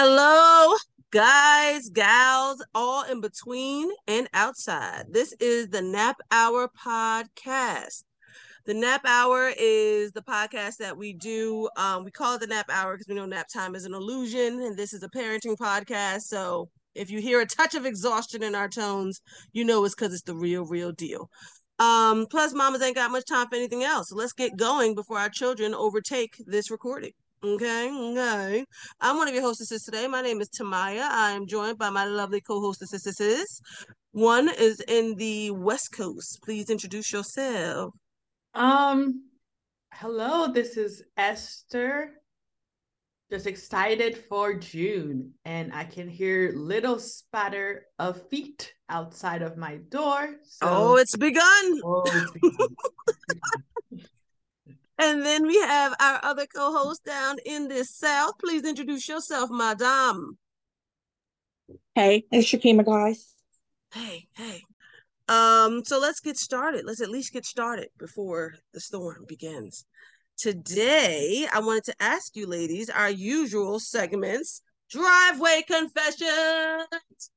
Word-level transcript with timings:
Hello, 0.00 0.76
guys, 1.10 1.88
gals, 1.88 2.64
all 2.72 3.02
in 3.10 3.20
between 3.20 3.90
and 4.06 4.28
outside. 4.32 5.06
This 5.10 5.34
is 5.40 5.70
the 5.70 5.82
Nap 5.82 6.18
Hour 6.30 6.68
podcast. 6.68 8.04
The 8.64 8.74
Nap 8.74 9.00
Hour 9.04 9.50
is 9.58 10.12
the 10.12 10.22
podcast 10.22 10.76
that 10.76 10.96
we 10.96 11.14
do. 11.14 11.68
Um, 11.76 12.04
we 12.04 12.12
call 12.12 12.36
it 12.36 12.40
the 12.40 12.46
Nap 12.46 12.66
Hour 12.70 12.94
because 12.94 13.08
we 13.08 13.16
know 13.16 13.26
nap 13.26 13.48
time 13.52 13.74
is 13.74 13.86
an 13.86 13.92
illusion, 13.92 14.60
and 14.62 14.76
this 14.76 14.92
is 14.92 15.02
a 15.02 15.08
parenting 15.08 15.56
podcast. 15.56 16.20
So 16.20 16.68
if 16.94 17.10
you 17.10 17.20
hear 17.20 17.40
a 17.40 17.46
touch 17.46 17.74
of 17.74 17.84
exhaustion 17.84 18.44
in 18.44 18.54
our 18.54 18.68
tones, 18.68 19.20
you 19.52 19.64
know 19.64 19.84
it's 19.84 19.96
because 19.96 20.14
it's 20.14 20.22
the 20.22 20.36
real, 20.36 20.64
real 20.64 20.92
deal. 20.92 21.28
Um, 21.80 22.28
plus, 22.30 22.54
mamas 22.54 22.82
ain't 22.82 22.94
got 22.94 23.10
much 23.10 23.26
time 23.26 23.48
for 23.48 23.56
anything 23.56 23.82
else. 23.82 24.10
So 24.10 24.14
let's 24.14 24.32
get 24.32 24.56
going 24.56 24.94
before 24.94 25.18
our 25.18 25.28
children 25.28 25.74
overtake 25.74 26.36
this 26.46 26.70
recording. 26.70 27.14
Okay, 27.44 27.88
okay. 27.92 28.64
I'm 29.00 29.16
one 29.16 29.28
of 29.28 29.34
your 29.34 29.44
hostesses 29.44 29.84
today. 29.84 30.08
My 30.08 30.22
name 30.22 30.40
is 30.40 30.48
Tamaya. 30.48 31.08
I 31.08 31.30
am 31.30 31.46
joined 31.46 31.78
by 31.78 31.88
my 31.88 32.04
lovely 32.04 32.40
co-hostesses. 32.40 33.60
One 34.10 34.48
is 34.48 34.80
in 34.88 35.14
the 35.14 35.52
West 35.52 35.92
Coast. 35.92 36.40
Please 36.42 36.68
introduce 36.68 37.12
yourself. 37.12 37.94
Um, 38.54 39.22
hello, 39.92 40.50
this 40.52 40.76
is 40.76 41.04
Esther. 41.16 42.10
Just 43.30 43.46
excited 43.46 44.18
for 44.28 44.54
June, 44.54 45.32
and 45.44 45.72
I 45.72 45.84
can 45.84 46.08
hear 46.08 46.52
little 46.56 46.98
spatter 46.98 47.84
of 48.00 48.20
feet 48.28 48.72
outside 48.88 49.42
of 49.42 49.56
my 49.56 49.76
door. 49.90 50.34
So... 50.44 50.66
Oh, 50.66 50.96
it's 50.96 51.16
begun. 51.16 51.80
Oh, 51.84 52.02
it's 52.04 52.30
begun. 52.32 52.68
And 54.98 55.24
then 55.24 55.46
we 55.46 55.58
have 55.60 55.94
our 56.00 56.20
other 56.24 56.46
co-host 56.46 57.04
down 57.04 57.36
in 57.46 57.68
the 57.68 57.84
South. 57.84 58.34
Please 58.40 58.64
introduce 58.64 59.08
yourself, 59.08 59.48
Madame. 59.50 60.36
Hey, 61.94 62.24
it's 62.32 62.48
Shakima, 62.48 62.84
guys. 62.84 63.34
Hey, 63.92 64.26
hey. 64.34 64.62
Um, 65.28 65.84
so 65.84 66.00
let's 66.00 66.20
get 66.20 66.36
started. 66.36 66.84
Let's 66.84 67.00
at 67.00 67.10
least 67.10 67.32
get 67.32 67.44
started 67.44 67.90
before 67.98 68.54
the 68.72 68.80
storm 68.80 69.24
begins. 69.28 69.84
Today, 70.36 71.46
I 71.52 71.60
wanted 71.60 71.84
to 71.84 71.94
ask 72.00 72.34
you 72.34 72.46
ladies 72.46 72.88
our 72.90 73.10
usual 73.10 73.78
segments 73.80 74.62
driveway 74.90 75.64
confessions. 75.66 77.30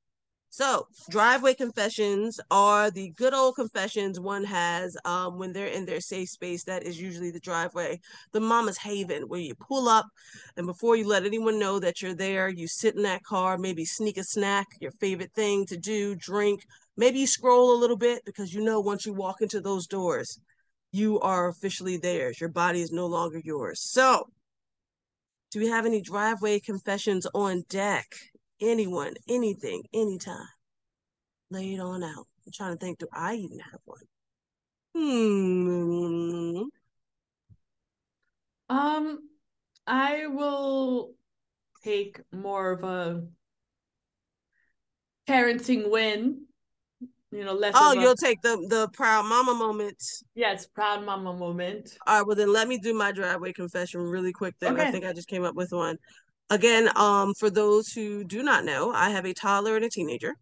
So, 0.53 0.87
driveway 1.09 1.53
confessions 1.53 2.37
are 2.51 2.91
the 2.91 3.11
good 3.11 3.33
old 3.33 3.55
confessions 3.55 4.19
one 4.19 4.43
has 4.43 4.97
um, 5.05 5.39
when 5.39 5.53
they're 5.53 5.67
in 5.67 5.85
their 5.85 6.01
safe 6.01 6.27
space. 6.27 6.65
That 6.65 6.83
is 6.83 6.99
usually 6.99 7.31
the 7.31 7.39
driveway, 7.39 8.01
the 8.33 8.41
mama's 8.41 8.77
haven, 8.77 9.29
where 9.29 9.39
you 9.39 9.55
pull 9.55 9.87
up 9.87 10.07
and 10.57 10.67
before 10.67 10.97
you 10.97 11.07
let 11.07 11.25
anyone 11.25 11.57
know 11.57 11.79
that 11.79 12.01
you're 12.01 12.13
there, 12.13 12.49
you 12.49 12.67
sit 12.67 12.95
in 12.95 13.03
that 13.03 13.23
car, 13.23 13.57
maybe 13.57 13.85
sneak 13.85 14.17
a 14.17 14.25
snack, 14.25 14.67
your 14.81 14.91
favorite 14.91 15.31
thing 15.33 15.65
to 15.67 15.77
do, 15.77 16.15
drink. 16.15 16.65
Maybe 16.97 17.19
you 17.19 17.27
scroll 17.27 17.73
a 17.73 17.79
little 17.79 17.95
bit 17.95 18.23
because 18.25 18.53
you 18.53 18.61
know 18.61 18.81
once 18.81 19.05
you 19.05 19.13
walk 19.13 19.41
into 19.41 19.61
those 19.61 19.87
doors, 19.87 20.37
you 20.91 21.17
are 21.21 21.47
officially 21.47 21.95
theirs. 21.95 22.41
Your 22.41 22.49
body 22.49 22.81
is 22.81 22.91
no 22.91 23.05
longer 23.05 23.39
yours. 23.41 23.79
So, 23.81 24.27
do 25.51 25.59
we 25.59 25.67
have 25.67 25.85
any 25.85 26.01
driveway 26.01 26.59
confessions 26.59 27.25
on 27.33 27.63
deck? 27.69 28.07
Anyone, 28.61 29.13
anything, 29.27 29.83
anytime. 29.93 30.47
Lay 31.49 31.73
it 31.73 31.79
on 31.79 32.03
out. 32.03 32.27
I'm 32.45 32.51
trying 32.53 32.73
to 32.73 32.77
think, 32.77 32.99
do 32.99 33.07
I 33.13 33.35
even 33.35 33.59
have 33.59 33.81
one? 33.85 34.01
Hmm. 34.95 36.63
Um, 38.69 39.19
I 39.85 40.27
will 40.27 41.13
take 41.83 42.21
more 42.31 42.71
of 42.71 42.83
a 42.83 43.23
parenting 45.27 45.89
win. 45.89 46.45
You 47.31 47.45
know, 47.45 47.53
less. 47.53 47.73
Oh, 47.77 47.97
a... 47.97 48.01
you'll 48.01 48.15
take 48.15 48.41
the 48.41 48.57
the 48.69 48.89
proud 48.93 49.25
mama 49.25 49.53
moment. 49.53 50.01
Yes, 50.35 50.67
proud 50.67 51.05
mama 51.05 51.33
moment. 51.33 51.97
All 52.05 52.17
right, 52.17 52.27
well 52.27 52.35
then 52.35 52.51
let 52.51 52.67
me 52.67 52.77
do 52.77 52.93
my 52.93 53.13
driveway 53.13 53.53
confession 53.53 54.01
really 54.01 54.33
quick. 54.33 54.55
Then 54.59 54.73
okay. 54.73 54.87
I 54.87 54.91
think 54.91 55.05
I 55.05 55.13
just 55.13 55.29
came 55.29 55.45
up 55.45 55.55
with 55.55 55.71
one. 55.71 55.97
Again, 56.51 56.89
um, 56.97 57.33
for 57.33 57.49
those 57.49 57.93
who 57.93 58.25
do 58.25 58.43
not 58.43 58.65
know, 58.65 58.91
I 58.91 59.09
have 59.11 59.25
a 59.25 59.33
toddler 59.33 59.77
and 59.77 59.85
a 59.85 59.89
teenager. 59.89 60.35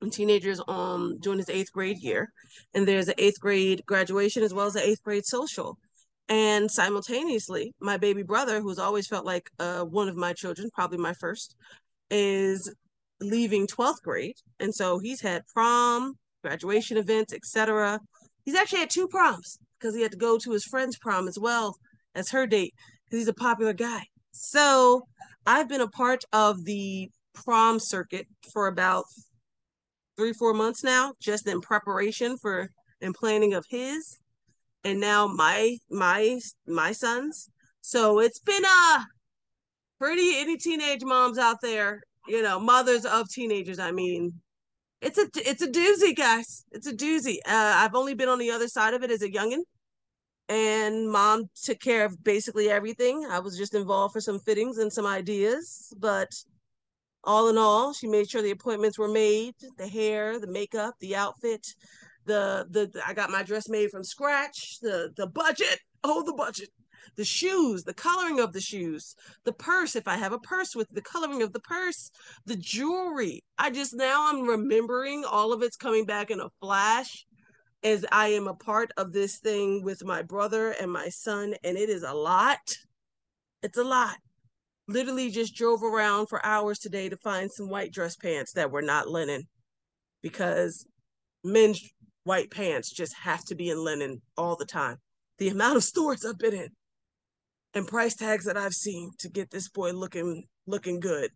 And 0.00 0.12
teenagers 0.12 0.60
um 0.68 1.18
doing 1.20 1.38
his 1.38 1.50
eighth 1.50 1.72
grade 1.72 1.98
year, 1.98 2.32
and 2.74 2.86
there's 2.86 3.08
an 3.08 3.14
eighth 3.18 3.40
grade 3.40 3.82
graduation 3.86 4.44
as 4.44 4.54
well 4.54 4.66
as 4.66 4.76
an 4.76 4.82
eighth 4.82 5.02
grade 5.02 5.26
social. 5.26 5.78
And 6.28 6.70
simultaneously, 6.70 7.74
my 7.80 7.96
baby 7.96 8.22
brother, 8.22 8.60
who's 8.60 8.78
always 8.78 9.08
felt 9.08 9.26
like 9.26 9.50
uh, 9.58 9.82
one 9.82 10.08
of 10.08 10.16
my 10.16 10.32
children, 10.32 10.70
probably 10.72 10.98
my 10.98 11.12
first, 11.12 11.56
is 12.08 12.72
leaving 13.20 13.66
12th 13.66 14.02
grade. 14.02 14.36
And 14.60 14.72
so 14.72 15.00
he's 15.00 15.20
had 15.20 15.42
prom, 15.52 16.14
graduation 16.42 16.96
events, 16.96 17.32
etc. 17.32 17.98
He's 18.44 18.54
actually 18.54 18.80
had 18.80 18.90
two 18.90 19.08
proms 19.08 19.58
because 19.78 19.94
he 19.96 20.02
had 20.02 20.12
to 20.12 20.16
go 20.16 20.38
to 20.38 20.52
his 20.52 20.64
friend's 20.64 20.98
prom 20.98 21.26
as 21.26 21.38
well 21.38 21.76
as 22.14 22.30
her 22.30 22.46
date 22.46 22.74
because 23.04 23.20
he's 23.20 23.28
a 23.28 23.34
popular 23.34 23.72
guy. 23.72 24.02
So 24.32 25.02
I've 25.46 25.68
been 25.68 25.80
a 25.80 25.88
part 25.88 26.24
of 26.32 26.64
the 26.64 27.10
prom 27.34 27.78
circuit 27.80 28.26
for 28.52 28.66
about 28.66 29.04
three, 30.16 30.32
four 30.32 30.54
months 30.54 30.84
now, 30.84 31.14
just 31.20 31.46
in 31.46 31.60
preparation 31.60 32.36
for 32.36 32.70
and 33.00 33.14
planning 33.14 33.54
of 33.54 33.64
his, 33.68 34.18
and 34.84 35.00
now 35.00 35.26
my 35.26 35.76
my 35.90 36.38
my 36.66 36.92
sons. 36.92 37.50
So 37.80 38.20
it's 38.20 38.38
been 38.38 38.64
a 38.64 38.96
uh, 38.96 39.00
pretty 39.98 40.36
any 40.36 40.56
teenage 40.56 41.04
moms 41.04 41.38
out 41.38 41.56
there, 41.62 42.02
you 42.28 42.42
know, 42.42 42.60
mothers 42.60 43.04
of 43.04 43.28
teenagers. 43.28 43.80
I 43.80 43.90
mean, 43.90 44.32
it's 45.00 45.18
a 45.18 45.26
it's 45.34 45.62
a 45.62 45.68
doozy, 45.68 46.14
guys. 46.14 46.64
It's 46.70 46.86
a 46.86 46.94
doozy. 46.94 47.38
Uh, 47.46 47.74
I've 47.76 47.96
only 47.96 48.14
been 48.14 48.28
on 48.28 48.38
the 48.38 48.52
other 48.52 48.68
side 48.68 48.94
of 48.94 49.02
it 49.02 49.10
as 49.10 49.22
a 49.22 49.28
youngin, 49.28 49.62
and 50.48 51.10
mom 51.10 51.44
took 51.62 51.80
care 51.80 52.04
of 52.04 52.22
basically 52.22 52.70
everything. 52.70 53.26
I 53.30 53.38
was 53.38 53.56
just 53.56 53.74
involved 53.74 54.12
for 54.12 54.20
some 54.20 54.38
fittings 54.38 54.78
and 54.78 54.92
some 54.92 55.06
ideas, 55.06 55.92
but 55.98 56.30
all 57.24 57.48
in 57.48 57.56
all, 57.56 57.92
she 57.92 58.08
made 58.08 58.28
sure 58.28 58.42
the 58.42 58.50
appointments 58.50 58.98
were 58.98 59.08
made, 59.08 59.54
the 59.78 59.86
hair, 59.86 60.40
the 60.40 60.50
makeup, 60.50 60.94
the 61.00 61.14
outfit, 61.16 61.66
the 62.26 62.66
the, 62.70 63.02
I 63.06 63.14
got 63.14 63.30
my 63.30 63.42
dress 63.42 63.68
made 63.68 63.90
from 63.90 64.04
scratch, 64.04 64.78
the 64.80 65.12
the 65.16 65.26
budget, 65.26 65.78
oh 66.04 66.22
the 66.24 66.34
budget, 66.34 66.70
the 67.16 67.24
shoes, 67.24 67.84
the 67.84 67.94
coloring 67.94 68.40
of 68.40 68.52
the 68.52 68.60
shoes, 68.60 69.14
the 69.44 69.52
purse 69.52 69.96
if 69.96 70.08
I 70.08 70.16
have 70.16 70.32
a 70.32 70.38
purse 70.38 70.74
with 70.74 70.88
the 70.90 71.02
coloring 71.02 71.42
of 71.42 71.52
the 71.52 71.60
purse, 71.60 72.10
the 72.46 72.56
jewelry. 72.56 73.42
I 73.58 73.70
just 73.70 73.94
now 73.94 74.30
I'm 74.30 74.46
remembering 74.46 75.24
all 75.24 75.52
of 75.52 75.62
it's 75.62 75.76
coming 75.76 76.04
back 76.04 76.30
in 76.30 76.40
a 76.40 76.50
flash 76.60 77.26
as 77.84 78.06
I 78.12 78.28
am 78.28 78.46
a 78.46 78.54
part 78.54 78.92
of 78.96 79.12
this 79.12 79.38
thing 79.38 79.82
with 79.82 80.04
my 80.04 80.22
brother 80.22 80.70
and 80.80 80.92
my 80.92 81.08
son, 81.08 81.54
and 81.64 81.76
it 81.76 81.88
is 81.88 82.02
a 82.02 82.12
lot. 82.12 82.76
It's 83.62 83.78
a 83.78 83.84
lot. 83.84 84.16
Literally 84.88 85.30
just 85.30 85.54
drove 85.54 85.82
around 85.82 86.28
for 86.28 86.44
hours 86.44 86.78
today 86.78 87.08
to 87.08 87.16
find 87.16 87.50
some 87.50 87.68
white 87.68 87.92
dress 87.92 88.16
pants 88.16 88.52
that 88.52 88.70
were 88.70 88.82
not 88.82 89.08
linen 89.08 89.44
because 90.22 90.86
men's 91.44 91.80
white 92.24 92.50
pants 92.50 92.90
just 92.90 93.14
have 93.22 93.44
to 93.46 93.54
be 93.54 93.70
in 93.70 93.82
linen 93.82 94.22
all 94.36 94.56
the 94.56 94.64
time. 94.64 94.96
The 95.38 95.48
amount 95.48 95.76
of 95.76 95.84
stores 95.84 96.24
I've 96.24 96.38
been 96.38 96.54
in 96.54 96.68
and 97.74 97.86
price 97.86 98.14
tags 98.14 98.44
that 98.44 98.56
I've 98.56 98.74
seen 98.74 99.10
to 99.18 99.28
get 99.28 99.50
this 99.50 99.68
boy 99.68 99.92
looking 99.92 100.44
looking 100.66 101.00
good. 101.00 101.30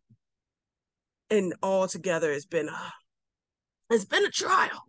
And 1.28 1.54
all 1.60 1.88
together 1.88 2.30
it's 2.30 2.46
been 2.46 2.68
a, 2.68 2.92
it's 3.90 4.04
been 4.04 4.24
a 4.24 4.30
trial 4.30 4.88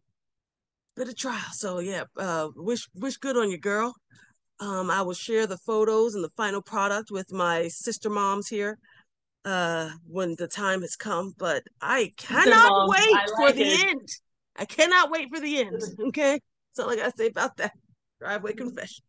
bit 0.97 1.07
of 1.07 1.15
trial. 1.15 1.51
So 1.53 1.79
yeah, 1.79 2.03
uh, 2.17 2.49
wish 2.55 2.87
wish 2.95 3.17
good 3.17 3.37
on 3.37 3.49
you, 3.51 3.57
girl. 3.57 3.93
Um, 4.59 4.89
I 4.89 5.03
will 5.03 5.13
share 5.13 5.45
the 5.45 5.57
photos 5.57 6.15
and 6.15 6.23
the 6.23 6.31
final 6.35 6.61
product 6.61 7.11
with 7.11 7.31
my 7.31 7.67
sister 7.67 8.09
moms 8.09 8.47
here 8.47 8.79
uh, 9.45 9.91
when 10.07 10.35
the 10.37 10.47
time 10.47 10.81
has 10.81 10.95
come. 10.95 11.33
But 11.37 11.63
I 11.81 12.11
cannot 12.17 12.89
wait 12.89 13.15
I 13.15 13.25
for 13.37 13.51
the 13.51 13.61
it. 13.63 13.87
end. 13.89 14.09
I 14.55 14.65
cannot 14.65 15.11
wait 15.11 15.29
for 15.33 15.39
the 15.39 15.59
end. 15.59 15.81
Okay, 16.07 16.39
that's 16.75 16.79
all 16.79 16.91
I 16.91 16.95
gotta 16.95 17.13
say 17.15 17.27
about 17.27 17.57
that 17.57 17.73
driveway 18.19 18.53
confession. 18.53 19.03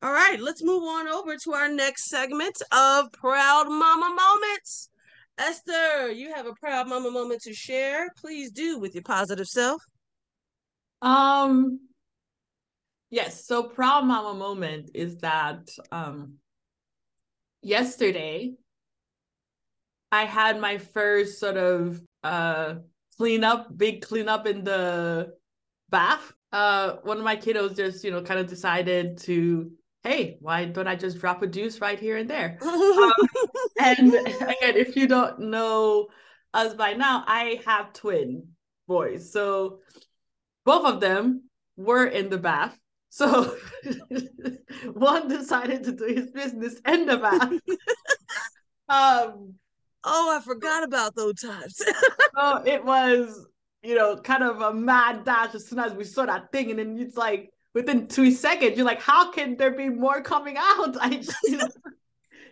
All 0.00 0.12
right, 0.12 0.38
let's 0.38 0.62
move 0.62 0.84
on 0.84 1.08
over 1.08 1.36
to 1.36 1.52
our 1.54 1.68
next 1.68 2.08
segment 2.08 2.56
of 2.70 3.10
Proud 3.12 3.66
Mama 3.68 4.14
Moments. 4.14 4.90
Esther, 5.38 6.10
you 6.10 6.32
have 6.34 6.46
a 6.46 6.54
proud 6.54 6.88
mama 6.88 7.10
moment 7.12 7.40
to 7.42 7.54
share. 7.54 8.08
Please 8.16 8.50
do 8.50 8.78
with 8.80 8.94
your 8.94 9.04
positive 9.04 9.46
self. 9.46 9.80
Um 11.02 11.80
yes, 13.10 13.46
so 13.46 13.62
proud 13.62 14.04
mama 14.04 14.34
moment 14.38 14.90
is 14.94 15.18
that 15.18 15.68
um 15.92 16.34
yesterday 17.62 18.54
I 20.10 20.24
had 20.24 20.60
my 20.60 20.78
first 20.78 21.38
sort 21.38 21.56
of 21.56 22.00
uh 22.22 22.76
cleanup, 23.16 23.76
big 23.76 24.02
cleanup 24.02 24.46
in 24.46 24.64
the 24.64 25.34
bath. 25.90 26.32
Uh 26.52 26.96
one 27.02 27.18
of 27.18 27.24
my 27.24 27.36
kiddos 27.36 27.76
just, 27.76 28.04
you 28.04 28.10
know, 28.10 28.22
kind 28.22 28.40
of 28.40 28.46
decided 28.46 29.18
to 29.18 29.70
hey, 30.02 30.38
why 30.40 30.64
don't 30.64 30.86
I 30.86 30.96
just 30.96 31.18
drop 31.18 31.42
a 31.42 31.46
deuce 31.46 31.80
right 31.80 31.98
here 31.98 32.16
and 32.16 32.30
there? 32.30 32.58
um, 32.62 33.12
and 33.80 34.14
again, 34.14 34.76
if 34.76 34.96
you 34.96 35.06
don't 35.06 35.38
know 35.40 36.08
us 36.54 36.74
by 36.74 36.94
now, 36.94 37.24
I 37.26 37.60
have 37.66 37.92
twin 37.92 38.48
boys. 38.86 39.30
So 39.32 39.80
both 40.68 40.84
of 40.84 41.00
them 41.00 41.44
were 41.78 42.04
in 42.04 42.28
the 42.28 42.36
bath. 42.36 42.78
So 43.08 43.56
one 44.92 45.26
decided 45.26 45.82
to 45.84 45.92
do 45.92 46.04
his 46.04 46.30
business 46.30 46.78
in 46.86 47.06
the 47.06 47.16
bath. 47.16 47.52
um 48.90 49.54
oh, 50.04 50.36
I 50.36 50.42
forgot 50.44 50.84
about 50.84 51.14
those 51.16 51.40
times. 51.40 51.80
so 52.36 52.62
it 52.66 52.84
was, 52.84 53.46
you 53.82 53.94
know, 53.94 54.18
kind 54.18 54.42
of 54.42 54.60
a 54.60 54.74
mad 54.74 55.24
dash 55.24 55.54
as 55.54 55.66
soon 55.66 55.78
as 55.78 55.94
we 55.94 56.04
saw 56.04 56.26
that 56.26 56.52
thing. 56.52 56.68
And 56.68 56.78
then 56.78 56.98
it's 56.98 57.16
like 57.16 57.48
within 57.72 58.06
two 58.06 58.30
seconds, 58.30 58.76
you're 58.76 58.84
like, 58.84 59.00
how 59.00 59.32
can 59.32 59.56
there 59.56 59.70
be 59.70 59.88
more 59.88 60.20
coming 60.20 60.56
out? 60.58 60.98
I 61.00 61.16
just, 61.16 61.34
you 61.44 61.56
know. 61.56 61.68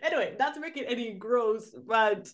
anyway, 0.01 0.35
not 0.39 0.55
to 0.55 0.59
make 0.59 0.75
it 0.75 0.87
any 0.89 1.11
gross, 1.13 1.69
but 1.85 2.27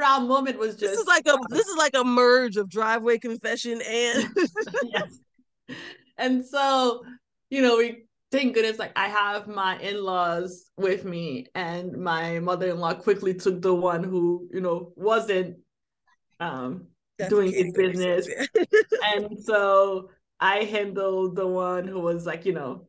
proud 0.00 0.26
moment 0.26 0.58
was 0.58 0.76
just 0.76 0.92
this 0.92 1.00
is 1.00 1.06
like 1.06 1.26
a 1.26 1.36
this 1.50 1.66
is 1.66 1.76
like 1.76 1.94
a 1.94 2.02
merge 2.02 2.56
of 2.56 2.70
driveway 2.70 3.18
confession 3.18 3.82
and 3.86 4.28
yes. 4.84 5.18
And 6.16 6.44
so, 6.44 7.04
you 7.50 7.60
know, 7.60 7.76
we 7.76 8.04
thank 8.32 8.54
goodness 8.54 8.78
like 8.78 8.92
I 8.96 9.08
have 9.08 9.46
my 9.46 9.78
in-laws 9.78 10.70
with 10.78 11.04
me 11.04 11.46
and 11.54 11.92
my 11.98 12.38
mother-in-law 12.38 12.94
quickly 12.94 13.34
took 13.34 13.60
the 13.60 13.74
one 13.74 14.02
who, 14.02 14.48
you 14.52 14.62
know, 14.62 14.92
wasn't 14.96 15.58
um 16.40 16.86
doing 17.28 17.52
his 17.52 17.74
business. 17.74 18.26
and 19.14 19.38
so 19.38 20.08
I 20.40 20.64
handled 20.64 21.36
the 21.36 21.46
one 21.46 21.86
who 21.86 22.00
was 22.00 22.24
like, 22.24 22.46
you 22.46 22.54
know, 22.54 22.88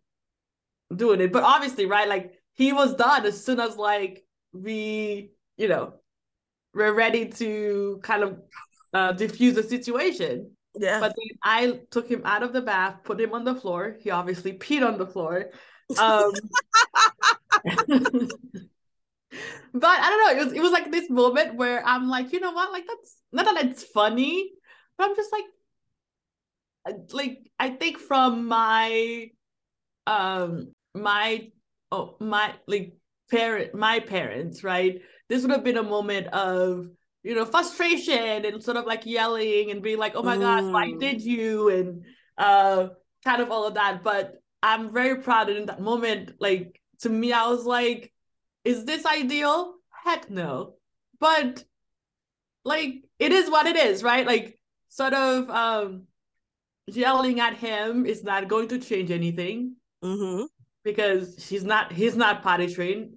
doing 0.95 1.19
it. 1.19 1.33
But 1.33 1.43
obviously, 1.43 1.87
right, 1.87 2.07
like 2.07 2.35
he 2.53 2.71
was 2.71 2.95
done 2.95 3.25
as 3.25 3.43
soon 3.43 3.59
as 3.59 3.75
like 3.75 4.23
we, 4.53 5.31
you 5.57 5.67
know, 5.67 5.95
we're 6.73 6.93
ready 6.93 7.27
to 7.27 7.99
kind 8.03 8.23
of 8.23 8.39
uh, 8.93 9.11
diffuse 9.13 9.55
the 9.55 9.63
situation. 9.63 10.51
Yeah. 10.75 10.99
But 10.99 11.13
then 11.17 11.37
I 11.43 11.79
took 11.89 12.07
him 12.07 12.21
out 12.25 12.43
of 12.43 12.53
the 12.53 12.61
bath, 12.61 13.03
put 13.03 13.19
him 13.19 13.33
on 13.33 13.43
the 13.43 13.55
floor. 13.55 13.97
He 13.99 14.09
obviously 14.09 14.53
peed 14.53 14.85
on 14.85 14.97
the 14.97 15.05
floor. 15.05 15.51
Um, 15.99 16.31
but 19.73 19.99
I 19.99 20.09
don't 20.09 20.37
know. 20.37 20.41
It 20.41 20.45
was 20.45 20.53
it 20.53 20.61
was 20.61 20.71
like 20.71 20.91
this 20.91 21.09
moment 21.09 21.55
where 21.55 21.85
I'm 21.85 22.07
like, 22.09 22.31
you 22.31 22.39
know 22.39 22.51
what? 22.51 22.71
Like 22.71 22.85
that's 22.87 23.17
not 23.31 23.45
that 23.45 23.65
it's 23.65 23.83
funny, 23.83 24.51
but 24.97 25.09
I'm 25.09 25.15
just 25.15 25.31
like, 25.33 25.45
like 27.11 27.51
I 27.59 27.71
think 27.71 27.97
from 27.97 28.47
my, 28.47 29.29
um, 30.07 30.71
my 30.93 31.51
oh 31.91 32.15
my 32.19 32.53
like 32.67 32.93
parent 33.29 33.73
my 33.73 33.99
parents 33.99 34.63
right 34.63 35.01
this 35.31 35.41
would 35.41 35.51
have 35.51 35.63
been 35.63 35.77
a 35.77 35.83
moment 35.83 36.27
of 36.27 36.89
you 37.23 37.35
know 37.35 37.45
frustration 37.45 38.45
and 38.45 38.61
sort 38.61 38.77
of 38.77 38.85
like 38.85 39.05
yelling 39.05 39.71
and 39.71 39.81
being 39.81 39.97
like 39.97 40.13
oh 40.15 40.23
my 40.23 40.35
mm. 40.35 40.41
gosh 40.41 40.63
why 40.63 40.91
did 40.99 41.21
you? 41.21 41.69
and 41.69 42.03
uh 42.37 42.87
kind 43.23 43.41
of 43.41 43.49
all 43.49 43.65
of 43.65 43.75
that. 43.75 44.03
But 44.03 44.35
i'm 44.63 44.91
very 44.93 45.21
proud 45.21 45.49
in 45.49 45.65
that 45.65 45.81
moment 45.81 46.33
like 46.39 46.79
to 46.99 47.09
me 47.09 47.33
i 47.33 47.47
was 47.47 47.65
like 47.65 48.13
is 48.63 48.85
this 48.85 49.05
ideal? 49.05 49.73
Heck 49.89 50.29
no. 50.29 50.75
But 51.19 51.63
like 52.63 53.03
it 53.19 53.31
is 53.31 53.49
what 53.49 53.65
it 53.65 53.75
is 53.75 54.03
right? 54.03 54.25
Like 54.25 54.59
sort 54.89 55.13
of 55.13 55.49
um 55.49 56.03
yelling 56.87 57.39
at 57.39 57.55
him 57.55 58.05
is 58.05 58.23
not 58.23 58.47
going 58.47 58.67
to 58.67 58.79
change 58.79 59.11
anything 59.11 59.75
mm-hmm. 60.03 60.43
because 60.83 61.47
he's 61.47 61.63
not 61.63 61.91
he's 61.91 62.15
not 62.15 62.43
potty 62.43 62.73
trained 62.73 63.13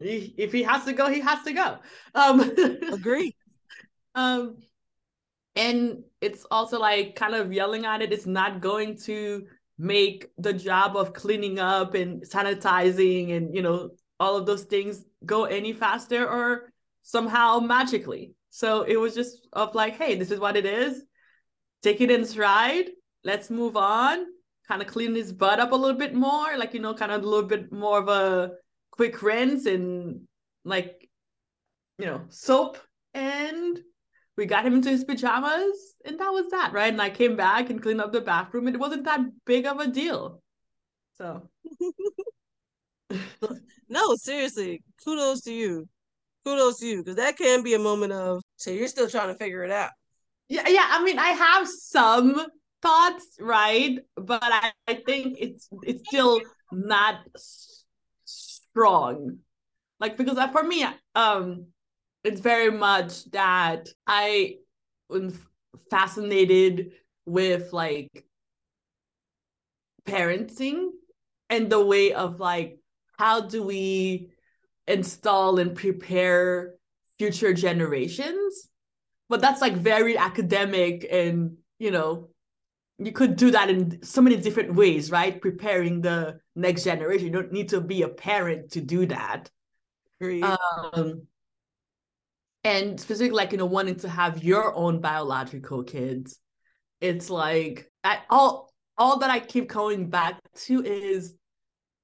he, 0.00 0.34
if 0.36 0.52
he 0.52 0.62
has 0.62 0.84
to 0.84 0.92
go, 0.92 1.08
he 1.10 1.20
has 1.20 1.42
to 1.44 1.52
go. 1.52 1.78
Um, 2.14 2.40
Agree. 2.92 3.34
um, 4.14 4.56
and 5.56 6.04
it's 6.20 6.46
also 6.50 6.78
like 6.78 7.16
kind 7.16 7.34
of 7.34 7.52
yelling 7.52 7.84
at 7.84 8.02
it. 8.02 8.12
It's 8.12 8.26
not 8.26 8.60
going 8.60 8.96
to 9.04 9.46
make 9.78 10.28
the 10.38 10.52
job 10.52 10.96
of 10.96 11.12
cleaning 11.12 11.58
up 11.58 11.94
and 11.94 12.22
sanitizing 12.22 13.36
and 13.36 13.54
you 13.54 13.62
know 13.62 13.90
all 14.18 14.36
of 14.36 14.44
those 14.44 14.64
things 14.64 15.04
go 15.24 15.44
any 15.44 15.72
faster 15.72 16.28
or 16.28 16.72
somehow 17.02 17.60
magically. 17.60 18.34
So 18.50 18.82
it 18.82 18.96
was 18.96 19.14
just 19.14 19.46
of 19.52 19.74
like, 19.74 19.96
hey, 19.96 20.16
this 20.16 20.30
is 20.30 20.40
what 20.40 20.56
it 20.56 20.66
is. 20.66 21.04
Take 21.82 22.00
it 22.00 22.10
in 22.10 22.24
stride. 22.24 22.86
Let's 23.24 23.50
move 23.50 23.76
on. 23.76 24.26
Kind 24.66 24.82
of 24.82 24.88
clean 24.88 25.14
his 25.14 25.32
butt 25.32 25.60
up 25.60 25.72
a 25.72 25.76
little 25.76 25.96
bit 25.98 26.14
more, 26.14 26.56
like 26.56 26.74
you 26.74 26.80
know, 26.80 26.94
kind 26.94 27.12
of 27.12 27.22
a 27.22 27.26
little 27.26 27.48
bit 27.48 27.72
more 27.72 27.98
of 27.98 28.08
a 28.08 28.52
quick 28.98 29.22
rinse 29.22 29.64
and 29.66 30.22
like 30.64 31.08
you 31.98 32.06
know 32.06 32.22
soap 32.28 32.76
and 33.14 33.78
we 34.36 34.44
got 34.44 34.66
him 34.66 34.74
into 34.74 34.90
his 34.90 35.04
pajamas 35.04 35.94
and 36.04 36.18
that 36.20 36.30
was 36.30 36.50
that 36.50 36.72
right? 36.72 36.92
And 36.92 37.00
i 37.00 37.08
came 37.08 37.36
back 37.36 37.70
and 37.70 37.80
cleaned 37.80 38.00
up 38.00 38.12
the 38.12 38.20
bathroom 38.20 38.66
and 38.66 38.74
it 38.74 38.80
wasn't 38.80 39.04
that 39.04 39.20
big 39.46 39.66
of 39.66 39.80
a 39.80 39.86
deal. 39.86 40.42
So. 41.16 41.48
No 43.90 44.16
seriously 44.16 44.82
kudos 45.02 45.40
to 45.42 45.52
you. 45.52 45.88
Kudos 46.44 46.80
to 46.80 46.86
you 46.86 46.98
because 46.98 47.16
that 47.16 47.38
can 47.38 47.62
be 47.62 47.72
a 47.72 47.78
moment 47.78 48.12
of 48.12 48.42
so 48.56 48.70
you're 48.70 48.86
still 48.86 49.08
trying 49.08 49.28
to 49.28 49.34
figure 49.34 49.64
it 49.64 49.70
out. 49.70 49.92
Yeah 50.48 50.68
yeah 50.68 50.86
i 50.90 51.02
mean 51.02 51.18
i 51.18 51.30
have 51.30 51.66
some 51.66 52.46
thoughts 52.82 53.26
right? 53.40 53.98
But 54.16 54.42
i, 54.42 54.72
I 54.86 54.94
think 55.06 55.38
it's 55.40 55.70
it's 55.84 56.06
still 56.06 56.42
not 56.70 57.20
strong. 58.78 59.38
Like 60.00 60.16
because 60.16 60.38
for 60.52 60.62
me 60.62 60.86
um 61.16 61.66
it's 62.22 62.40
very 62.40 62.70
much 62.70 63.24
that 63.32 63.88
i 64.06 64.54
am 65.12 65.36
fascinated 65.90 66.92
with 67.26 67.72
like 67.72 68.24
parenting 70.04 70.90
and 71.50 71.68
the 71.70 71.84
way 71.84 72.12
of 72.12 72.38
like 72.38 72.78
how 73.18 73.40
do 73.40 73.64
we 73.64 74.30
install 74.86 75.58
and 75.58 75.74
prepare 75.74 76.74
future 77.18 77.52
generations. 77.52 78.68
But 79.28 79.40
that's 79.40 79.60
like 79.60 79.74
very 79.74 80.16
academic 80.16 81.06
and 81.10 81.56
you 81.80 81.90
know 81.90 82.28
you 82.98 83.12
could 83.12 83.36
do 83.36 83.50
that 83.52 83.70
in 83.70 84.02
so 84.02 84.20
many 84.20 84.36
different 84.36 84.74
ways, 84.74 85.10
right? 85.10 85.40
Preparing 85.40 86.00
the 86.00 86.40
next 86.56 86.84
generation. 86.84 87.26
You 87.26 87.32
don't 87.32 87.52
need 87.52 87.68
to 87.70 87.80
be 87.80 88.02
a 88.02 88.08
parent 88.08 88.72
to 88.72 88.80
do 88.80 89.06
that. 89.06 89.50
Um, 90.42 91.22
and 92.64 93.00
specifically, 93.00 93.36
like 93.36 93.52
you 93.52 93.58
know, 93.58 93.66
wanting 93.66 93.96
to 93.96 94.08
have 94.08 94.42
your 94.42 94.74
own 94.74 95.00
biological 95.00 95.84
kids, 95.84 96.38
it's 97.00 97.30
like 97.30 97.88
I, 98.02 98.18
all 98.30 98.72
all 98.96 99.20
that 99.20 99.30
I 99.30 99.38
keep 99.38 99.68
going 99.68 100.10
back 100.10 100.40
to 100.66 100.84
is 100.84 101.34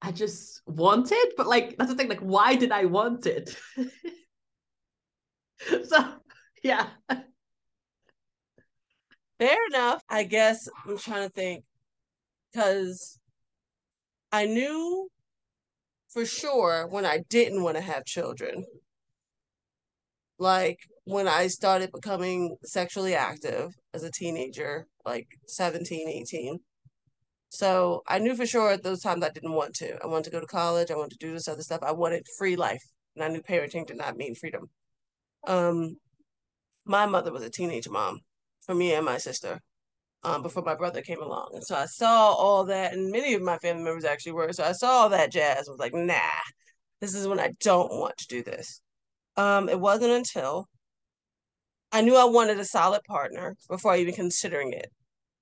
I 0.00 0.12
just 0.12 0.62
want 0.66 1.10
it, 1.10 1.34
but 1.36 1.48
like 1.48 1.76
that's 1.76 1.90
the 1.90 1.96
thing. 1.96 2.08
Like, 2.08 2.20
why 2.20 2.54
did 2.54 2.70
I 2.70 2.84
want 2.84 3.26
it? 3.26 3.56
so 5.88 6.14
yeah. 6.62 6.86
Fair 9.44 9.58
enough. 9.70 10.02
I 10.08 10.22
guess 10.22 10.70
I'm 10.86 10.96
trying 10.96 11.28
to 11.28 11.28
think 11.28 11.64
because 12.50 13.18
I 14.32 14.46
knew 14.46 15.10
for 16.08 16.24
sure 16.24 16.86
when 16.86 17.04
I 17.04 17.24
didn't 17.28 17.62
want 17.62 17.76
to 17.76 17.82
have 17.82 18.06
children. 18.06 18.64
Like 20.38 20.78
when 21.04 21.28
I 21.28 21.48
started 21.48 21.92
becoming 21.92 22.56
sexually 22.64 23.14
active 23.14 23.74
as 23.92 24.02
a 24.02 24.10
teenager, 24.10 24.86
like 25.04 25.26
17, 25.46 26.08
18. 26.08 26.60
So 27.50 28.02
I 28.08 28.20
knew 28.20 28.36
for 28.36 28.46
sure 28.46 28.70
at 28.70 28.82
those 28.82 29.02
times 29.02 29.22
I 29.22 29.28
didn't 29.28 29.52
want 29.52 29.74
to. 29.74 30.02
I 30.02 30.06
wanted 30.06 30.24
to 30.24 30.30
go 30.30 30.40
to 30.40 30.46
college. 30.46 30.90
I 30.90 30.96
wanted 30.96 31.18
to 31.20 31.26
do 31.26 31.34
this 31.34 31.48
other 31.48 31.60
stuff. 31.60 31.82
I 31.82 31.92
wanted 31.92 32.24
free 32.38 32.56
life. 32.56 32.82
And 33.14 33.22
I 33.22 33.28
knew 33.28 33.42
parenting 33.42 33.86
did 33.86 33.98
not 33.98 34.16
mean 34.16 34.34
freedom. 34.34 34.70
Um, 35.46 35.96
my 36.86 37.04
mother 37.04 37.30
was 37.30 37.42
a 37.42 37.50
teenage 37.50 37.90
mom 37.90 38.22
for 38.66 38.74
me 38.74 38.94
and 38.94 39.04
my 39.04 39.18
sister 39.18 39.60
um, 40.24 40.42
before 40.42 40.62
my 40.62 40.74
brother 40.74 41.02
came 41.02 41.22
along. 41.22 41.50
And 41.54 41.64
so 41.64 41.76
I 41.76 41.86
saw 41.86 42.32
all 42.32 42.64
that, 42.64 42.92
and 42.92 43.10
many 43.10 43.34
of 43.34 43.42
my 43.42 43.58
family 43.58 43.84
members 43.84 44.04
actually 44.04 44.32
were. 44.32 44.52
So 44.52 44.64
I 44.64 44.72
saw 44.72 44.88
all 44.88 45.08
that 45.10 45.32
jazz. 45.32 45.68
I 45.68 45.70
was 45.70 45.80
like, 45.80 45.94
nah, 45.94 46.18
this 47.00 47.14
is 47.14 47.28
when 47.28 47.40
I 47.40 47.52
don't 47.60 47.92
want 47.92 48.16
to 48.18 48.26
do 48.26 48.42
this. 48.42 48.80
Um, 49.36 49.68
it 49.68 49.78
wasn't 49.78 50.12
until 50.12 50.68
I 51.92 52.00
knew 52.00 52.16
I 52.16 52.24
wanted 52.24 52.58
a 52.58 52.64
solid 52.64 53.02
partner 53.04 53.56
before 53.68 53.96
even 53.96 54.14
considering 54.14 54.72
it 54.72 54.90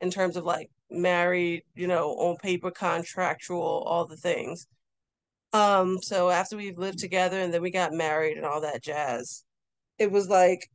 in 0.00 0.10
terms 0.10 0.36
of 0.36 0.44
like 0.44 0.68
married, 0.90 1.62
you 1.74 1.86
know, 1.86 2.10
on 2.10 2.36
paper, 2.36 2.70
contractual, 2.70 3.84
all 3.86 4.06
the 4.06 4.16
things. 4.16 4.66
Um, 5.52 5.98
so 6.02 6.30
after 6.30 6.56
we've 6.56 6.78
lived 6.78 6.98
together 6.98 7.38
and 7.38 7.52
then 7.52 7.62
we 7.62 7.70
got 7.70 7.92
married 7.92 8.36
and 8.36 8.46
all 8.46 8.62
that 8.62 8.82
jazz, 8.82 9.44
it 9.98 10.10
was 10.10 10.28
like 10.28 10.68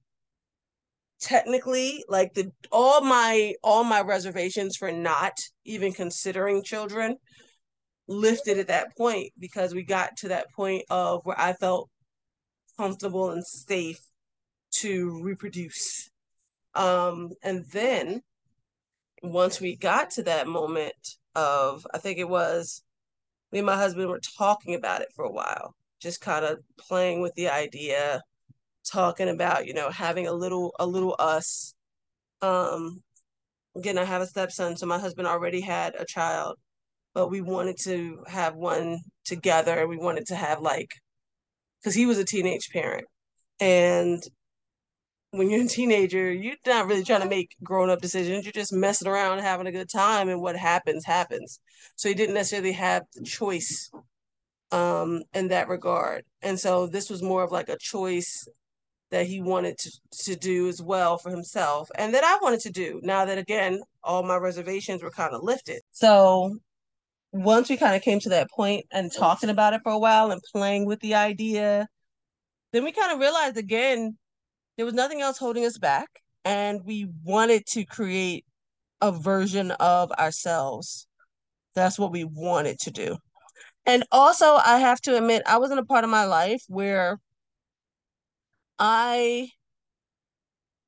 technically 1.20 2.04
like 2.08 2.34
the 2.34 2.52
all 2.72 3.02
my 3.02 3.54
all 3.64 3.84
my 3.84 4.02
reservations 4.02 4.78
for 4.78 4.92
not 4.92 5.34
even 5.66 5.92
considering 5.92 6.64
children 6.64 7.18
lifted 8.08 8.58
at 8.58 8.68
that 8.68 8.96
point 8.96 9.32
because 9.40 9.74
we 9.74 9.84
got 9.84 10.16
to 10.18 10.30
that 10.30 10.52
point 10.54 10.84
of 10.90 11.22
where 11.24 11.40
I 11.40 11.54
felt 11.54 11.90
comfortable 12.78 13.32
and 13.32 13.46
safe 13.46 14.00
to 14.72 15.22
reproduce. 15.24 16.10
Um, 16.76 17.32
and 17.44 17.66
then 17.72 18.22
once 19.24 19.60
we 19.60 19.76
got 19.76 20.12
to 20.12 20.24
that 20.24 20.48
moment 20.48 20.94
of, 21.36 21.86
I 21.94 21.98
think 21.98 22.20
it 22.20 22.30
was 22.30 22.84
me 23.52 23.60
and 23.60 23.66
my 23.66 23.76
husband 23.76 24.10
were 24.10 24.22
talking 24.38 24.76
about 24.76 25.02
it 25.02 25.10
for 25.16 25.26
a 25.26 25.32
while, 25.32 25.74
just 26.02 26.22
kind 26.22 26.46
of 26.46 26.60
playing 26.78 27.22
with 27.22 27.34
the 27.36 27.50
idea, 27.50 28.22
talking 28.90 29.30
about, 29.30 29.68
you 29.68 29.74
know, 29.74 29.90
having 29.90 30.28
a 30.28 30.34
little, 30.34 30.74
a 30.80 30.86
little 30.86 31.16
us. 31.20 31.74
Um, 32.42 33.02
again, 33.76 33.98
I 33.98 34.04
have 34.06 34.22
a 34.22 34.28
stepson, 34.28 34.78
so 34.78 34.86
my 34.86 35.00
husband 35.00 35.28
already 35.28 35.62
had 35.62 35.96
a 35.96 36.06
child, 36.06 36.58
but 37.14 37.30
we 37.30 37.42
wanted 37.42 37.78
to 37.84 38.24
have 38.28 38.56
one 38.56 39.00
together. 39.26 39.88
We 39.88 39.98
wanted 39.98 40.28
to 40.28 40.36
have 40.36 40.62
like, 40.62 40.90
because 41.82 41.96
he 41.96 42.06
was 42.06 42.18
a 42.18 42.26
teenage 42.26 42.70
parent. 42.72 43.06
And 43.60 44.22
when 45.32 45.50
you're 45.50 45.66
a 45.66 45.68
teenager, 45.68 46.32
you're 46.32 46.56
not 46.66 46.88
really 46.88 47.04
trying 47.04 47.22
to 47.22 47.30
make 47.30 47.56
grown 47.64 47.90
up 47.90 48.02
decisions. 48.02 48.46
You're 48.46 48.52
just 48.52 48.74
messing 48.74 49.08
around, 49.08 49.40
having 49.40 49.68
a 49.68 49.72
good 49.72 49.90
time, 49.90 50.30
and 50.30 50.42
what 50.42 50.56
happens, 50.56 51.06
happens. 51.06 51.60
So 51.96 52.10
he 52.10 52.16
didn't 52.16 52.36
necessarily 52.36 52.72
have 52.74 53.04
the 53.14 53.24
choice 53.24 53.92
um, 54.72 55.24
in 55.34 55.50
that 55.50 55.68
regard. 55.68 56.24
And 56.42 56.60
so 56.60 56.88
this 56.88 57.10
was 57.10 57.22
more 57.22 57.44
of 57.44 57.52
like 57.52 57.70
a 57.70 57.78
choice 57.80 58.48
that 59.10 59.26
he 59.26 59.42
wanted 59.42 59.78
to, 59.78 59.92
to 60.12 60.36
do 60.36 60.68
as 60.68 60.82
well 60.82 61.18
for 61.18 61.30
himself 61.30 61.90
and 61.96 62.14
that 62.14 62.24
I 62.24 62.38
wanted 62.42 62.60
to 62.62 62.72
do 62.72 63.00
now 63.04 63.26
that 63.26 63.38
again 63.38 63.82
all 64.04 64.24
my 64.24 64.36
reservations 64.36 65.02
were 65.02 65.12
kind 65.12 65.34
of 65.34 65.44
lifted. 65.44 65.82
So 65.92 66.58
once 67.32 67.70
we 67.70 67.78
kind 67.78 67.96
of 67.96 68.02
came 68.02 68.20
to 68.22 68.30
that 68.30 68.50
point 68.50 68.86
and 68.92 69.12
talking 69.12 69.50
about 69.50 69.74
it 69.74 69.82
for 69.84 69.92
a 69.92 70.00
while 70.00 70.32
and 70.32 70.42
playing 70.52 70.86
with 70.86 71.00
the 71.00 71.16
idea, 71.16 71.88
then 72.74 72.84
we 72.84 72.92
kind 72.92 73.14
of 73.14 73.20
realized 73.20 73.58
again 73.58 74.18
there 74.78 74.86
was 74.86 74.94
nothing 74.94 75.22
else 75.22 75.38
holding 75.38 75.66
us 75.66 75.78
back. 75.78 76.08
And 76.46 76.82
we 76.86 77.08
wanted 77.24 77.66
to 77.68 77.84
create 77.84 78.46
a 79.02 79.12
version 79.12 79.72
of 79.72 80.12
ourselves. 80.14 81.08
That's 81.76 82.00
what 82.00 82.12
we 82.12 82.24
wanted 82.24 82.80
to 82.80 82.92
do. 82.92 83.18
And 83.86 84.06
also, 84.12 84.56
I 84.56 84.80
have 84.80 85.02
to 85.02 85.18
admit, 85.18 85.44
I 85.46 85.58
was 85.58 85.72
in 85.72 85.78
a 85.78 85.86
part 85.86 86.04
of 86.04 86.10
my 86.10 86.26
life 86.26 86.62
where 86.68 87.20
I, 88.80 89.50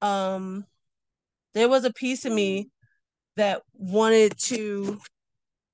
um, 0.02 0.66
there 1.54 1.70
was 1.70 1.86
a 1.86 1.94
piece 1.94 2.26
of 2.26 2.34
me 2.34 2.70
that 3.36 3.62
wanted 3.74 4.38
to, 4.46 5.00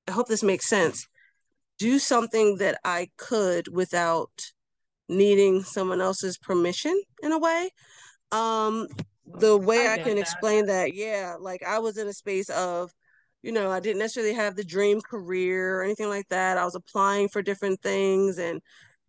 I 0.08 0.12
hope 0.12 0.28
this 0.28 0.44
makes 0.44 0.68
sense, 0.68 1.08
do 1.78 2.00
something 2.00 2.58
that 2.58 2.80
I 2.84 3.10
could 3.18 3.68
without 3.68 4.32
needing 5.10 5.64
someone 5.64 6.02
else's 6.02 6.38
permission 6.38 7.00
in 7.22 7.32
a 7.32 7.40
way. 7.40 7.70
Um, 8.32 8.88
the 9.26 9.58
way 9.58 9.88
I, 9.88 9.94
I 9.94 9.98
can 9.98 10.16
that. 10.16 10.22
explain 10.22 10.68
that, 10.68 10.94
yeah, 10.94 11.36
like 11.40 11.64
I 11.64 11.80
was 11.80 11.98
in 11.98 12.08
a 12.08 12.14
space 12.14 12.50
of, 12.50 12.92
you 13.44 13.52
know, 13.52 13.72
I 13.72 13.80
didn't 13.80 14.00
necessarily 14.00 14.34
have 14.34 14.56
the 14.56 14.64
dream 14.64 15.02
career 15.02 15.80
or 15.80 15.84
anything 15.84 16.10
like 16.10 16.28
that. 16.30 16.58
I 16.58 16.66
was 16.66 16.76
applying 16.76 17.30
for 17.30 17.42
different 17.42 17.82
things 17.82 18.38
and 18.38 18.62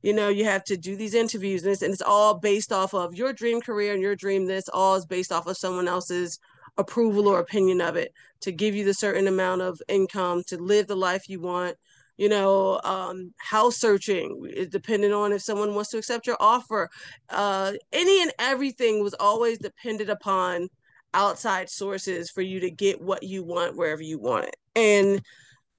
you 0.03 0.13
know, 0.13 0.29
you 0.29 0.45
have 0.45 0.65
to 0.65 0.77
do 0.77 0.97
these 0.97 1.15
interviews 1.15 1.63
and 1.63 1.73
it's, 1.73 1.83
and 1.83 1.93
it's 1.93 2.03
all 2.03 2.39
based 2.39 2.73
off 2.73 2.95
of 2.95 3.15
your 3.15 3.33
dream 3.33 3.61
career 3.61 3.93
and 3.93 4.03
your 4.03 4.17
dream 4.17 4.47
this 4.47 4.69
all 4.73 4.95
is 4.95 5.07
based 5.07 5.33
off 5.33 5.47
of 5.47 5.57
someone 5.57 5.89
else's 5.89 6.39
approval 6.79 7.29
or 7.29 7.41
opinion 7.41 7.81
of 7.81 7.97
it 7.97 8.13
to 8.41 8.53
give 8.53 8.75
you 8.75 8.85
the 8.85 8.95
certain 8.95 9.27
amount 9.27 9.63
of 9.63 9.81
income 9.89 10.43
to 10.47 10.59
live 10.59 10.87
the 10.87 10.97
life 10.97 11.29
you 11.29 11.41
want 11.41 11.77
you 12.17 12.29
know, 12.29 12.81
um, 12.83 13.33
house 13.37 13.77
searching, 13.77 14.51
depending 14.71 15.13
on 15.13 15.33
if 15.33 15.43
someone 15.43 15.75
wants 15.75 15.91
to 15.91 15.99
accept 15.99 16.27
your 16.27 16.37
offer. 16.41 16.89
Uh, 17.29 17.73
any 17.93 18.23
and 18.23 18.33
everything 18.39 19.03
was 19.03 19.15
always 19.21 19.59
dependent 19.59 20.09
upon 20.09 20.69
outside 21.13 21.69
sources 21.69 22.31
for 22.31 22.43
you 22.43 22.61
to 22.61 22.71
get 22.71 23.01
what 23.01 23.23
you 23.23 23.45
want 23.45 23.77
wherever 23.77 24.03
you 24.03 24.19
want 24.19 24.47
it. 24.47 24.57
And 24.75 25.23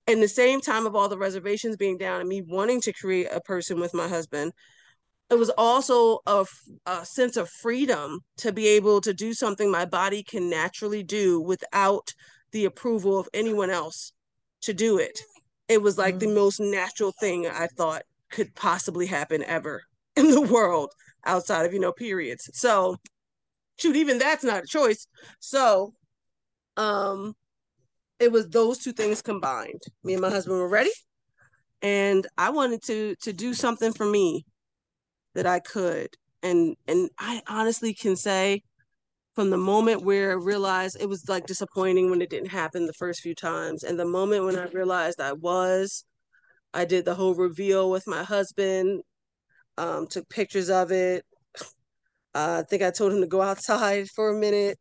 in 0.07 0.21
the 0.21 0.27
same 0.27 0.61
time 0.61 0.85
of 0.85 0.95
all 0.95 1.09
the 1.09 1.17
reservations 1.17 1.75
being 1.75 1.97
down 1.97 2.19
and 2.21 2.29
me 2.29 2.41
wanting 2.41 2.81
to 2.81 2.93
create 2.93 3.27
a 3.31 3.41
person 3.41 3.79
with 3.79 3.93
my 3.93 4.07
husband, 4.07 4.53
it 5.29 5.35
was 5.35 5.49
also 5.51 6.19
a, 6.25 6.45
a 6.85 7.05
sense 7.05 7.35
of 7.35 7.49
freedom 7.49 8.19
to 8.37 8.51
be 8.53 8.67
able 8.67 9.01
to 9.01 9.13
do 9.13 9.33
something 9.33 9.69
my 9.69 9.85
body 9.85 10.23
can 10.23 10.49
naturally 10.49 11.03
do 11.03 11.41
without 11.41 12.13
the 12.51 12.65
approval 12.65 13.19
of 13.19 13.27
anyone 13.33 13.69
else 13.69 14.13
to 14.61 14.73
do 14.73 14.97
it 14.97 15.19
it 15.67 15.81
was 15.81 15.97
like 15.97 16.15
mm-hmm. 16.15 16.29
the 16.29 16.35
most 16.35 16.59
natural 16.59 17.13
thing 17.19 17.47
I 17.47 17.67
thought 17.67 18.03
could 18.31 18.53
possibly 18.55 19.05
happen 19.05 19.43
ever 19.43 19.83
in 20.15 20.31
the 20.31 20.41
world 20.41 20.91
outside 21.25 21.65
of, 21.65 21.73
you 21.73 21.79
know, 21.79 21.91
periods. 21.91 22.49
So 22.53 22.97
shoot, 23.77 23.95
even 23.95 24.17
that's 24.17 24.43
not 24.43 24.63
a 24.63 24.67
choice. 24.67 25.07
So 25.39 25.93
um 26.77 27.33
it 28.19 28.31
was 28.31 28.49
those 28.49 28.79
two 28.79 28.93
things 28.93 29.21
combined. 29.21 29.81
Me 30.03 30.13
and 30.13 30.21
my 30.21 30.29
husband 30.29 30.59
were 30.59 30.69
ready 30.69 30.91
and 31.81 32.25
I 32.37 32.49
wanted 32.49 32.81
to 32.83 33.15
to 33.21 33.33
do 33.33 33.53
something 33.53 33.93
for 33.93 34.05
me 34.05 34.45
that 35.35 35.45
I 35.45 35.59
could. 35.59 36.09
And 36.43 36.75
and 36.87 37.09
I 37.19 37.41
honestly 37.47 37.93
can 37.93 38.15
say 38.15 38.61
from 39.35 39.49
the 39.51 39.57
moment 39.57 40.03
where 40.03 40.31
I 40.31 40.35
realized 40.35 40.97
it 40.99 41.09
was 41.09 41.29
like 41.29 41.45
disappointing 41.45 42.09
when 42.09 42.21
it 42.21 42.29
didn't 42.29 42.49
happen 42.49 42.87
the 42.87 42.93
first 42.93 43.21
few 43.21 43.35
times. 43.35 43.83
And 43.83 43.99
the 43.99 44.05
moment 44.05 44.45
when 44.45 44.57
I 44.57 44.65
realized 44.67 45.21
I 45.21 45.33
was, 45.33 46.05
I 46.73 46.85
did 46.85 47.05
the 47.05 47.15
whole 47.15 47.35
reveal 47.35 47.91
with 47.91 48.07
my 48.07 48.23
husband, 48.23 49.01
um, 49.77 50.07
took 50.07 50.27
pictures 50.29 50.69
of 50.69 50.91
it. 50.91 51.25
Uh, 52.33 52.61
I 52.61 52.63
think 52.69 52.81
I 52.83 52.91
told 52.91 53.13
him 53.13 53.21
to 53.21 53.27
go 53.27 53.41
outside 53.41 54.07
for 54.15 54.29
a 54.29 54.39
minute 54.39 54.79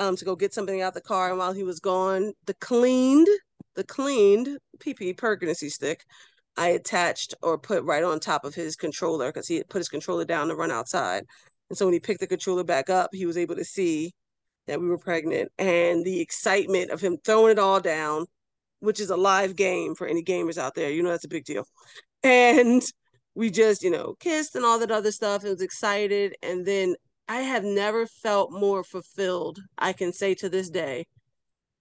um, 0.00 0.16
to 0.16 0.24
go 0.24 0.34
get 0.34 0.52
something 0.52 0.82
out 0.82 0.94
the 0.94 1.00
car. 1.00 1.28
And 1.28 1.38
while 1.38 1.52
he 1.52 1.62
was 1.62 1.78
gone, 1.78 2.32
the 2.46 2.54
cleaned, 2.54 3.28
the 3.76 3.84
cleaned 3.84 4.58
PP 4.80 5.16
pregnancy 5.16 5.68
stick 5.68 6.04
I 6.56 6.68
attached 6.68 7.34
or 7.42 7.58
put 7.58 7.84
right 7.84 8.02
on 8.02 8.18
top 8.18 8.44
of 8.44 8.54
his 8.54 8.76
controller 8.76 9.28
because 9.28 9.46
he 9.46 9.56
had 9.56 9.68
put 9.68 9.78
his 9.78 9.88
controller 9.88 10.24
down 10.24 10.48
to 10.48 10.56
run 10.56 10.70
outside. 10.70 11.24
And 11.68 11.78
so 11.78 11.86
when 11.86 11.92
he 11.92 12.00
picked 12.00 12.20
the 12.20 12.26
controller 12.26 12.64
back 12.64 12.90
up, 12.90 13.10
he 13.12 13.26
was 13.26 13.38
able 13.38 13.54
to 13.56 13.64
see 13.64 14.12
that 14.66 14.80
we 14.80 14.88
were 14.88 14.98
pregnant 14.98 15.52
and 15.58 16.04
the 16.04 16.20
excitement 16.20 16.90
of 16.90 17.00
him 17.00 17.18
throwing 17.24 17.52
it 17.52 17.58
all 17.58 17.80
down, 17.80 18.26
which 18.80 19.00
is 19.00 19.10
a 19.10 19.16
live 19.16 19.54
game 19.54 19.94
for 19.94 20.06
any 20.06 20.22
gamers 20.22 20.58
out 20.58 20.74
there. 20.74 20.90
You 20.90 21.02
know, 21.02 21.10
that's 21.10 21.24
a 21.24 21.28
big 21.28 21.44
deal. 21.44 21.64
And 22.22 22.82
we 23.34 23.50
just, 23.50 23.82
you 23.82 23.90
know, 23.90 24.14
kissed 24.18 24.56
and 24.56 24.64
all 24.64 24.78
that 24.80 24.90
other 24.90 25.12
stuff 25.12 25.42
and 25.42 25.52
was 25.52 25.62
excited. 25.62 26.34
And 26.42 26.66
then 26.66 26.96
I 27.30 27.42
have 27.42 27.64
never 27.64 28.06
felt 28.06 28.52
more 28.52 28.82
fulfilled, 28.82 29.60
I 29.78 29.92
can 29.92 30.12
say 30.12 30.34
to 30.36 30.48
this 30.48 30.68
day, 30.68 31.06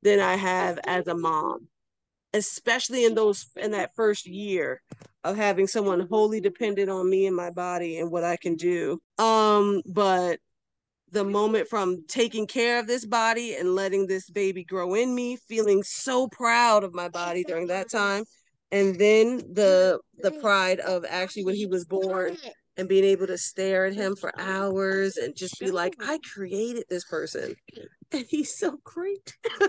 than 0.04 0.20
I 0.20 0.36
have 0.36 0.80
as 0.86 1.08
a 1.08 1.16
mom 1.16 1.68
especially 2.34 3.06
in 3.06 3.16
those 3.16 3.48
in 3.56 3.72
that 3.72 3.96
first 3.96 4.28
year 4.28 4.82
of 5.24 5.36
having 5.36 5.68
someone 5.68 6.08
wholly 6.10 6.40
dependent 6.40 6.90
on 6.90 7.10
me 7.10 7.26
and 7.26 7.36
my 7.36 7.50
body 7.50 8.00
and 8.00 8.12
what 8.12 8.24
I 8.24 8.38
can 8.38 8.56
do. 8.56 9.00
Um, 9.18 9.82
but 9.86 10.40
the 11.12 11.24
moment 11.24 11.68
from 11.68 12.06
taking 12.08 12.46
care 12.46 12.80
of 12.80 12.88
this 12.88 13.06
body 13.06 13.56
and 13.56 13.76
letting 13.76 14.06
this 14.06 14.30
baby 14.30 14.64
grow 14.64 14.94
in 14.94 15.14
me, 15.14 15.38
feeling 15.48 15.82
so 15.84 16.28
proud 16.28 16.84
of 16.84 16.94
my 16.94 17.10
body 17.10 17.44
during 17.44 17.68
that 17.68 17.90
time, 17.90 18.24
and 18.72 18.98
then 19.00 19.38
the 19.54 20.00
the 20.20 20.32
pride 20.32 20.80
of 20.80 21.04
actually 21.10 21.46
when 21.46 21.56
he 21.56 21.66
was 21.66 21.86
born 21.86 22.38
and 22.80 22.88
being 22.88 23.04
able 23.04 23.28
to 23.28 23.38
stare 23.38 23.86
at 23.86 23.94
him 23.94 24.16
for 24.16 24.32
hours 24.40 25.18
and 25.18 25.36
just 25.36 25.60
be 25.60 25.70
like, 25.70 25.96
I 26.00 26.18
created 26.34 26.86
this 26.90 27.04
person, 27.04 27.54
and 28.12 28.26
he's 28.30 28.58
so 28.58 28.80
great. 28.86 29.38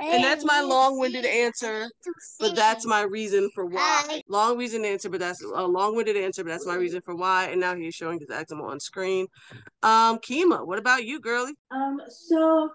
and 0.00 0.22
that's 0.22 0.44
my 0.44 0.60
long-winded 0.60 1.24
answer 1.24 1.88
but 2.40 2.54
that's 2.56 2.86
my 2.86 3.02
reason 3.02 3.50
for 3.54 3.66
why. 3.66 4.22
Long 4.28 4.56
reason 4.56 4.84
answer 4.84 5.08
but 5.10 5.20
that's 5.20 5.42
a 5.42 5.66
long-winded 5.66 6.16
answer 6.16 6.42
but 6.42 6.50
that's 6.50 6.66
my 6.66 6.74
reason 6.74 7.00
for 7.02 7.14
why 7.14 7.46
and 7.46 7.60
now 7.60 7.74
he's 7.74 7.94
showing 7.94 8.18
his 8.18 8.30
eczema 8.30 8.64
on 8.64 8.80
screen. 8.80 9.26
Um 9.82 10.18
kima 10.18 10.66
what 10.66 10.78
about 10.78 11.04
you 11.04 11.20
girly? 11.20 11.52
Um 11.70 12.00
so 12.08 12.70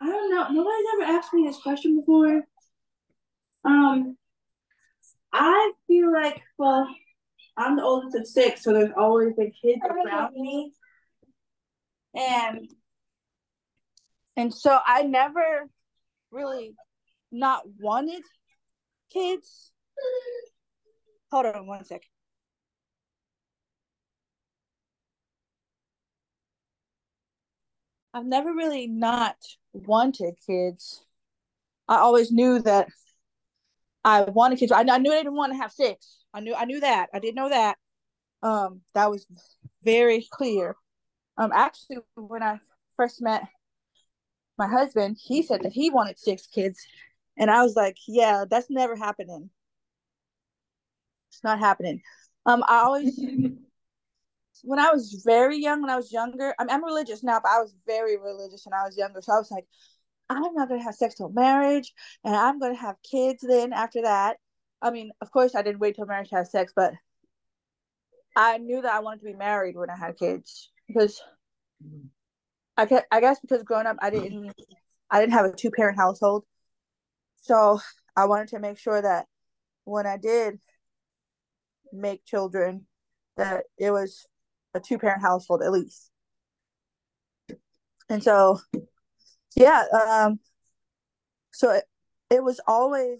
i 0.00 0.06
don't 0.06 0.30
know 0.30 0.48
nobody's 0.48 0.86
ever 0.94 1.12
asked 1.18 1.32
me 1.32 1.46
this 1.46 1.60
question 1.60 1.98
before. 2.00 2.42
Um 3.64 4.16
i 5.32 5.72
feel 5.86 6.12
like 6.12 6.40
well 6.58 6.88
i'm 7.56 7.76
the 7.76 7.82
oldest 7.82 8.16
of 8.16 8.26
six 8.26 8.62
so 8.62 8.72
there's 8.72 8.92
always 8.96 9.34
the 9.36 9.50
kids 9.62 9.80
around 9.88 10.32
me 10.34 10.72
and 12.14 12.70
and 14.36 14.52
so 14.52 14.78
i 14.86 15.02
never 15.02 15.68
really 16.30 16.74
not 17.32 17.62
wanted 17.80 18.22
kids. 19.12 19.72
Hold 21.30 21.46
on 21.46 21.66
one 21.66 21.84
sec. 21.84 22.02
I've 28.14 28.26
never 28.26 28.52
really 28.52 28.86
not 28.86 29.36
wanted 29.72 30.34
kids. 30.46 31.04
I 31.88 31.96
always 31.96 32.30
knew 32.30 32.60
that 32.60 32.88
I 34.04 34.22
wanted 34.22 34.58
kids. 34.58 34.72
I, 34.72 34.80
I 34.80 34.98
knew 34.98 35.12
I 35.12 35.16
didn't 35.16 35.34
want 35.34 35.52
to 35.52 35.58
have 35.58 35.72
six. 35.72 36.21
I 36.34 36.40
knew 36.40 36.54
I 36.54 36.64
knew 36.64 36.80
that. 36.80 37.08
I 37.12 37.18
didn't 37.18 37.36
know 37.36 37.48
that. 37.50 37.76
Um, 38.42 38.82
that 38.94 39.10
was 39.10 39.26
very 39.84 40.26
clear. 40.30 40.76
Um, 41.38 41.52
actually, 41.52 41.98
when 42.16 42.42
I 42.42 42.60
first 42.96 43.22
met 43.22 43.44
my 44.58 44.68
husband, 44.68 45.18
he 45.20 45.42
said 45.42 45.62
that 45.62 45.72
he 45.72 45.90
wanted 45.90 46.18
six 46.18 46.46
kids, 46.46 46.80
and 47.36 47.50
I 47.50 47.62
was 47.62 47.76
like, 47.76 47.96
"Yeah, 48.06 48.44
that's 48.48 48.70
never 48.70 48.96
happening. 48.96 49.50
It's 51.30 51.42
not 51.44 51.58
happening." 51.58 52.02
Um, 52.46 52.64
I 52.66 52.78
always, 52.78 53.18
when 54.64 54.78
I 54.78 54.90
was 54.92 55.22
very 55.24 55.58
young, 55.58 55.80
when 55.82 55.90
I 55.90 55.96
was 55.96 56.12
younger, 56.12 56.54
I 56.58 56.64
mean, 56.64 56.70
I'm 56.74 56.84
religious 56.84 57.22
now, 57.22 57.40
but 57.40 57.50
I 57.50 57.60
was 57.60 57.74
very 57.86 58.16
religious 58.16 58.64
when 58.66 58.74
I 58.78 58.84
was 58.84 58.96
younger. 58.96 59.20
So 59.22 59.32
I 59.32 59.38
was 59.38 59.50
like, 59.50 59.66
I'm 60.28 60.54
not 60.54 60.68
gonna 60.68 60.82
have 60.82 60.94
sex 60.94 61.14
till 61.16 61.30
marriage, 61.30 61.92
and 62.24 62.34
I'm 62.36 62.58
gonna 62.58 62.74
have 62.76 62.96
kids 63.02 63.42
then 63.46 63.72
after 63.72 64.02
that. 64.02 64.38
I 64.82 64.90
mean, 64.90 65.12
of 65.20 65.30
course, 65.30 65.54
I 65.54 65.62
didn't 65.62 65.78
wait 65.78 65.96
till 65.96 66.06
marriage 66.06 66.30
to 66.30 66.36
have 66.36 66.48
sex, 66.48 66.72
but 66.74 66.92
I 68.36 68.58
knew 68.58 68.82
that 68.82 68.92
I 68.92 69.00
wanted 69.00 69.20
to 69.20 69.26
be 69.26 69.34
married 69.34 69.76
when 69.76 69.90
I 69.90 69.96
had 69.96 70.18
kids 70.18 70.70
because 70.88 71.22
I 72.76 73.02
I 73.10 73.20
guess 73.20 73.38
because 73.40 73.62
growing 73.62 73.86
up, 73.86 73.96
I 74.00 74.10
didn't 74.10 74.52
I 75.10 75.20
didn't 75.20 75.34
have 75.34 75.46
a 75.46 75.52
two 75.52 75.70
parent 75.70 75.98
household, 75.98 76.44
so 77.42 77.80
I 78.16 78.26
wanted 78.26 78.48
to 78.48 78.58
make 78.58 78.78
sure 78.78 79.00
that 79.00 79.26
when 79.84 80.06
I 80.06 80.16
did 80.16 80.58
make 81.92 82.24
children, 82.24 82.86
that 83.36 83.64
it 83.78 83.90
was 83.90 84.26
a 84.74 84.80
two 84.80 84.98
parent 84.98 85.22
household 85.22 85.62
at 85.62 85.70
least. 85.72 86.10
And 88.08 88.22
so 88.22 88.60
yeah 89.56 89.84
um 89.92 90.38
so 91.52 91.70
it, 91.72 91.84
it 92.30 92.42
was 92.42 92.60
always 92.66 93.18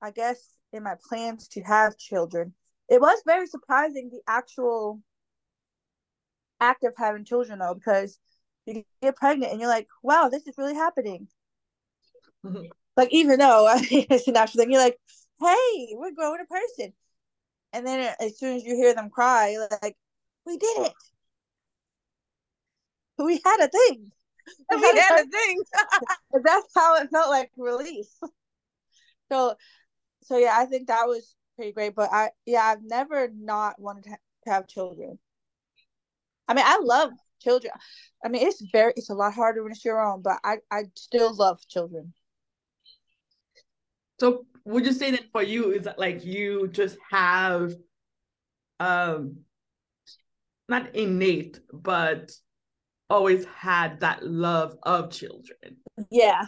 i 0.00 0.10
guess 0.10 0.42
in 0.72 0.82
my 0.82 0.94
plans 1.08 1.48
to 1.48 1.62
have 1.62 1.96
children 1.96 2.54
it 2.88 3.00
was 3.00 3.22
very 3.26 3.46
surprising 3.46 4.10
the 4.10 4.20
actual 4.26 5.00
act 6.60 6.84
of 6.84 6.92
having 6.96 7.24
children 7.24 7.58
though 7.58 7.74
because 7.74 8.18
you 8.66 8.84
get 9.02 9.16
pregnant 9.16 9.52
and 9.52 9.60
you're 9.60 9.70
like 9.70 9.88
wow 10.02 10.28
this 10.28 10.46
is 10.46 10.54
really 10.58 10.74
happening 10.74 11.28
mm-hmm. 12.44 12.64
like 12.96 13.12
even 13.12 13.38
though 13.38 13.66
I 13.70 13.80
mean, 13.90 14.06
it's 14.10 14.28
a 14.28 14.32
natural 14.32 14.62
thing 14.62 14.72
you're 14.72 14.82
like 14.82 14.98
hey 15.40 15.94
we're 15.94 16.12
growing 16.12 16.40
a 16.40 16.46
person 16.46 16.92
and 17.72 17.86
then 17.86 18.14
as 18.20 18.38
soon 18.38 18.56
as 18.56 18.64
you 18.64 18.76
hear 18.76 18.94
them 18.94 19.10
cry 19.10 19.56
like 19.82 19.96
we 20.46 20.56
did 20.56 20.86
it 20.86 20.92
we 23.24 23.40
had 23.44 23.60
a 23.60 23.68
thing 23.68 24.12
we 24.70 24.80
had 24.80 25.24
a 25.24 25.28
thing. 25.28 25.62
that's 26.44 26.68
how 26.74 26.96
it 26.96 27.10
felt 27.10 27.28
like 27.28 27.50
release. 27.56 28.16
So, 29.30 29.54
so 30.22 30.36
yeah, 30.36 30.54
I 30.56 30.66
think 30.66 30.88
that 30.88 31.06
was 31.06 31.34
pretty 31.56 31.72
great. 31.72 31.94
But 31.94 32.10
I, 32.12 32.30
yeah, 32.46 32.62
I've 32.62 32.82
never 32.82 33.28
not 33.34 33.80
wanted 33.80 34.04
to, 34.04 34.10
ha- 34.10 34.16
to 34.44 34.50
have 34.50 34.68
children. 34.68 35.18
I 36.48 36.54
mean, 36.54 36.64
I 36.66 36.78
love 36.82 37.10
children. 37.40 37.72
I 38.24 38.28
mean, 38.28 38.46
it's 38.46 38.62
very, 38.72 38.92
it's 38.96 39.10
a 39.10 39.14
lot 39.14 39.34
harder 39.34 39.62
when 39.62 39.72
it's 39.72 39.84
your 39.84 40.04
own, 40.04 40.22
but 40.22 40.38
I, 40.44 40.58
I 40.70 40.84
still 40.94 41.34
love 41.34 41.60
children. 41.68 42.12
So, 44.18 44.46
would 44.64 44.84
you 44.84 44.92
say 44.92 45.12
that 45.12 45.32
for 45.32 45.42
you 45.42 45.70
is 45.70 45.84
that 45.84 45.98
like 45.98 46.24
you 46.24 46.68
just 46.68 46.98
have, 47.10 47.72
um, 48.78 49.38
not 50.68 50.94
innate, 50.94 51.60
but 51.72 52.30
always 53.08 53.44
had 53.44 54.00
that 54.00 54.24
love 54.24 54.76
of 54.82 55.10
children. 55.10 55.78
Yeah. 56.10 56.46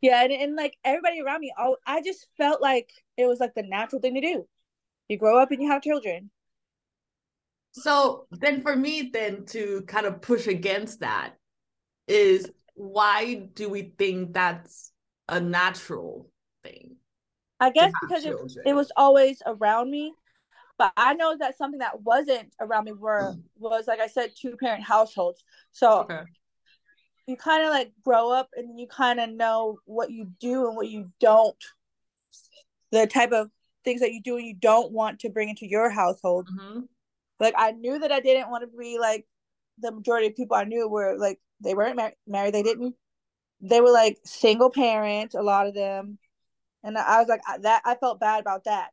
Yeah, 0.00 0.22
and, 0.22 0.32
and 0.32 0.56
like 0.56 0.76
everybody 0.84 1.20
around 1.20 1.40
me, 1.40 1.52
all 1.58 1.76
I 1.86 2.02
just 2.02 2.26
felt 2.36 2.60
like 2.60 2.90
it 3.16 3.26
was 3.26 3.40
like 3.40 3.54
the 3.54 3.62
natural 3.62 4.00
thing 4.00 4.14
to 4.14 4.20
do. 4.20 4.46
You 5.08 5.18
grow 5.18 5.38
up 5.40 5.50
and 5.50 5.62
you 5.62 5.70
have 5.70 5.82
children. 5.82 6.30
So 7.72 8.26
then 8.30 8.62
for 8.62 8.74
me 8.74 9.10
then 9.12 9.44
to 9.46 9.82
kind 9.86 10.06
of 10.06 10.22
push 10.22 10.46
against 10.46 11.00
that 11.00 11.34
is 12.08 12.50
why 12.74 13.34
do 13.54 13.68
we 13.68 13.92
think 13.98 14.32
that's 14.32 14.92
a 15.28 15.40
natural 15.40 16.30
thing? 16.62 16.96
I 17.60 17.70
guess 17.70 17.92
because 18.02 18.24
it, 18.24 18.36
it 18.66 18.74
was 18.74 18.92
always 18.96 19.42
around 19.46 19.90
me 19.90 20.12
but 20.78 20.92
I 20.96 21.14
know 21.14 21.36
that 21.38 21.56
something 21.56 21.78
that 21.78 22.02
wasn't 22.02 22.52
around 22.60 22.84
me 22.84 22.92
were 22.92 23.34
mm. 23.34 23.42
was 23.58 23.86
like 23.86 24.00
I 24.00 24.06
said, 24.06 24.32
two 24.36 24.56
parent 24.56 24.82
households. 24.82 25.42
So 25.72 26.00
okay. 26.00 26.20
You 27.26 27.36
kind 27.36 27.64
of 27.64 27.70
like 27.70 27.92
grow 28.04 28.30
up 28.30 28.50
and 28.54 28.78
you 28.78 28.86
kind 28.86 29.20
of 29.20 29.30
know 29.30 29.78
what 29.84 30.10
you 30.10 30.28
do 30.40 30.68
and 30.68 30.76
what 30.76 30.88
you 30.88 31.10
don't, 31.20 31.62
the 32.92 33.06
type 33.06 33.32
of 33.32 33.50
things 33.84 34.00
that 34.00 34.12
you 34.12 34.22
do 34.22 34.36
and 34.36 34.46
you 34.46 34.54
don't 34.54 34.92
want 34.92 35.20
to 35.20 35.30
bring 35.30 35.48
into 35.48 35.66
your 35.66 35.90
household. 35.90 36.48
Mm-hmm. 36.48 36.80
Like 37.40 37.54
I 37.56 37.72
knew 37.72 37.98
that 37.98 38.12
I 38.12 38.20
didn't 38.20 38.50
want 38.50 38.62
to 38.62 38.76
be 38.76 38.98
like 38.98 39.26
the 39.78 39.92
majority 39.92 40.28
of 40.28 40.36
people 40.36 40.56
I 40.56 40.64
knew 40.64 40.88
were 40.88 41.16
like 41.18 41.38
they 41.60 41.74
weren't 41.74 41.96
mar- 41.96 42.14
married. 42.26 42.54
They 42.54 42.62
didn't. 42.62 42.94
They 43.60 43.80
were 43.80 43.90
like 43.90 44.18
single 44.24 44.70
parents. 44.70 45.34
A 45.34 45.42
lot 45.42 45.66
of 45.66 45.74
them, 45.74 46.18
and 46.84 46.96
I 46.96 47.18
was 47.18 47.28
like 47.28 47.40
that. 47.62 47.82
I 47.84 47.94
felt 47.96 48.20
bad 48.20 48.40
about 48.40 48.64
that. 48.64 48.90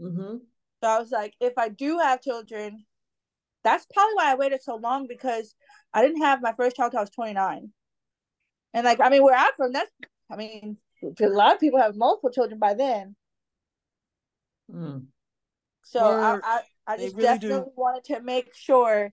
Mm-hmm. 0.00 0.36
So 0.82 0.88
I 0.88 0.98
was 0.98 1.10
like, 1.10 1.34
if 1.40 1.54
I 1.58 1.68
do 1.68 1.98
have 1.98 2.22
children, 2.22 2.84
that's 3.68 3.86
probably 3.92 4.14
why 4.14 4.32
I 4.32 4.34
waited 4.34 4.62
so 4.62 4.76
long 4.76 5.06
because 5.06 5.54
I 5.92 6.02
didn't 6.02 6.22
have 6.22 6.42
my 6.42 6.52
first 6.52 6.76
child 6.76 6.92
till 6.92 7.00
I 7.00 7.02
was 7.02 7.10
29. 7.10 7.70
And 8.74 8.84
like, 8.84 9.00
I 9.00 9.08
mean, 9.08 9.22
where 9.22 9.36
I'm 9.36 9.50
from, 9.56 9.72
that's, 9.72 9.90
I 10.30 10.36
mean, 10.36 10.76
a 11.20 11.26
lot 11.28 11.54
of 11.54 11.60
people 11.60 11.80
have 11.80 11.96
multiple 11.96 12.30
children 12.30 12.58
by 12.58 12.74
then. 12.74 13.16
Mm. 14.72 15.06
So 15.84 16.00
I, 16.00 16.38
I, 16.42 16.60
I 16.86 16.96
just 16.98 17.16
really 17.16 17.28
definitely 17.28 17.60
do. 17.60 17.72
wanted 17.76 18.04
to 18.04 18.20
make 18.20 18.54
sure 18.54 19.10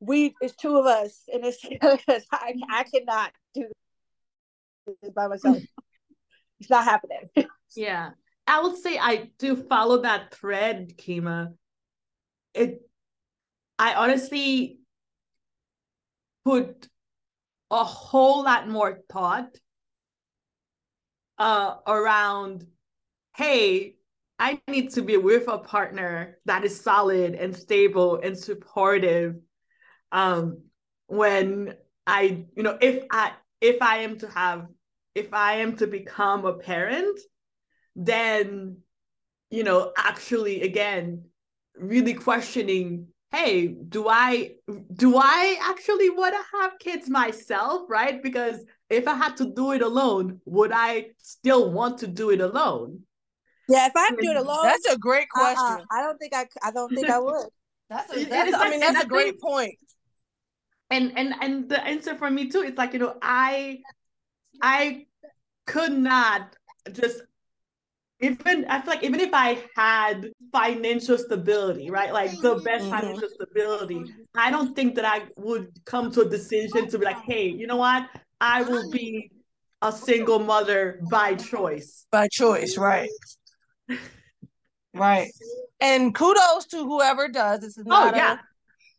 we, 0.00 0.34
it's 0.40 0.56
two 0.56 0.76
of 0.76 0.86
us 0.86 1.22
in 1.28 1.42
this 1.42 1.60
because 1.68 2.24
I, 2.32 2.54
I 2.70 2.84
cannot 2.84 3.32
do 3.54 3.66
this 5.02 5.12
by 5.14 5.28
myself. 5.28 5.58
it's 6.60 6.70
not 6.70 6.84
happening. 6.84 7.28
Yeah. 7.76 8.10
I 8.46 8.62
would 8.62 8.76
say 8.78 8.98
I 8.98 9.30
do 9.38 9.56
follow 9.56 10.02
that 10.02 10.34
thread, 10.34 10.94
Kima. 10.96 11.52
It 12.54 12.87
I 13.78 13.94
honestly 13.94 14.78
put 16.44 16.88
a 17.70 17.84
whole 17.84 18.44
lot 18.44 18.68
more 18.68 19.00
thought 19.10 19.54
uh 21.38 21.76
around 21.86 22.66
hey 23.36 23.94
i 24.38 24.60
need 24.68 24.90
to 24.90 25.02
be 25.02 25.16
with 25.16 25.46
a 25.48 25.58
partner 25.58 26.38
that 26.46 26.64
is 26.64 26.80
solid 26.80 27.34
and 27.34 27.54
stable 27.54 28.18
and 28.22 28.36
supportive 28.36 29.36
um 30.10 30.62
when 31.06 31.74
i 32.06 32.44
you 32.56 32.62
know 32.62 32.78
if 32.80 33.04
i 33.10 33.32
if 33.60 33.80
i 33.82 33.98
am 33.98 34.18
to 34.18 34.28
have 34.28 34.66
if 35.14 35.32
i 35.34 35.56
am 35.56 35.76
to 35.76 35.86
become 35.86 36.46
a 36.46 36.54
parent 36.54 37.20
then 37.94 38.78
you 39.50 39.62
know 39.62 39.92
actually 39.96 40.62
again 40.62 41.24
really 41.76 42.14
questioning 42.14 43.06
hey 43.30 43.66
do 43.66 44.08
i 44.08 44.52
do 44.94 45.16
i 45.16 45.58
actually 45.62 46.10
want 46.10 46.34
to 46.34 46.58
have 46.58 46.78
kids 46.78 47.08
myself 47.08 47.82
right? 47.88 48.22
Because 48.22 48.64
if 48.88 49.06
i 49.06 49.14
had 49.14 49.36
to 49.36 49.52
do 49.52 49.72
it 49.72 49.82
alone 49.82 50.40
would 50.44 50.72
i 50.72 51.08
still 51.18 51.70
want 51.70 51.98
to 51.98 52.06
do 52.06 52.30
it 52.30 52.40
alone? 52.40 53.00
Yeah 53.68 53.86
if 53.86 53.96
i 53.96 54.00
had 54.00 54.16
to 54.16 54.22
do 54.22 54.30
it 54.30 54.36
alone 54.36 54.62
that's 54.62 54.86
a 54.92 54.98
great 54.98 55.28
uh-uh, 55.36 55.54
question. 55.54 55.84
Uh-uh, 55.84 55.98
i 55.98 56.02
don't 56.02 56.18
think 56.18 56.34
i 56.34 56.46
i 56.62 56.70
don't 56.70 56.94
think 56.94 57.08
i 57.10 57.18
would. 57.26 57.46
That's, 57.90 58.14
a, 58.14 58.24
that's 58.24 58.54
i 58.54 58.70
mean 58.70 58.80
that's 58.80 59.04
a 59.04 59.06
great 59.06 59.40
point. 59.40 59.78
point. 59.78 59.78
And 60.90 61.12
and 61.18 61.34
and 61.40 61.68
the 61.68 61.84
answer 61.84 62.14
for 62.14 62.30
me 62.30 62.48
too 62.48 62.62
it's 62.62 62.78
like 62.78 62.94
you 62.94 62.98
know 62.98 63.16
i 63.20 63.80
i 64.62 65.06
could 65.66 65.92
not 65.92 66.56
just 66.92 67.20
even 68.20 68.64
I 68.68 68.80
feel 68.80 68.94
like 68.94 69.04
even 69.04 69.20
if 69.20 69.30
I 69.32 69.62
had 69.76 70.30
financial 70.52 71.18
stability, 71.18 71.90
right, 71.90 72.12
like 72.12 72.32
the 72.40 72.56
best 72.56 72.84
mm-hmm. 72.84 72.98
financial 72.98 73.28
stability, 73.28 74.04
I 74.36 74.50
don't 74.50 74.74
think 74.74 74.96
that 74.96 75.04
I 75.04 75.22
would 75.36 75.68
come 75.84 76.10
to 76.12 76.22
a 76.22 76.28
decision 76.28 76.88
to 76.88 76.98
be 76.98 77.04
like, 77.04 77.22
hey, 77.24 77.48
you 77.48 77.66
know 77.66 77.76
what, 77.76 78.08
I 78.40 78.62
will 78.62 78.90
be 78.90 79.30
a 79.82 79.92
single 79.92 80.40
mother 80.40 81.00
by 81.10 81.36
choice. 81.36 82.06
By 82.10 82.28
choice, 82.32 82.76
right? 82.76 83.10
right. 84.94 85.30
And 85.80 86.12
kudos 86.12 86.66
to 86.66 86.84
whoever 86.84 87.28
does. 87.28 87.60
This 87.60 87.78
is 87.78 87.84
oh, 87.86 87.90
not 87.90 88.14
oh, 88.14 88.16
yeah. 88.16 88.34
A, 88.34 88.38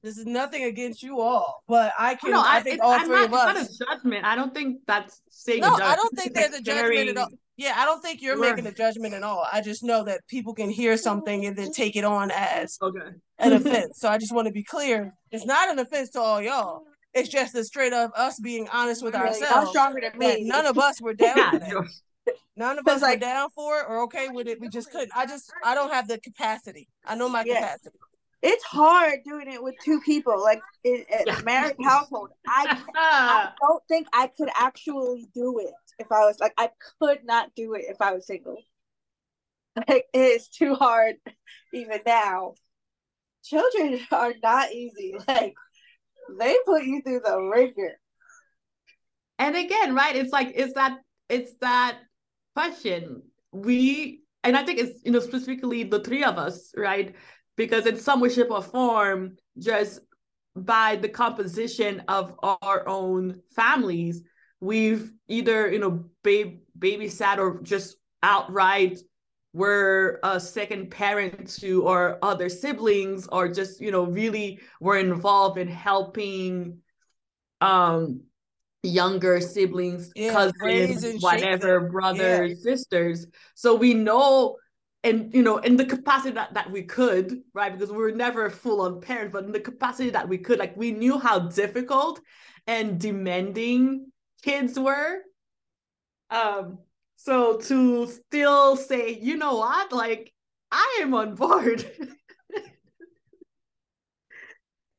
this 0.02 0.18
is 0.18 0.26
nothing 0.26 0.64
against 0.64 1.04
you 1.04 1.20
all, 1.20 1.62
but 1.68 1.92
I 2.00 2.16
can. 2.16 2.32
No, 2.32 2.40
I, 2.40 2.58
I 2.58 2.62
think 2.62 2.82
all 2.82 2.94
I'm 2.94 3.06
three 3.06 3.16
not, 3.18 3.26
of 3.26 3.34
us. 3.34 3.68
It's 3.68 3.80
not 3.82 3.90
a 3.90 3.96
judgment. 3.98 4.26
I 4.26 4.36
don't 4.36 4.54
think 4.54 4.80
that's 4.88 5.22
saying. 5.30 5.60
No, 5.60 5.74
I 5.74 5.98
don't 5.98 6.18
think 6.18 6.34
there's 6.34 6.54
a 6.54 6.62
judgment 6.62 7.10
at 7.10 7.18
all. 7.18 7.28
Yeah, 7.60 7.74
I 7.76 7.84
don't 7.84 8.02
think 8.02 8.22
you're 8.22 8.40
making 8.40 8.66
a 8.68 8.72
judgment 8.72 9.14
at 9.14 9.22
all. 9.22 9.46
I 9.52 9.60
just 9.60 9.84
know 9.84 10.06
that 10.06 10.26
people 10.30 10.54
can 10.54 10.70
hear 10.70 10.96
something 10.96 11.46
and 11.46 11.58
then 11.58 11.74
take 11.74 11.98
it 11.98 12.06
on 12.06 12.32
as 12.32 12.78
okay. 12.82 13.10
an 13.38 13.52
offense. 13.68 14.00
So 14.00 14.08
I 14.08 14.18
just 14.18 14.34
want 14.34 14.48
to 14.48 14.54
be 14.54 14.64
clear. 14.64 15.14
It's 15.30 15.46
not 15.46 15.70
an 15.70 15.78
offense 15.78 16.12
to 16.12 16.22
all 16.22 16.42
y'all. 16.42 16.84
It's 17.14 17.28
just 17.28 17.54
a 17.56 17.66
straight 17.66 17.92
up 17.92 18.14
us 18.16 18.40
being 18.40 18.70
honest 18.72 19.04
with 19.04 19.14
ourselves. 19.14 19.72
stronger 19.72 20.00
than 20.00 20.18
me. 20.18 20.46
None 20.46 20.68
of 20.68 20.78
us 20.78 21.02
were 21.02 21.14
down 21.14 21.36
with 21.52 21.62
that. 21.62 22.34
None 22.56 22.80
of 22.80 22.88
us 22.88 23.02
like, 23.02 23.16
were 23.16 23.26
down 23.26 23.50
for 23.50 23.82
it 23.82 23.86
or 23.90 24.04
okay 24.04 24.30
with 24.30 24.48
it. 24.48 24.62
We 24.62 24.70
just 24.70 24.90
couldn't. 24.90 25.12
I 25.14 25.26
just 25.26 25.52
I 25.62 25.76
don't 25.76 25.92
have 25.92 26.08
the 26.08 26.18
capacity. 26.18 26.88
I 27.06 27.16
know 27.16 27.28
my 27.28 27.44
yeah. 27.46 27.56
capacity. 27.56 27.98
It's 28.42 28.64
hard 28.64 29.20
doing 29.26 29.52
it 29.52 29.62
with 29.62 29.76
two 29.84 30.00
people, 30.00 30.42
like 30.42 30.62
in, 30.86 31.04
in 31.20 31.28
a 31.28 31.44
married 31.44 31.76
household. 31.84 32.30
I, 32.48 32.82
I 32.96 33.50
don't 33.60 33.84
think 33.90 34.08
I 34.14 34.28
could 34.28 34.48
actually 34.58 35.28
do 35.36 35.60
it 35.60 35.74
if 36.00 36.12
I 36.12 36.26
was 36.26 36.40
like 36.40 36.54
I 36.58 36.70
could 37.00 37.26
not 37.26 37.54
do 37.56 37.74
it 37.74 37.86
if 37.88 38.02
I 38.02 38.14
was 38.14 38.28
single. 38.28 38.58
Like 39.88 40.06
it's 40.14 40.50
too 40.50 40.76
hard 40.76 41.16
even 41.74 42.00
now. 42.06 42.56
Children 43.44 44.00
are 44.12 44.34
not 44.42 44.72
easy. 44.72 45.16
Like 45.28 45.54
they 46.38 46.58
put 46.66 46.84
you 46.84 47.02
through 47.02 47.22
the 47.24 47.40
ringer. 47.40 47.94
And 49.38 49.56
again, 49.56 49.96
right? 49.96 50.16
It's 50.16 50.34
like 50.34 50.52
it's 50.56 50.74
that 50.74 51.00
it's 51.30 51.54
that 51.62 52.00
question. 52.56 53.22
We 53.52 54.22
and 54.44 54.58
I 54.58 54.64
think 54.64 54.80
it's 54.80 55.00
you 55.04 55.12
know 55.12 55.20
specifically 55.20 55.84
the 55.84 56.02
three 56.02 56.24
of 56.24 56.38
us, 56.38 56.72
right? 56.76 57.16
Because 57.56 57.86
in 57.86 57.98
some 57.98 58.20
way, 58.20 58.30
shape, 58.30 58.52
or 58.52 58.62
form, 58.62 59.38
just 59.58 60.00
by 60.56 60.96
the 60.96 61.10
composition 61.10 62.04
of 62.08 62.34
our 62.42 62.88
own 62.88 63.42
families, 63.56 64.24
we've 64.62 65.12
either 65.28 65.72
you 65.72 65.80
know 65.80 66.06
babe 66.24 66.60
babysat 66.78 67.38
or 67.38 67.62
just 67.62 67.98
outright 68.24 69.00
were 69.54 70.20
a 70.24 70.40
second 70.40 70.92
parent 70.92 71.50
to 71.60 71.88
our 71.88 72.20
other 72.22 72.50
siblings 72.50 73.28
or 73.32 73.48
just 73.48 73.82
you 73.82 73.92
know 73.92 74.04
really 74.04 74.60
were 74.80 74.98
involved 74.98 75.58
in 75.58 75.68
helping 75.68 76.78
um 77.62 78.22
younger 78.84 79.42
siblings 79.42 80.12
yeah, 80.16 80.32
cousins 80.32 81.22
whatever 81.22 81.90
brothers 81.90 82.50
yeah. 82.52 82.72
sisters 82.72 83.28
so 83.56 83.76
we 83.76 83.94
know 83.94 84.56
and 85.04 85.34
you 85.34 85.42
know 85.42 85.58
in 85.58 85.76
the 85.76 85.86
capacity 85.86 86.34
that, 86.34 86.54
that 86.54 86.70
we 86.72 86.84
could 86.84 87.42
right 87.54 87.74
because 87.74 87.92
we 87.92 87.98
were 87.98 88.12
never 88.12 88.50
full 88.50 88.82
on 88.82 89.02
parents 89.02 89.34
but 89.34 89.44
in 89.44 89.52
the 89.52 89.60
capacity 89.60 90.10
that 90.10 90.28
we 90.28 90.38
could 90.38 90.60
like 90.60 90.76
we 90.78 90.92
knew 90.92 91.18
how 91.18 91.40
difficult 91.40 92.22
and 92.68 93.00
demanding 93.00 94.10
kids 94.42 94.80
were 94.80 95.20
um 96.30 96.80
so 97.16 97.58
to 97.58 98.08
still 98.08 98.78
say, 98.78 99.20
you 99.22 99.36
know 99.36 99.56
what, 99.56 99.92
like 99.92 100.34
I 100.72 101.00
am 101.02 101.14
on 101.14 101.36
board 101.36 101.80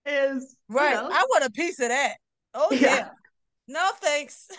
is 0.06 0.56
right. 0.68 0.90
You 0.90 0.96
know, 0.96 1.08
I 1.10 1.24
want 1.30 1.44
a 1.44 1.50
piece 1.50 1.80
of 1.80 1.88
that. 1.88 2.16
Oh 2.52 2.68
yeah. 2.72 2.78
yeah. 2.78 3.08
No 3.68 3.90
thanks. 4.02 4.48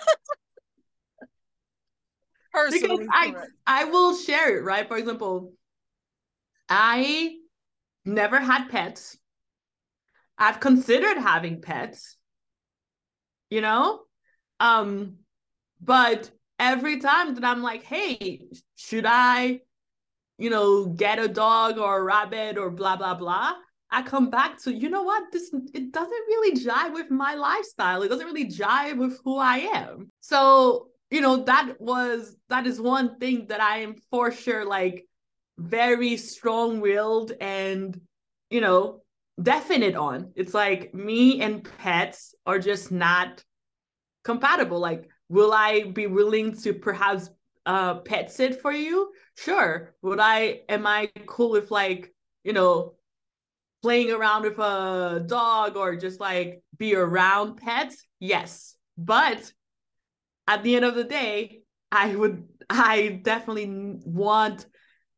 Personally, 2.52 3.06
because 3.06 3.36
I 3.68 3.82
I 3.82 3.86
will 3.86 4.16
share 4.16 4.58
it, 4.58 4.64
right? 4.64 4.88
For 4.88 4.98
example, 4.98 5.54
I 6.68 7.36
never 8.06 8.40
had 8.40 8.70
pets. 8.70 9.18
I've 10.38 10.60
considered 10.60 11.18
having 11.18 11.62
pets, 11.62 12.18
you 13.52 13.62
know? 13.62 14.02
Um, 14.62 15.18
but 15.82 16.30
every 16.60 17.00
time 17.00 17.34
that 17.34 17.44
I'm 17.44 17.64
like, 17.64 17.84
hey, 17.84 18.42
should 18.76 19.06
I, 19.08 19.62
you 20.38 20.52
know, 20.52 20.86
get 20.86 21.18
a 21.18 21.28
dog 21.28 21.80
or 21.80 21.98
a 21.98 22.04
rabbit 22.04 22.60
or 22.60 22.70
blah, 22.70 22.96
blah, 22.96 23.16
blah, 23.16 23.54
I 23.90 24.04
come 24.04 24.30
back 24.30 24.62
to, 24.64 24.74
you 24.74 24.90
know 24.90 25.02
what, 25.02 25.32
this 25.32 25.52
it 25.74 25.92
doesn't 25.92 26.12
really 26.12 26.64
jive 26.64 26.94
with 26.94 27.10
my 27.10 27.34
lifestyle. 27.34 28.04
It 28.04 28.10
doesn't 28.10 28.26
really 28.26 28.50
jive 28.50 28.98
with 28.98 29.20
who 29.26 29.38
I 29.38 29.58
am. 29.74 30.12
So, 30.20 30.90
you 31.10 31.22
know, 31.22 31.44
that 31.44 31.74
was 31.82 32.38
that 32.50 32.68
is 32.68 32.80
one 32.80 33.18
thing 33.18 33.48
that 33.48 33.62
I 33.62 33.80
am 33.80 33.96
for 34.12 34.32
sure 34.32 34.64
like 34.64 35.08
very 35.58 36.18
strong-willed 36.18 37.34
and, 37.42 38.00
you 38.50 38.62
know, 38.62 39.02
definite 39.42 39.96
on. 39.96 40.32
It's 40.36 40.54
like 40.54 40.94
me 40.94 41.42
and 41.42 41.68
pets 41.80 42.34
are 42.46 42.60
just 42.60 42.92
not 42.92 43.44
compatible. 44.24 44.80
Like 44.80 45.10
will 45.30 45.54
I 45.54 45.84
be 45.84 46.08
willing 46.08 46.56
to 46.62 46.74
perhaps 46.74 47.30
uh 47.66 47.96
pet 48.00 48.32
sit 48.32 48.62
for 48.62 48.72
you? 48.72 49.12
Sure. 49.36 49.96
Would 50.02 50.20
I 50.20 50.62
am 50.70 50.86
I 50.86 51.10
cool 51.26 51.52
with 51.52 51.72
like, 51.72 52.14
you 52.44 52.54
know, 52.54 52.96
playing 53.82 54.12
around 54.12 54.44
with 54.44 54.60
a 54.60 55.24
dog 55.26 55.78
or 55.78 55.96
just 55.96 56.20
like 56.20 56.62
be 56.78 56.96
around 56.96 57.58
pets? 57.58 58.06
Yes. 58.20 58.76
But 58.98 59.52
at 60.48 60.64
the 60.64 60.76
end 60.76 60.86
of 60.86 60.96
the 60.96 61.04
day, 61.06 61.62
I 61.92 62.16
would 62.16 62.48
I 62.70 63.22
definitely 63.24 63.68
want 64.06 64.66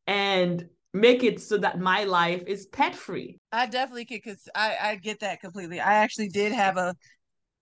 and 0.06 0.68
make 0.92 1.24
it 1.24 1.40
so 1.40 1.58
that 1.58 1.80
my 1.80 2.04
life 2.04 2.44
is 2.46 2.66
pet 2.66 2.94
free. 2.94 3.40
I 3.50 3.66
definitely 3.66 4.04
could 4.04 4.22
cuz 4.22 4.48
I 4.54 4.76
I 4.80 4.94
get 4.96 5.20
that 5.20 5.40
completely. 5.40 5.80
I 5.80 5.94
actually 5.94 6.28
did 6.28 6.52
have 6.52 6.76
a 6.76 6.94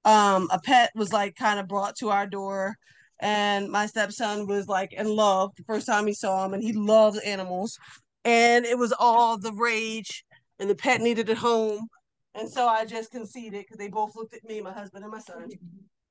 um 0.05 0.49
a 0.51 0.59
pet 0.59 0.91
was 0.95 1.13
like 1.13 1.37
kind 1.37 1.61
of 1.61 1.69
brought 1.69 1.97
to 1.97 2.11
our 2.11 2.27
door 2.27 2.77
and 3.21 3.71
my 3.71 3.87
stepson 3.87 4.47
was 4.47 4.67
like 4.69 4.93
in 4.93 5.07
love 5.07 5.53
the 5.57 5.65
first 5.65 5.87
time 5.87 6.07
he 6.07 6.15
saw 6.15 6.45
him 6.45 6.55
and 6.55 6.63
he 6.63 6.73
loves 6.73 7.19
animals 7.21 7.79
and 8.25 8.65
it 8.65 8.79
was 8.79 8.93
all 8.99 9.39
the 9.39 9.53
rage 9.53 10.25
and 10.59 10.69
the 10.69 10.75
pet 10.75 11.01
needed 11.01 11.29
a 11.31 11.35
home 11.35 11.87
and 12.35 12.49
so 12.49 12.67
i 12.67 12.85
just 12.85 13.11
conceded 13.11 13.61
because 13.61 13.77
they 13.79 13.89
both 13.89 14.15
looked 14.17 14.35
at 14.35 14.45
me 14.45 14.61
my 14.61 14.73
husband 14.73 15.05
and 15.05 15.13
my 15.13 15.21
son 15.21 15.49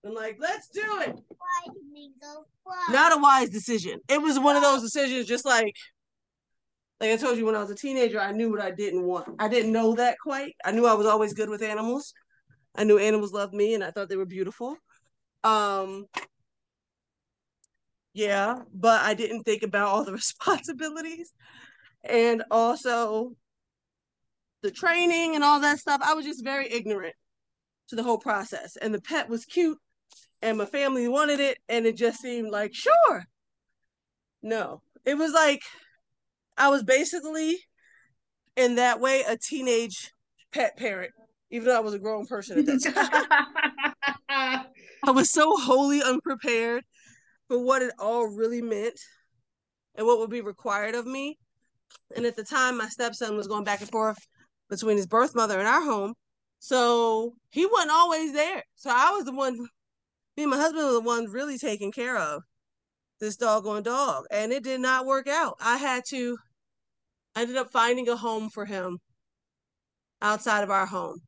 and 0.03 0.13
like 0.15 0.37
let's 0.39 0.67
do 0.69 0.81
it! 1.01 1.15
Not 2.89 3.15
a 3.15 3.21
wise 3.21 3.49
decision. 3.49 3.99
It 4.09 4.21
was 4.21 4.39
one 4.39 4.55
of 4.55 4.63
those 4.63 4.81
decisions 4.81 5.27
just 5.27 5.45
like 5.45 5.75
like 6.99 7.11
i 7.11 7.17
told 7.17 7.37
you 7.37 7.45
when 7.45 7.55
i 7.55 7.59
was 7.59 7.69
a 7.69 7.75
teenager 7.75 8.19
i 8.19 8.31
knew 8.31 8.49
what 8.49 8.61
i 8.61 8.71
didn't 8.71 9.03
want. 9.03 9.27
I 9.39 9.47
didn't 9.47 9.71
know 9.71 9.93
that 9.95 10.17
quite. 10.23 10.55
I 10.65 10.71
knew 10.71 10.85
i 10.87 10.93
was 10.93 11.05
always 11.05 11.33
good 11.33 11.49
with 11.49 11.61
animals 11.61 12.13
I 12.75 12.83
knew 12.83 12.97
animals 12.97 13.33
loved 13.33 13.53
me 13.53 13.73
and 13.73 13.83
I 13.83 13.91
thought 13.91 14.09
they 14.09 14.17
were 14.17 14.25
beautiful. 14.25 14.77
Um, 15.43 16.05
yeah, 18.13 18.59
but 18.73 19.01
I 19.01 19.13
didn't 19.13 19.43
think 19.43 19.63
about 19.63 19.87
all 19.87 20.03
the 20.03 20.11
responsibilities 20.13 21.33
and 22.03 22.43
also 22.51 23.35
the 24.61 24.71
training 24.71 25.35
and 25.35 25.43
all 25.43 25.59
that 25.59 25.79
stuff. 25.79 26.01
I 26.03 26.13
was 26.13 26.25
just 26.25 26.43
very 26.43 26.71
ignorant 26.71 27.15
to 27.89 27.95
the 27.95 28.03
whole 28.03 28.17
process. 28.17 28.77
And 28.77 28.93
the 28.93 29.01
pet 29.01 29.29
was 29.29 29.45
cute 29.45 29.77
and 30.41 30.57
my 30.57 30.65
family 30.65 31.07
wanted 31.07 31.39
it 31.39 31.57
and 31.69 31.85
it 31.85 31.97
just 31.97 32.19
seemed 32.19 32.51
like 32.51 32.73
sure. 32.73 33.25
No. 34.41 34.81
It 35.05 35.15
was 35.15 35.33
like 35.33 35.61
I 36.57 36.69
was 36.69 36.83
basically 36.83 37.57
in 38.55 38.75
that 38.75 38.99
way 38.99 39.23
a 39.27 39.37
teenage 39.37 40.11
pet 40.51 40.77
parent 40.77 41.13
even 41.51 41.67
though 41.67 41.77
I 41.77 41.81
was 41.81 41.93
a 41.93 41.99
grown 41.99 42.25
person 42.25 42.59
at 42.59 42.65
that 42.65 43.27
time. 44.29 44.65
I 45.03 45.11
was 45.11 45.31
so 45.31 45.55
wholly 45.57 46.01
unprepared 46.01 46.83
for 47.47 47.63
what 47.63 47.81
it 47.81 47.93
all 47.99 48.27
really 48.27 48.61
meant 48.61 48.99
and 49.95 50.07
what 50.07 50.19
would 50.19 50.29
be 50.29 50.41
required 50.41 50.95
of 50.95 51.05
me. 51.05 51.37
And 52.15 52.25
at 52.25 52.35
the 52.35 52.43
time, 52.43 52.77
my 52.77 52.87
stepson 52.87 53.35
was 53.35 53.47
going 53.47 53.63
back 53.63 53.81
and 53.81 53.89
forth 53.89 54.17
between 54.69 54.97
his 54.97 55.07
birth 55.07 55.35
mother 55.35 55.59
and 55.59 55.67
our 55.67 55.83
home. 55.83 56.13
So 56.59 57.33
he 57.49 57.65
wasn't 57.65 57.91
always 57.91 58.33
there. 58.33 58.63
So 58.75 58.89
I 58.93 59.11
was 59.11 59.25
the 59.25 59.33
one, 59.33 59.57
me 60.37 60.43
and 60.43 60.49
my 60.51 60.57
husband 60.57 60.85
were 60.85 60.93
the 60.93 61.01
ones 61.01 61.33
really 61.33 61.57
taking 61.57 61.91
care 61.91 62.17
of 62.17 62.43
this 63.19 63.35
doggone 63.35 63.83
dog. 63.83 64.25
And 64.31 64.53
it 64.53 64.63
did 64.63 64.79
not 64.79 65.05
work 65.05 65.27
out. 65.27 65.55
I 65.59 65.77
had 65.77 66.03
to, 66.09 66.37
I 67.35 67.41
ended 67.41 67.57
up 67.57 67.71
finding 67.71 68.07
a 68.07 68.15
home 68.15 68.49
for 68.49 68.65
him 68.65 68.99
outside 70.21 70.63
of 70.63 70.69
our 70.69 70.85
home. 70.85 71.19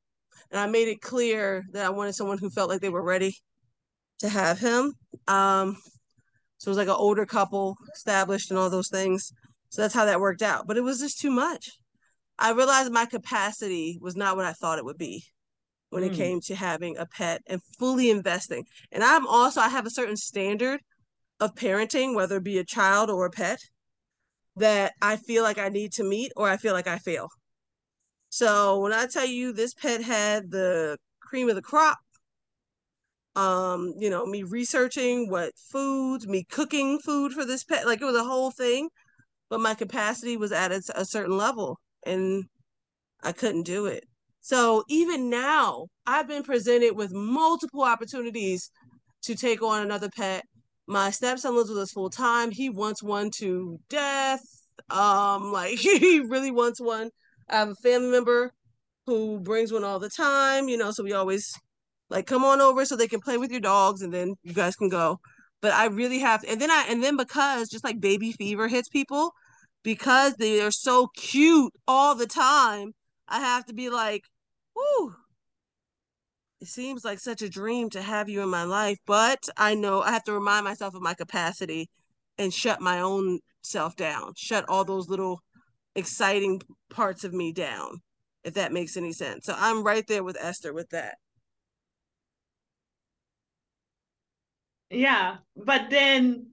And 0.54 0.62
I 0.62 0.68
made 0.68 0.88
it 0.88 1.02
clear 1.02 1.63
that 1.72 1.84
I 1.84 1.89
wanted 1.89 2.13
someone 2.13 2.38
who 2.38 2.52
felt 2.52 2.70
like 2.70 2.80
they 2.80 2.89
were 2.89 3.02
ready 3.02 3.36
to 4.20 4.30
have 4.30 4.60
him. 4.60 4.94
Um, 5.28 5.76
so 6.60 6.70
it 6.70 6.72
was 6.72 6.78
like 6.78 6.88
an 6.88 6.94
older 6.96 7.26
couple, 7.26 7.76
established 7.96 8.52
and 8.52 8.60
all 8.60 8.70
those 8.70 8.89
things. 8.89 9.34
So 9.70 9.82
that's 9.82 9.96
how 9.96 10.06
that 10.06 10.22
worked 10.22 10.44
out. 10.44 10.68
But 10.68 10.78
it 10.78 10.84
was 10.84 11.00
just 11.00 11.20
too 11.20 11.32
much. 11.32 11.72
I 12.38 12.52
realized 12.52 12.92
my 12.92 13.08
capacity 13.08 13.98
was 14.00 14.16
not 14.16 14.36
what 14.36 14.46
I 14.46 14.54
thought 14.54 14.78
it 14.78 14.86
would 14.86 15.00
be 15.00 15.24
when 15.89 16.04
mm. 16.04 16.08
it 16.08 16.13
came 16.13 16.39
to 16.42 16.56
having 16.56 16.98
a 16.98 17.08
pet 17.08 17.42
and 17.48 17.60
fully 17.80 18.12
investing. 18.12 18.63
And 18.92 19.04
I'm 19.04 19.26
also, 19.26 19.60
I 19.60 19.70
have 19.70 19.88
a 19.88 19.92
certain 19.92 20.18
standard 20.18 20.82
of 21.39 21.56
parenting, 21.56 22.13
whether 22.13 22.38
it 22.38 22.44
be 22.44 22.60
a 22.60 22.63
child 22.63 23.10
or 23.10 23.26
a 23.26 23.32
pet, 23.32 23.60
that 24.58 24.94
I 25.02 25.16
feel 25.16 25.42
like 25.42 25.58
I 25.58 25.70
need 25.70 25.94
to 25.94 26.04
meet 26.04 26.32
or 26.36 26.48
I 26.48 26.58
feel 26.58 26.74
like 26.74 26.88
I 26.88 27.00
fail. 27.00 27.28
So 28.34 28.80
when 28.80 28.93
I 28.93 29.06
tell 29.06 29.28
you 29.28 29.54
this 29.54 29.76
pet 29.76 30.02
had 30.02 30.50
the 30.50 30.98
cream 31.19 31.50
of 31.50 31.56
the 31.56 31.62
crop, 31.62 32.00
um, 33.36 33.93
you 34.00 34.10
know, 34.10 34.26
me 34.26 34.41
researching 34.41 35.30
what 35.30 35.52
foods, 35.56 36.28
me 36.28 36.43
cooking 36.43 36.98
food 36.98 37.34
for 37.34 37.46
this 37.46 37.63
pet, 37.63 37.86
like 37.86 38.02
it 38.02 38.06
was 38.06 38.15
a 38.15 38.24
whole 38.24 38.50
thing, 38.50 38.89
but 39.52 39.60
my 39.60 39.76
capacity 39.76 40.36
was 40.36 40.52
at 40.52 40.72
a 40.72 41.06
certain 41.06 41.38
level 41.38 41.80
and 42.08 42.46
I 43.22 43.34
couldn't 43.34 43.67
do 43.67 43.86
it. 43.86 44.04
So 44.41 44.84
even 44.89 45.30
now, 45.30 45.89
I've 46.08 46.28
been 46.28 46.41
presented 46.41 46.93
with 46.96 47.13
multiple 47.13 47.84
opportunities 47.84 48.72
to 49.26 49.36
take 49.36 49.62
on 49.62 49.84
another 49.84 50.10
pet 50.10 50.43
my 50.88 51.12
stepson 51.12 51.56
lives 51.56 51.69
with 51.69 51.78
us 51.78 51.91
full 51.91 52.10
time. 52.10 52.50
He 52.50 52.72
wants 52.72 53.04
one 53.04 53.30
to 53.36 53.80
death. 53.89 54.41
Um, 54.89 55.52
like 55.52 55.78
he 55.78 56.19
really 56.19 56.50
wants 56.50 56.82
one. 56.82 57.12
I 57.50 57.58
have 57.58 57.70
a 57.70 57.76
family 57.76 58.10
member 58.10 58.54
who 59.06 59.40
brings 59.40 59.72
one 59.72 59.84
all 59.84 60.00
the 60.00 60.10
time, 60.10 60.70
you 60.70 60.78
know, 60.78 60.92
so 60.92 61.04
we 61.04 61.14
always 61.14 61.54
like 62.10 62.26
come 62.28 62.44
on 62.44 62.62
over 62.62 62.86
so 62.86 62.96
they 62.96 63.08
can 63.08 63.22
play 63.22 63.38
with 63.38 63.52
your 63.52 63.60
dogs 63.60 64.02
and 64.02 64.14
then 64.14 64.36
you 64.44 64.54
guys 64.54 64.76
can 64.76 64.90
go. 64.90 65.20
But 65.62 65.74
I 65.74 65.86
really 65.88 66.20
have 66.20 66.42
to, 66.42 66.50
and 66.50 66.62
then 66.62 66.72
I 66.72 66.86
and 66.90 67.04
then 67.04 67.18
because 67.18 67.70
just 67.70 67.84
like 67.84 68.00
baby 68.00 68.32
fever 68.34 68.68
hits 68.68 68.90
people, 68.90 69.34
because 69.84 70.36
they 70.36 70.62
are 70.62 70.72
so 70.72 71.08
cute 71.16 71.74
all 71.88 72.16
the 72.16 72.28
time, 72.28 72.94
I 73.28 73.40
have 73.40 73.66
to 73.66 73.74
be 73.74 73.90
like, 73.90 74.24
whoo, 74.76 75.16
it 76.62 76.68
seems 76.68 77.04
like 77.04 77.20
such 77.20 77.42
a 77.42 77.50
dream 77.50 77.90
to 77.92 78.02
have 78.02 78.30
you 78.30 78.42
in 78.42 78.50
my 78.50 78.64
life, 78.64 78.98
but 79.06 79.50
I 79.58 79.76
know 79.76 80.02
I 80.02 80.12
have 80.12 80.24
to 80.26 80.34
remind 80.34 80.64
myself 80.66 80.96
of 80.96 81.02
my 81.02 81.14
capacity 81.14 81.90
and 82.38 82.54
shut 82.54 82.82
my 82.82 83.00
own 83.00 83.40
self 83.62 83.96
down, 83.96 84.34
shut 84.36 84.66
all 84.70 84.86
those 84.86 85.10
little 85.10 85.42
exciting 85.96 86.62
parts 86.90 87.24
of 87.24 87.34
me 87.34 87.52
down, 87.52 88.02
if 88.44 88.56
that 88.56 88.74
makes 88.74 88.98
any 88.98 89.14
sense. 89.14 89.46
So 89.46 89.56
I'm 89.58 89.84
right 89.84 90.06
there 90.08 90.24
with 90.24 90.38
Esther 90.40 90.74
with 90.74 90.90
that. 90.90 91.16
Yeah, 94.90 95.38
but 95.56 95.90
then 95.90 96.52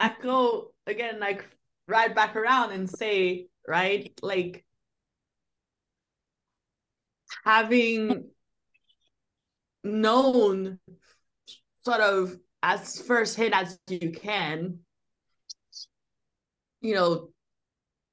I 0.00 0.12
go 0.20 0.72
again, 0.86 1.20
like 1.20 1.44
right 1.86 2.14
back 2.14 2.34
around 2.34 2.72
and 2.72 2.90
say, 2.90 3.46
right, 3.68 4.12
like 4.22 4.64
having 7.44 8.30
known 9.84 10.78
sort 11.84 12.00
of 12.00 12.36
as 12.62 13.00
first 13.02 13.36
hit 13.36 13.52
as 13.52 13.78
you 13.88 14.10
can 14.10 14.78
you 16.80 16.94
know 16.94 17.28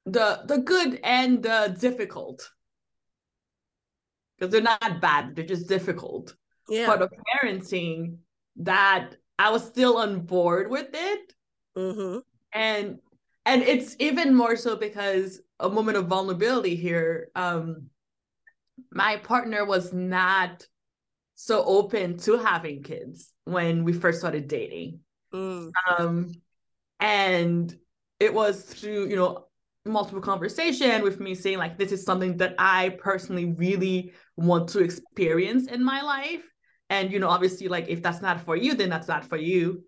the 0.05 0.41
the 0.45 0.57
good 0.59 0.99
and 1.03 1.43
the 1.43 1.75
difficult 1.79 2.51
because 4.37 4.51
they're 4.51 4.61
not 4.61 5.01
bad 5.01 5.35
they're 5.35 5.45
just 5.45 5.67
difficult 5.67 6.35
yeah. 6.69 6.85
part 6.85 7.01
of 7.01 7.11
parenting 7.35 8.17
that 8.55 9.15
i 9.37 9.49
was 9.51 9.63
still 9.63 9.97
on 9.97 10.21
board 10.21 10.69
with 10.69 10.89
it 10.93 11.33
mm-hmm. 11.77 12.19
and 12.53 12.99
and 13.45 13.61
it's 13.63 13.95
even 13.99 14.33
more 14.33 14.55
so 14.55 14.75
because 14.75 15.41
a 15.59 15.69
moment 15.69 15.97
of 15.97 16.07
vulnerability 16.07 16.75
here 16.75 17.29
um 17.35 17.89
my 18.91 19.17
partner 19.17 19.65
was 19.65 19.93
not 19.93 20.65
so 21.35 21.63
open 21.65 22.17
to 22.17 22.37
having 22.37 22.83
kids 22.83 23.33
when 23.45 23.83
we 23.83 23.93
first 23.93 24.19
started 24.19 24.47
dating. 24.47 24.99
Mm. 25.33 25.71
Um, 25.89 26.31
and 26.99 27.75
it 28.19 28.33
was 28.33 28.61
through, 28.61 29.07
you 29.07 29.15
know, 29.15 29.47
multiple 29.85 30.21
conversation 30.21 31.01
with 31.01 31.19
me 31.19 31.33
saying 31.33 31.57
like 31.57 31.77
this 31.77 31.91
is 31.91 32.03
something 32.03 32.37
that 32.37 32.55
I 32.59 32.97
personally 32.99 33.53
really 33.53 34.13
want 34.37 34.69
to 34.69 34.79
experience 34.79 35.67
in 35.67 35.83
my 35.83 36.01
life. 36.01 36.43
And 36.89 37.11
you 37.11 37.19
know, 37.19 37.29
obviously, 37.29 37.67
like 37.67 37.87
if 37.87 38.01
that's 38.03 38.21
not 38.21 38.41
for 38.41 38.55
you, 38.55 38.73
then 38.73 38.89
that's 38.89 39.07
not 39.07 39.25
for 39.25 39.37
you. 39.37 39.83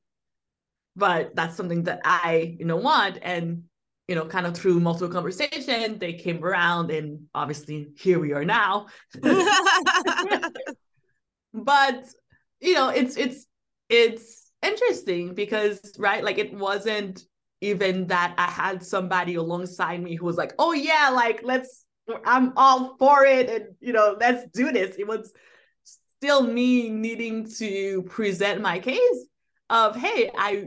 But 0.96 1.36
that's 1.36 1.56
something 1.56 1.84
that 1.84 2.02
I, 2.06 2.56
you 2.60 2.66
know, 2.66 2.78
want. 2.78 3.20
And 3.22 3.64
you 4.08 4.16
know, 4.16 4.26
kind 4.26 4.46
of 4.46 4.56
through 4.56 4.80
multiple 4.80 5.10
conversation, 5.10 5.98
they 5.98 6.14
came 6.14 6.44
around, 6.44 6.92
and 6.92 7.28
obviously 7.34 7.88
here 7.98 8.20
we 8.20 8.34
are 8.34 8.46
now. 8.46 8.88
but 11.54 12.04
you 12.60 12.74
know 12.74 12.90
it's 12.90 13.18
it's 13.18 13.46
it's 13.90 14.52
interesting 14.64 15.34
because 15.36 15.94
right 16.00 16.24
like 16.24 16.38
it 16.38 16.54
wasn't 16.54 17.24
even 17.64 18.08
that 18.08 18.36
i 18.38 18.50
had 18.50 18.84
somebody 18.84 19.36
alongside 19.36 20.02
me 20.04 20.16
who 20.16 20.26
was 20.26 20.36
like 20.36 20.54
oh 20.60 20.74
yeah 20.74 21.10
like 21.10 21.40
let's 21.44 21.86
i'm 22.26 22.52
all 22.58 22.98
for 22.98 23.26
it 23.26 23.50
and 23.50 23.76
you 23.80 23.94
know 23.94 24.18
let's 24.20 24.46
do 24.54 24.72
this. 24.72 24.96
It 24.98 25.08
was 25.08 25.32
still 26.18 26.44
me 26.44 26.90
needing 26.90 27.50
to 27.58 28.04
present 28.04 28.62
my 28.62 28.80
case 28.80 29.26
of 29.70 29.96
hey 29.96 30.30
i 30.38 30.66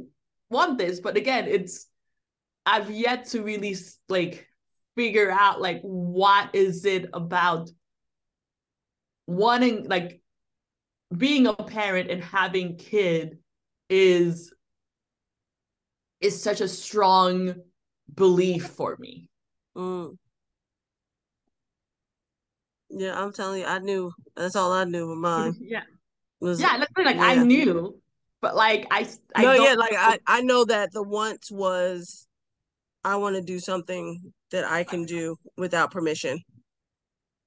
want 0.50 0.78
this 0.78 1.00
but 1.00 1.16
again 1.16 1.46
it's 1.46 1.86
i've 2.64 2.90
yet 2.90 3.26
to 3.26 3.42
really 3.42 3.76
like 4.08 4.48
figure 4.96 5.30
out 5.30 5.60
like 5.60 5.80
what 5.82 6.54
is 6.54 6.84
it 6.84 7.10
about 7.12 7.70
wanting 9.26 9.86
like 9.88 10.20
being 11.16 11.46
a 11.46 11.54
parent 11.54 12.10
and 12.10 12.22
having 12.22 12.76
kid 12.76 13.38
is 13.88 14.52
is 16.20 16.40
such 16.40 16.60
a 16.60 16.68
strong 16.68 17.54
belief 18.14 18.66
for 18.66 18.96
me. 18.98 19.28
Mm. 19.76 20.16
Yeah, 22.90 23.20
I'm 23.20 23.32
telling 23.32 23.60
you, 23.60 23.66
I 23.66 23.78
knew. 23.78 24.12
That's 24.36 24.56
all 24.56 24.72
I 24.72 24.84
knew 24.84 25.08
with 25.08 25.18
mine. 25.18 25.54
yeah, 25.60 25.82
was, 26.40 26.60
yeah, 26.60 26.84
like 26.96 27.16
yeah. 27.16 27.22
I 27.22 27.42
knew, 27.42 28.00
but 28.40 28.54
like 28.54 28.86
I, 28.90 29.06
I 29.34 29.42
no, 29.42 29.52
yeah, 29.52 29.74
like 29.74 29.94
I, 29.96 30.18
I 30.26 30.40
know 30.42 30.64
that 30.64 30.92
the 30.92 31.02
once 31.02 31.50
was, 31.50 32.26
I 33.04 33.16
want 33.16 33.36
to 33.36 33.42
do 33.42 33.58
something 33.58 34.32
that 34.50 34.64
I 34.64 34.84
can 34.84 35.04
do 35.04 35.36
without 35.56 35.90
permission. 35.90 36.38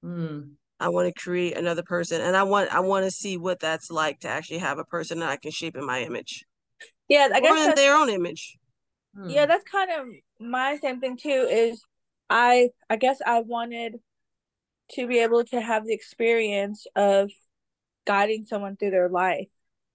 Mm. 0.04 0.52
I 0.80 0.90
want 0.90 1.14
to 1.14 1.22
create 1.22 1.58
another 1.58 1.84
person 1.84 2.22
and 2.22 2.38
I 2.38 2.44
want 2.44 2.74
I 2.74 2.80
want 2.80 3.04
to 3.06 3.12
see 3.12 3.38
what 3.38 3.60
that's 3.60 3.92
like 3.92 4.22
to 4.22 4.30
actually 4.30 4.60
have 4.60 4.78
a 4.78 4.86
person 4.86 5.20
that 5.20 5.30
I 5.30 5.36
can 5.36 5.52
shape 5.52 5.76
in 5.76 5.86
my 5.86 6.02
image. 6.02 6.46
Yeah, 7.10 7.30
I 7.34 7.40
guess 7.40 7.70
in 7.70 7.76
their 7.76 7.96
own 7.96 8.10
image. 8.10 8.58
Hmm. 9.16 9.30
Yeah, 9.30 9.46
that's 9.46 9.64
kind 9.64 9.92
of 9.92 10.08
my 10.40 10.78
same 10.78 11.00
thing 11.00 11.18
too 11.18 11.48
is 11.50 11.84
I 12.30 12.70
I 12.90 12.96
guess 12.96 13.20
I 13.26 13.42
wanted 13.42 14.00
to 14.92 15.08
be 15.08 15.20
able 15.20 15.44
to 15.46 15.60
have 15.60 15.86
the 15.86 15.94
experience 15.94 16.86
of 16.96 17.32
guiding 18.06 18.46
someone 18.46 18.76
through 18.76 18.92
their 18.92 19.10
life. 19.10 19.50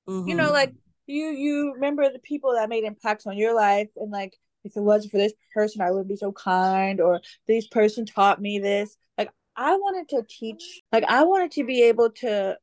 Mm-hmm. 0.09 0.29
You 0.29 0.35
know, 0.35 0.53
like 0.53 0.75
you 1.07 1.27
you 1.29 1.73
remember 1.75 2.13
the 2.13 2.19
people 2.19 2.55
that 2.55 2.69
made 2.69 2.85
impacts 2.85 3.27
on 3.27 3.39
your 3.39 3.55
life 3.55 3.89
and 3.97 4.11
like 4.11 4.37
if 4.65 4.77
it 4.77 4.81
wasn't 4.81 5.13
for 5.13 5.19
this 5.19 5.35
person 5.53 5.83
I 5.83 5.91
wouldn't 5.91 6.09
be 6.09 6.17
so 6.17 6.33
kind 6.33 7.01
or 7.01 7.21
this 7.47 7.67
person 7.69 8.07
taught 8.07 8.41
me 8.41 8.59
this. 8.59 8.97
Like 9.17 9.31
I 9.57 9.77
wanted 9.77 10.09
to 10.11 10.23
teach, 10.29 10.81
like, 10.93 11.05
I 11.05 11.25
wanted 11.25 11.53
to 11.53 11.65
be 11.65 11.85
able 11.85 12.11
to 12.11 12.59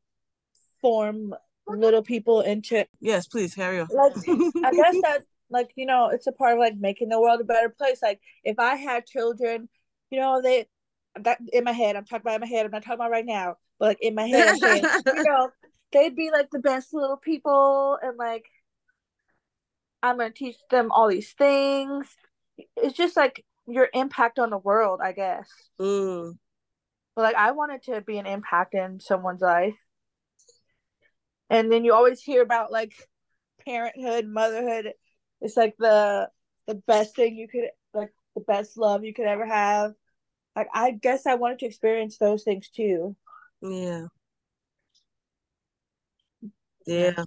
form 0.81 1.33
little 1.77 2.01
people 2.01 2.41
into. 2.41 2.85
Yes, 2.99 3.27
please 3.27 3.55
carry 3.55 3.79
on. 3.79 3.87
Like, 3.91 4.13
I 4.17 4.71
guess 4.71 4.95
that, 5.03 5.23
like, 5.49 5.71
you 5.75 5.85
know, 5.85 6.09
it's 6.09 6.27
a 6.27 6.31
part 6.31 6.53
of 6.53 6.59
like 6.59 6.77
making 6.77 7.09
the 7.09 7.19
world 7.19 7.41
a 7.41 7.43
better 7.43 7.69
place. 7.69 8.01
Like, 8.01 8.19
if 8.43 8.59
I 8.59 8.75
had 8.75 9.05
children, 9.05 9.69
you 10.09 10.19
know, 10.19 10.41
they, 10.41 10.67
that 11.19 11.39
in 11.51 11.63
my 11.63 11.71
head, 11.71 11.95
I'm 11.95 12.05
talking 12.05 12.21
about 12.21 12.35
in 12.35 12.41
my 12.41 12.47
head, 12.47 12.65
I'm 12.65 12.71
not 12.71 12.83
talking 12.83 12.99
about 12.99 13.11
right 13.11 13.25
now, 13.25 13.55
but 13.79 13.89
like 13.89 13.99
in 14.01 14.15
my 14.15 14.27
head, 14.27 14.57
saying, 14.59 14.83
you 15.05 15.23
know, 15.23 15.49
they'd 15.91 16.15
be 16.15 16.31
like 16.31 16.49
the 16.51 16.59
best 16.59 16.93
little 16.93 17.17
people 17.17 17.97
and 18.01 18.17
like, 18.17 18.45
I'm 20.03 20.17
to 20.19 20.31
teach 20.31 20.55
them 20.69 20.91
all 20.91 21.09
these 21.09 21.33
things. 21.33 22.07
It's 22.75 22.95
just 22.95 23.15
like 23.15 23.43
your 23.67 23.89
impact 23.93 24.39
on 24.39 24.49
the 24.49 24.57
world, 24.57 24.99
I 25.03 25.11
guess. 25.11 25.49
Mm. 25.79 26.37
But 27.15 27.21
like 27.21 27.35
I 27.35 27.51
wanted 27.51 27.83
to 27.83 28.01
be 28.01 28.17
an 28.17 28.25
impact 28.25 28.73
in 28.73 28.99
someone's 28.99 29.41
life. 29.41 29.75
And 31.51 31.69
then 31.69 31.83
you 31.83 31.93
always 31.93 32.21
hear 32.21 32.41
about 32.41 32.71
like 32.71 32.93
parenthood, 33.65 34.25
motherhood. 34.25 34.93
It's 35.41 35.57
like 35.57 35.75
the 35.77 36.29
the 36.65 36.75
best 36.75 37.15
thing 37.15 37.35
you 37.35 37.47
could 37.49 37.69
like 37.93 38.13
the 38.35 38.41
best 38.41 38.77
love 38.77 39.03
you 39.03 39.13
could 39.13 39.25
ever 39.27 39.45
have. 39.45 39.91
Like 40.55 40.69
I 40.73 40.91
guess 40.91 41.25
I 41.25 41.35
wanted 41.35 41.59
to 41.59 41.65
experience 41.65 42.17
those 42.17 42.43
things 42.43 42.69
too. 42.69 43.17
Yeah. 43.61 44.07
Yeah. 46.87 47.25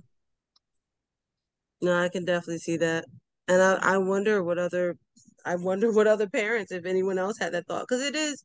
No, 1.82 2.02
I 2.02 2.08
can 2.08 2.24
definitely 2.24 2.58
see 2.58 2.78
that. 2.78 3.04
And 3.46 3.60
I, 3.60 3.74
I 3.82 3.98
wonder 3.98 4.42
what 4.42 4.58
other 4.58 4.96
I 5.44 5.56
wonder 5.56 5.92
what 5.92 6.06
other 6.06 6.26
parents, 6.28 6.72
if 6.72 6.86
anyone 6.86 7.18
else 7.18 7.36
had 7.38 7.52
that 7.52 7.66
thought. 7.66 7.84
Because 7.86 8.02
it 8.02 8.16
is 8.16 8.42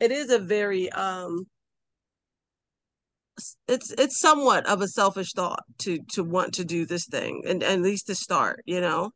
it 0.00 0.10
is 0.10 0.30
a 0.30 0.40
very 0.40 0.90
um 0.90 1.46
it's 3.68 3.92
it's 3.92 4.20
somewhat 4.20 4.66
of 4.66 4.82
a 4.82 4.88
selfish 4.88 5.32
thought 5.32 5.62
to 5.78 5.98
to 6.12 6.22
want 6.24 6.52
to 6.54 6.64
do 6.64 6.84
this 6.86 7.06
thing 7.06 7.42
and, 7.46 7.62
and 7.62 7.80
at 7.80 7.80
least 7.80 8.06
to 8.06 8.14
start 8.14 8.62
you 8.66 8.80
know? 8.80 9.10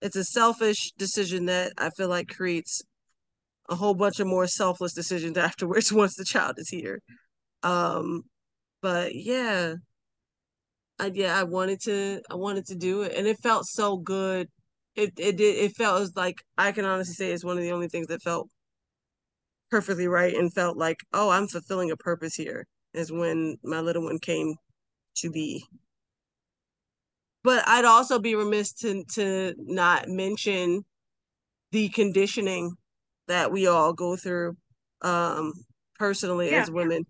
It's 0.00 0.16
a 0.16 0.24
selfish 0.24 0.92
decision 0.98 1.46
that 1.46 1.72
i 1.78 1.90
feel 1.90 2.08
like 2.08 2.28
creates 2.28 2.82
a 3.68 3.74
whole 3.74 3.94
bunch 3.94 4.20
of 4.20 4.26
more 4.26 4.46
selfless 4.46 4.94
decisions 4.94 5.36
afterwards 5.48 5.92
once 5.92 6.14
the 6.16 6.24
child 6.24 6.54
is 6.58 6.68
here. 6.68 7.00
Um 7.62 8.22
but 8.82 9.14
yeah. 9.14 9.74
I, 11.00 11.12
yeah 11.14 11.38
i 11.38 11.44
wanted 11.44 11.80
to 11.82 12.20
i 12.28 12.34
wanted 12.34 12.66
to 12.66 12.74
do 12.74 13.02
it 13.02 13.12
and 13.16 13.26
it 13.26 13.38
felt 13.42 13.66
so 13.66 13.96
good. 13.96 14.48
It 14.96 15.12
it 15.18 15.36
did 15.36 15.56
it 15.56 15.76
felt 15.76 16.16
like 16.16 16.36
i 16.56 16.72
can 16.72 16.84
honestly 16.84 17.14
say 17.14 17.32
it's 17.32 17.44
one 17.44 17.56
of 17.56 17.62
the 17.62 17.72
only 17.72 17.88
things 17.88 18.08
that 18.08 18.22
felt 18.22 18.48
perfectly 19.70 20.08
right 20.08 20.34
and 20.34 20.52
felt 20.52 20.76
like, 20.76 20.98
oh, 21.12 21.30
I'm 21.30 21.46
fulfilling 21.46 21.90
a 21.90 21.96
purpose 21.96 22.34
here, 22.34 22.66
is 22.94 23.12
when 23.12 23.56
my 23.62 23.80
little 23.80 24.04
one 24.04 24.18
came 24.18 24.56
to 25.16 25.30
be. 25.30 25.64
but 27.44 27.66
I'd 27.66 27.84
also 27.84 28.18
be 28.18 28.34
remiss 28.34 28.72
to 28.74 29.04
to 29.14 29.54
not 29.58 30.08
mention 30.08 30.84
the 31.72 31.88
conditioning 31.90 32.74
that 33.28 33.52
we 33.52 33.66
all 33.66 33.92
go 33.92 34.16
through 34.16 34.56
um 35.02 35.52
personally 35.98 36.50
yeah. 36.50 36.62
as 36.62 36.70
women 36.70 37.04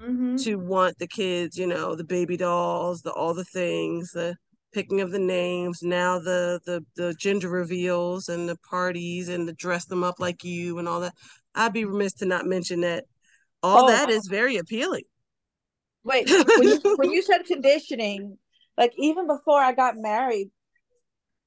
mm-hmm. 0.00 0.36
to 0.36 0.56
want 0.56 0.98
the 0.98 1.06
kids, 1.06 1.56
you 1.56 1.66
know, 1.66 1.94
the 1.94 2.04
baby 2.04 2.36
dolls, 2.36 3.02
the 3.02 3.12
all 3.12 3.34
the 3.34 3.44
things, 3.44 4.10
the 4.12 4.36
picking 4.72 5.00
of 5.00 5.10
the 5.12 5.18
names, 5.18 5.82
now 5.82 6.18
the 6.18 6.60
the 6.66 6.84
the 6.96 7.14
gender 7.14 7.48
reveals 7.48 8.28
and 8.28 8.48
the 8.48 8.56
parties 8.68 9.28
and 9.28 9.48
the 9.48 9.54
dress 9.54 9.86
them 9.86 10.04
up 10.04 10.16
like 10.18 10.44
you 10.44 10.78
and 10.78 10.88
all 10.88 11.00
that. 11.00 11.14
I'd 11.54 11.72
be 11.72 11.84
remiss 11.84 12.14
to 12.14 12.26
not 12.26 12.46
mention 12.46 12.80
that 12.82 13.04
all 13.62 13.84
oh. 13.84 13.88
that 13.88 14.10
is 14.10 14.26
very 14.28 14.56
appealing. 14.56 15.04
Wait, 16.04 16.28
when 16.58 16.68
you, 16.68 16.80
when 16.96 17.10
you 17.10 17.22
said 17.22 17.44
conditioning, 17.46 18.38
like 18.76 18.92
even 18.98 19.26
before 19.26 19.60
I 19.60 19.72
got 19.72 19.96
married, 19.96 20.50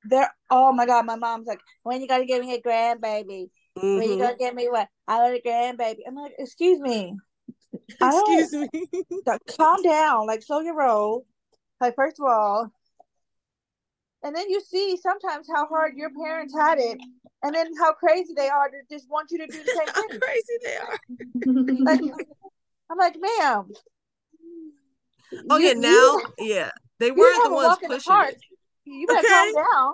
there. 0.04 0.34
Oh 0.50 0.72
my 0.74 0.86
god, 0.86 1.06
my 1.06 1.16
mom's 1.16 1.48
like, 1.48 1.60
when 1.84 2.02
you 2.02 2.08
gonna 2.08 2.26
give 2.26 2.44
me 2.44 2.54
a 2.56 2.62
grandbaby? 2.62 3.50
Mm-hmm. 3.78 3.98
When 3.98 4.04
you 4.04 4.10
mm-hmm. 4.10 4.22
gonna 4.22 4.38
give 4.38 4.56
me 4.56 4.68
what? 4.70 4.88
I 5.08 5.18
want 5.18 5.36
a 5.36 5.48
grandbaby. 5.48 6.00
I'm 6.08 6.16
like, 6.16 6.34
excuse 6.38 6.80
me. 6.80 7.16
Excuse 8.02 8.52
me. 8.52 8.68
calm 9.58 9.82
down. 9.82 10.28
Like 10.28 10.44
slow 10.44 10.60
your 10.60 10.76
roll. 10.76 11.26
Like 11.80 11.96
first 11.96 12.20
of 12.20 12.26
all, 12.26 12.70
and 14.24 14.36
then 14.36 14.50
you 14.50 14.62
see 14.62 14.98
sometimes 15.02 15.48
how 15.54 15.68
hard 15.68 15.94
your 15.96 16.10
parents 16.10 16.54
had 16.58 16.80
it, 16.80 16.98
and 17.44 17.56
then 17.56 17.68
how 17.80 17.94
crazy 17.94 18.34
they 18.36 18.50
are 18.50 18.70
to 18.70 18.78
just 18.90 19.10
want 19.10 19.30
you 19.32 19.38
to 19.38 19.48
do 19.48 19.64
the 19.64 19.72
same 19.72 19.86
thing. 19.86 19.94
how 19.94 20.08
crazy 20.20 20.58
they 20.64 20.76
are. 20.76 21.86
like, 21.86 22.28
I'm 22.90 22.98
like, 22.98 23.16
ma'am. 23.20 23.70
Oh 25.50 25.58
you, 25.58 25.68
yeah, 25.68 25.74
now 25.74 25.90
you, 25.90 26.24
yeah, 26.40 26.72
they 27.00 27.12
weren't 27.12 27.44
the 27.44 27.54
ones 27.54 27.78
pushing 27.86 28.14
the 28.14 28.28
it. 28.30 28.38
You 28.86 29.08
better 29.08 29.20
okay. 29.20 29.28
calm 29.28 29.54
down. 29.54 29.94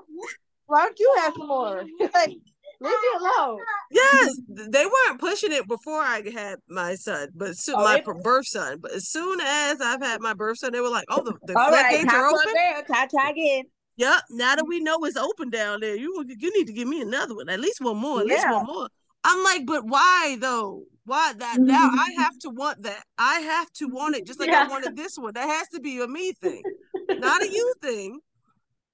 Why 0.66 0.86
don't 0.86 1.00
you 1.00 1.16
have 1.20 1.34
some 1.36 1.48
more? 1.48 1.84
like, 2.14 2.38
Leave 2.84 2.92
me 2.92 3.20
alone. 3.20 3.60
Yes, 3.92 4.36
they 4.50 4.86
weren't 4.86 5.20
pushing 5.20 5.54
it 5.54 5.68
before 5.70 6.02
I 6.02 6.22
had 6.34 6.58
my 6.68 6.96
son, 6.96 7.30
but 7.34 7.56
so, 7.56 7.76
oh, 7.78 7.84
my 7.84 8.04
birth 8.22 8.48
son. 8.48 8.80
But 8.82 8.92
as 8.92 9.08
soon 9.08 9.40
as 9.42 9.80
I've 9.80 10.02
had 10.02 10.20
my 10.20 10.34
birth 10.34 10.58
son, 10.58 10.74
they 10.74 10.82
were 10.82 10.90
like, 10.90 11.06
"Oh, 11.10 11.24
the, 11.24 11.34
the 11.44 11.54
floodgates 11.54 12.04
right, 12.04 12.14
are 12.14 12.28
open." 12.28 12.54
There, 12.54 12.84
tap, 12.84 13.10
tag 13.10 13.38
in. 13.38 13.64
Yep. 13.96 14.22
Now 14.32 14.56
that 14.56 14.66
we 14.68 14.82
know 14.82 14.98
it's 15.06 15.16
open 15.16 15.50
down 15.50 15.80
there, 15.80 15.96
you 15.96 16.26
you 16.28 16.58
need 16.58 16.68
to 16.68 16.74
give 16.74 16.88
me 16.88 17.02
another 17.02 17.36
one, 17.36 17.48
at 17.48 17.62
least 17.62 17.80
one 17.80 17.98
more, 17.98 18.20
at 18.20 18.28
yeah. 18.28 18.34
least 18.34 18.50
one 18.50 18.66
more. 18.66 18.90
I'm 19.24 19.44
like, 19.46 19.66
but 19.66 19.86
why 19.86 20.36
though? 20.42 20.84
Why 21.06 21.34
that 21.38 21.58
now 21.60 21.90
I 21.92 22.12
have 22.18 22.38
to 22.40 22.50
want 22.50 22.84
that. 22.84 23.04
I 23.18 23.40
have 23.40 23.72
to 23.74 23.88
want 23.88 24.16
it 24.16 24.26
just 24.26 24.40
like 24.40 24.50
yeah. 24.50 24.66
I 24.66 24.68
wanted 24.68 24.96
this 24.96 25.18
one. 25.18 25.34
That 25.34 25.50
has 25.50 25.68
to 25.70 25.80
be 25.80 26.00
a 26.02 26.08
me 26.08 26.34
thing, 26.34 26.62
not 27.10 27.42
a 27.42 27.50
you 27.50 27.74
thing. 27.82 28.20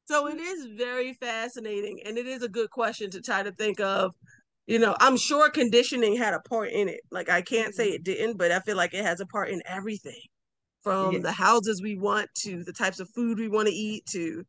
So 0.05 0.27
it 0.27 0.39
is 0.39 0.65
very 0.75 1.13
fascinating, 1.13 1.99
and 2.05 2.17
it 2.17 2.25
is 2.25 2.41
a 2.41 2.49
good 2.49 2.71
question 2.71 3.11
to 3.11 3.21
try 3.21 3.43
to 3.43 3.51
think 3.51 3.79
of. 3.79 4.11
You 4.65 4.79
know, 4.79 4.95
I'm 4.99 5.17
sure 5.17 5.49
conditioning 5.49 6.15
had 6.15 6.33
a 6.33 6.39
part 6.41 6.71
in 6.71 6.89
it. 6.89 7.01
Like 7.11 7.29
I 7.29 7.41
can't 7.41 7.73
say 7.73 7.89
it 7.89 8.03
didn't, 8.03 8.37
but 8.37 8.51
I 8.51 8.59
feel 8.59 8.77
like 8.77 8.93
it 8.93 9.05
has 9.05 9.19
a 9.19 9.25
part 9.25 9.49
in 9.49 9.61
everything, 9.65 10.21
from 10.83 11.13
yeah. 11.13 11.19
the 11.19 11.31
houses 11.31 11.81
we 11.81 11.95
want 11.95 12.29
to 12.39 12.63
the 12.63 12.73
types 12.73 12.99
of 12.99 13.09
food 13.15 13.37
we 13.37 13.49
want 13.49 13.67
to 13.67 13.73
eat 13.73 14.05
to 14.07 14.43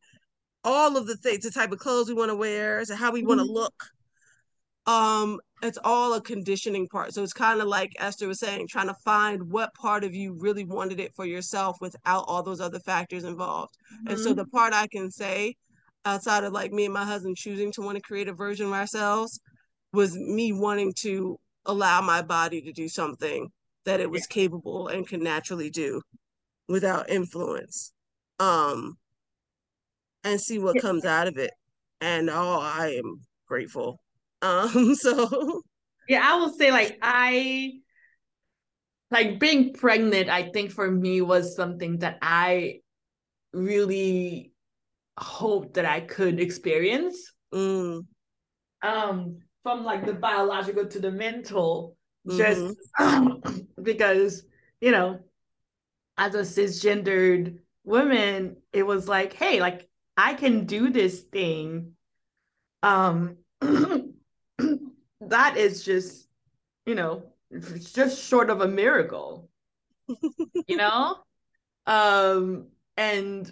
all 0.65 0.97
of 0.97 1.07
the 1.07 1.17
things, 1.17 1.45
the 1.45 1.51
type 1.51 1.73
of 1.73 1.79
clothes 1.79 2.09
we 2.09 2.15
want 2.15 2.31
to 2.31 2.37
wear, 2.37 2.85
to 2.85 2.97
how 2.97 3.13
we 3.13 3.23
want 3.23 3.41
to 3.41 3.45
mm-hmm. 3.45 3.55
look. 3.55 3.85
Um, 4.87 5.41
it's 5.63 5.79
all 5.85 6.15
a 6.15 6.21
conditioning 6.21 6.89
part. 6.89 7.13
So 7.13 7.23
it's 7.23 7.33
kind 7.33 7.61
of 7.61 7.69
like 7.69 7.93
Esther 7.99 8.29
was 8.29 8.41
saying, 8.41 8.69
trying 8.69 8.89
to 8.89 8.97
find 9.05 9.51
what 9.51 9.75
part 9.75 10.05
of 10.05 10.15
you 10.15 10.37
really 10.39 10.65
wanted 10.65 11.01
it 11.01 11.15
for 11.15 11.27
yourself 11.27 11.77
without 11.81 12.25
all 12.27 12.43
those 12.43 12.61
other 12.61 12.81
factors 12.81 13.25
involved. 13.25 13.77
Mm-hmm. 13.95 14.09
And 14.09 14.19
so 14.19 14.31
mm-hmm. 14.31 14.39
the 14.39 14.47
part 14.47 14.73
I 14.73 14.87
can 14.87 15.11
say, 15.11 15.55
outside 16.05 16.45
of 16.45 16.53
like 16.53 16.73
me 16.73 16.87
and 16.87 16.95
my 16.95 17.05
husband 17.05 17.37
choosing 17.37 17.73
to 17.73 17.83
want 17.83 17.97
to 17.97 18.03
create 18.03 18.29
a 18.29 18.33
version 18.33 18.67
of 18.67 18.73
ourselves, 18.73 19.39
was 19.93 20.17
me 20.17 20.53
wanting 20.53 20.95
to 21.01 21.39
allow 21.67 22.01
my 22.01 22.23
body 22.23 22.63
to 22.63 22.73
do 22.73 22.89
something 22.89 23.49
that 23.85 24.01
it 24.01 24.11
was 24.11 24.27
yeah. 24.31 24.35
capable 24.35 24.89
and 24.89 25.07
could 25.07 25.21
naturally 25.21 25.69
do 25.69 26.01
without 26.69 27.11
influence. 27.11 27.93
Um, 28.39 28.97
and 30.25 30.41
see 30.41 30.59
what 30.59 30.81
comes 30.81 31.05
out 31.05 31.27
of 31.29 31.37
it. 31.37 31.51
And 32.01 32.31
oh, 32.31 32.61
I 32.61 32.95
am 32.99 33.21
grateful 33.47 34.01
um, 34.43 34.95
so 34.95 35.63
yeah, 36.09 36.23
I 36.25 36.37
will 36.37 36.53
say 36.53 36.71
like 36.71 36.99
I 37.03 37.73
like 39.11 39.41
being 39.41 39.73
pregnant, 39.73 40.29
I 40.29 40.51
think 40.51 40.71
for 40.71 40.91
me 40.91 41.21
was 41.21 41.57
something 41.57 41.99
that 41.99 42.19
I 42.23 42.81
really 43.53 44.53
hoped 45.19 45.75
that 45.75 45.85
I 45.85 46.01
could 46.01 46.41
experience. 46.41 47.33
Mm. 47.53 48.07
Um, 48.83 49.39
from 49.63 49.85
like 49.85 50.07
the 50.07 50.15
biological 50.15 50.87
to 50.87 51.01
the 51.01 51.11
mental, 51.11 51.97
just 52.29 52.77
mm-hmm. 52.99 53.59
because 53.83 54.45
you 54.81 54.93
know, 54.93 55.21
as 56.17 56.35
a 56.35 56.41
cisgendered 56.41 57.59
woman, 57.85 58.57
it 58.73 58.87
was 58.87 59.09
like, 59.09 59.35
hey, 59.35 59.61
like 59.61 59.89
I 60.17 60.35
can 60.35 60.65
do 60.65 60.91
this 60.91 61.21
thing. 61.21 61.93
Um 62.83 63.37
that 65.31 65.57
is 65.57 65.85
just, 65.85 66.29
you 66.87 66.95
know, 66.95 67.25
it's 67.51 67.93
just 67.93 68.23
short 68.23 68.51
of 68.51 68.61
a 68.61 68.69
miracle. 68.69 69.49
you 70.67 70.77
know? 70.77 71.17
Um, 71.87 72.69
and 72.97 73.51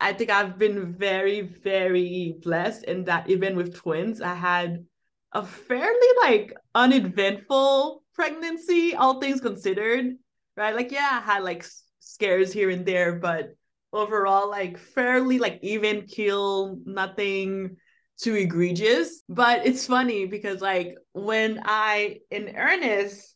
I 0.00 0.12
think 0.12 0.30
I've 0.30 0.58
been 0.58 0.94
very, 0.94 1.42
very 1.42 2.38
blessed 2.42 2.84
in 2.84 3.04
that 3.04 3.28
even 3.28 3.56
with 3.56 3.74
twins, 3.74 4.22
I 4.22 4.34
had 4.34 4.84
a 5.32 5.44
fairly 5.44 6.08
like 6.22 6.54
uneventful 6.74 8.02
pregnancy, 8.14 8.94
all 8.94 9.20
things 9.20 9.40
considered, 9.40 10.16
right? 10.56 10.74
Like, 10.74 10.90
yeah, 10.90 11.20
I 11.22 11.32
had 11.32 11.42
like 11.42 11.66
scares 11.98 12.52
here 12.52 12.70
and 12.70 12.86
there, 12.86 13.14
but 13.14 13.54
overall, 13.92 14.48
like 14.48 14.78
fairly 14.78 15.38
like 15.38 15.58
even 15.62 16.06
keel, 16.06 16.78
nothing 16.84 17.76
too 18.20 18.34
egregious. 18.34 19.22
But 19.28 19.66
it's 19.66 19.86
funny 19.86 20.26
because 20.26 20.60
like 20.60 20.96
when 21.12 21.62
I 21.64 22.18
in 22.30 22.54
earnest, 22.56 23.34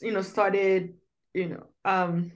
you 0.00 0.12
know, 0.12 0.22
started, 0.22 0.94
you 1.34 1.48
know, 1.48 1.66
um 1.84 2.32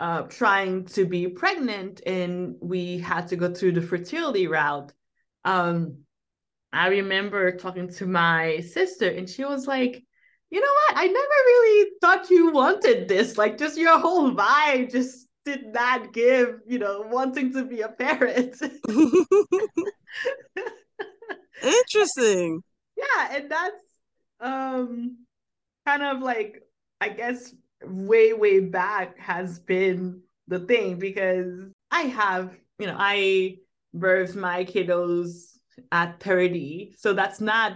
uh 0.00 0.22
trying 0.22 0.84
to 0.84 1.04
be 1.06 1.26
pregnant 1.28 2.00
and 2.06 2.54
we 2.60 2.98
had 2.98 3.28
to 3.28 3.36
go 3.36 3.52
through 3.52 3.72
the 3.72 3.82
fertility 3.82 4.46
route. 4.46 4.92
Um 5.44 5.98
I 6.72 6.88
remember 6.88 7.56
talking 7.56 7.88
to 7.94 8.06
my 8.06 8.60
sister 8.60 9.08
and 9.08 9.28
she 9.28 9.44
was 9.44 9.66
like, 9.66 10.04
you 10.50 10.60
know 10.60 10.66
what? 10.66 10.96
I 10.98 11.06
never 11.06 11.16
really 11.46 11.90
thought 12.00 12.30
you 12.30 12.52
wanted 12.52 13.08
this. 13.08 13.38
Like 13.38 13.58
just 13.58 13.78
your 13.78 13.98
whole 13.98 14.32
vibe 14.32 14.90
just 14.90 15.28
did 15.44 15.72
not 15.72 16.12
give, 16.12 16.60
you 16.66 16.78
know, 16.78 17.04
wanting 17.10 17.52
to 17.54 17.64
be 17.64 17.80
a 17.80 17.88
parent. 17.88 18.56
Interesting. 21.62 22.62
yeah, 22.96 23.36
and 23.36 23.50
that's 23.50 23.82
um 24.40 25.16
kind 25.86 26.02
of 26.02 26.20
like 26.20 26.62
I 27.00 27.08
guess 27.08 27.54
way 27.84 28.32
way 28.32 28.60
back 28.60 29.18
has 29.18 29.58
been 29.58 30.22
the 30.48 30.60
thing 30.60 30.98
because 30.98 31.72
I 31.90 32.02
have, 32.02 32.56
you 32.78 32.86
know, 32.86 32.96
I 32.98 33.56
birthed 33.96 34.34
my 34.34 34.64
kiddos 34.64 35.58
at 35.92 36.20
30. 36.20 36.94
So 36.98 37.12
that's 37.12 37.40
not 37.40 37.72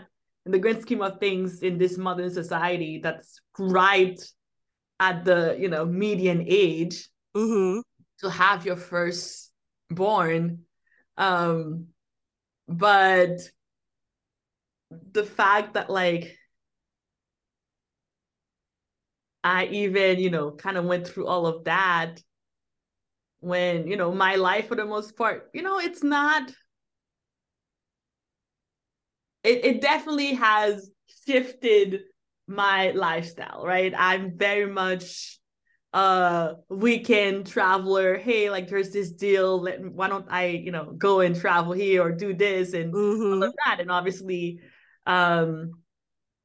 in 0.46 0.52
the 0.52 0.58
grand 0.58 0.82
scheme 0.82 1.02
of 1.02 1.20
things 1.20 1.62
in 1.62 1.78
this 1.78 1.96
modern 1.98 2.30
society 2.30 2.98
that's 3.02 3.40
right 3.58 4.20
at 5.00 5.24
the, 5.24 5.56
you 5.58 5.68
know, 5.68 5.84
median 5.84 6.44
age 6.46 7.08
mm-hmm. 7.36 7.80
to 8.20 8.30
have 8.30 8.66
your 8.66 8.76
first 8.76 9.50
born 9.90 10.60
um 11.18 11.86
but 12.68 13.38
the 15.12 15.24
fact 15.24 15.74
that 15.74 15.90
like 15.90 16.36
i 19.44 19.66
even 19.66 20.18
you 20.18 20.30
know 20.30 20.50
kind 20.52 20.76
of 20.76 20.84
went 20.84 21.06
through 21.06 21.26
all 21.26 21.46
of 21.46 21.64
that 21.64 22.20
when 23.40 23.86
you 23.86 23.96
know 23.96 24.12
my 24.12 24.36
life 24.36 24.68
for 24.68 24.76
the 24.76 24.84
most 24.84 25.16
part 25.16 25.50
you 25.52 25.62
know 25.62 25.78
it's 25.78 26.02
not 26.02 26.50
it, 29.44 29.64
it 29.64 29.80
definitely 29.80 30.34
has 30.34 30.90
shifted 31.26 32.02
my 32.46 32.90
lifestyle 32.90 33.64
right? 33.64 33.92
I'm 33.96 34.36
very 34.36 34.70
much 34.70 35.38
uh 35.92 36.54
weekend 36.70 37.46
traveler 37.46 38.16
hey 38.16 38.48
like 38.48 38.66
there's 38.66 38.90
this 38.90 39.12
deal 39.12 39.60
let, 39.60 39.80
why 39.92 40.08
don't 40.08 40.26
i 40.30 40.46
you 40.46 40.72
know 40.72 40.86
go 40.96 41.20
and 41.20 41.36
travel 41.36 41.72
here 41.72 42.02
or 42.02 42.10
do 42.10 42.32
this 42.32 42.72
and 42.72 42.94
mm-hmm. 42.94 43.34
all 43.34 43.42
of 43.42 43.54
that 43.66 43.78
and 43.78 43.90
obviously 43.90 44.58
um 45.06 45.72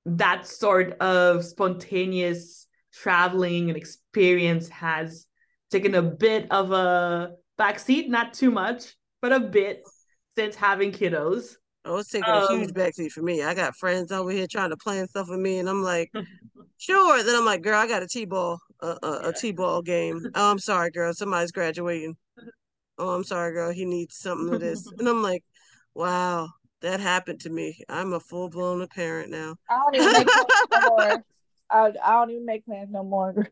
that 0.05 0.47
sort 0.47 0.93
of 0.99 1.43
spontaneous 1.43 2.67
traveling 2.93 3.69
and 3.69 3.77
experience 3.77 4.69
has 4.69 5.27
taken 5.69 5.95
a 5.95 6.01
bit 6.01 6.49
of 6.51 6.71
a 6.71 7.31
backseat, 7.59 8.07
not 8.07 8.33
too 8.33 8.51
much, 8.51 8.95
but 9.21 9.33
a 9.33 9.39
bit 9.39 9.83
since 10.37 10.55
having 10.55 10.91
kiddos. 10.91 11.55
Oh, 11.83 11.97
it's 11.97 12.09
taking 12.09 12.29
um, 12.29 12.43
a 12.43 12.57
huge 12.57 12.69
um, 12.69 12.75
backseat 12.75 13.11
for 13.11 13.21
me. 13.21 13.43
I 13.43 13.53
got 13.53 13.75
friends 13.75 14.11
over 14.11 14.31
here 14.31 14.47
trying 14.49 14.69
to 14.69 14.77
plan 14.77 15.07
stuff 15.07 15.27
with 15.29 15.39
me, 15.39 15.59
and 15.59 15.69
I'm 15.69 15.83
like, 15.83 16.11
sure. 16.77 17.23
Then 17.23 17.35
I'm 17.35 17.45
like, 17.45 17.61
girl, 17.61 17.79
I 17.79 17.87
got 17.87 18.03
a 18.03 18.07
t-ball, 18.07 18.59
a, 18.81 18.97
a, 19.03 19.19
a 19.29 19.33
t-ball 19.33 19.81
game. 19.81 20.25
Oh, 20.35 20.51
I'm 20.51 20.59
sorry, 20.59 20.91
girl. 20.91 21.13
Somebody's 21.13 21.51
graduating. 21.51 22.15
Oh, 22.97 23.09
I'm 23.09 23.23
sorry, 23.23 23.53
girl. 23.53 23.71
He 23.71 23.85
needs 23.85 24.17
something 24.17 24.53
of 24.53 24.59
this, 24.59 24.91
and 24.97 25.07
I'm 25.07 25.21
like, 25.21 25.43
wow, 25.93 26.49
that 26.81 26.99
happened 26.99 27.41
to 27.41 27.49
me. 27.49 27.79
I'm 27.89 28.13
a 28.13 28.19
full 28.19 28.49
blown 28.49 28.85
parent 28.87 29.31
now. 29.31 29.55
I 29.69 29.79
don't 29.83 29.95
even 29.95 30.13
make 30.13 30.27
plans 30.27 30.49
no 30.71 30.81
more. 30.81 31.23
I, 31.69 31.93
I 32.03 32.11
don't 32.11 32.31
even 32.31 32.45
make 32.45 32.65
plans 32.65 32.89
no 32.91 33.03
more. 33.03 33.47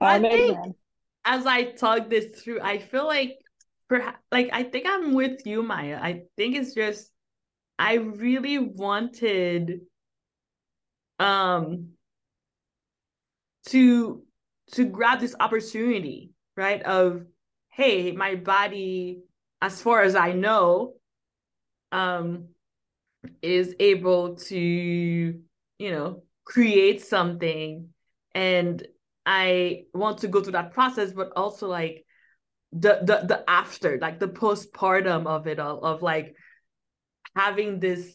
I, 0.00 0.16
I 0.16 0.18
think 0.20 0.56
plans. 0.56 0.74
as 1.24 1.46
I 1.46 1.64
talk 1.72 2.10
this 2.10 2.40
through, 2.40 2.60
I 2.60 2.78
feel 2.78 3.06
like 3.06 3.38
perhaps 3.88 4.18
like 4.30 4.50
I 4.52 4.62
think 4.62 4.86
I'm 4.88 5.14
with 5.14 5.46
you, 5.46 5.62
Maya. 5.62 5.98
I 6.00 6.22
think 6.36 6.56
it's 6.56 6.74
just 6.74 7.10
I 7.78 7.94
really 7.94 8.58
wanted 8.58 9.80
um 11.18 11.88
to 13.66 14.22
to 14.72 14.84
grab 14.84 15.20
this 15.20 15.34
opportunity, 15.38 16.30
right? 16.56 16.82
Of 16.82 17.24
hey, 17.70 18.12
my 18.12 18.34
body, 18.34 19.22
as 19.60 19.80
far 19.80 20.02
as 20.02 20.14
I 20.14 20.32
know, 20.32 20.94
um, 21.90 22.48
is 23.40 23.74
able 23.78 24.36
to, 24.36 24.58
you 24.58 25.90
know, 25.90 26.22
create 26.44 27.02
something. 27.02 27.88
And 28.34 28.86
I 29.24 29.84
want 29.94 30.18
to 30.18 30.28
go 30.28 30.42
through 30.42 30.52
that 30.52 30.72
process, 30.72 31.12
but 31.12 31.32
also 31.36 31.68
like 31.68 32.04
the 32.72 33.00
the 33.02 33.26
the 33.26 33.44
after, 33.48 33.98
like 34.00 34.18
the 34.18 34.28
postpartum 34.28 35.26
of 35.26 35.46
it 35.46 35.58
all, 35.58 35.84
of 35.84 36.02
like 36.02 36.34
having 37.36 37.78
this 37.80 38.14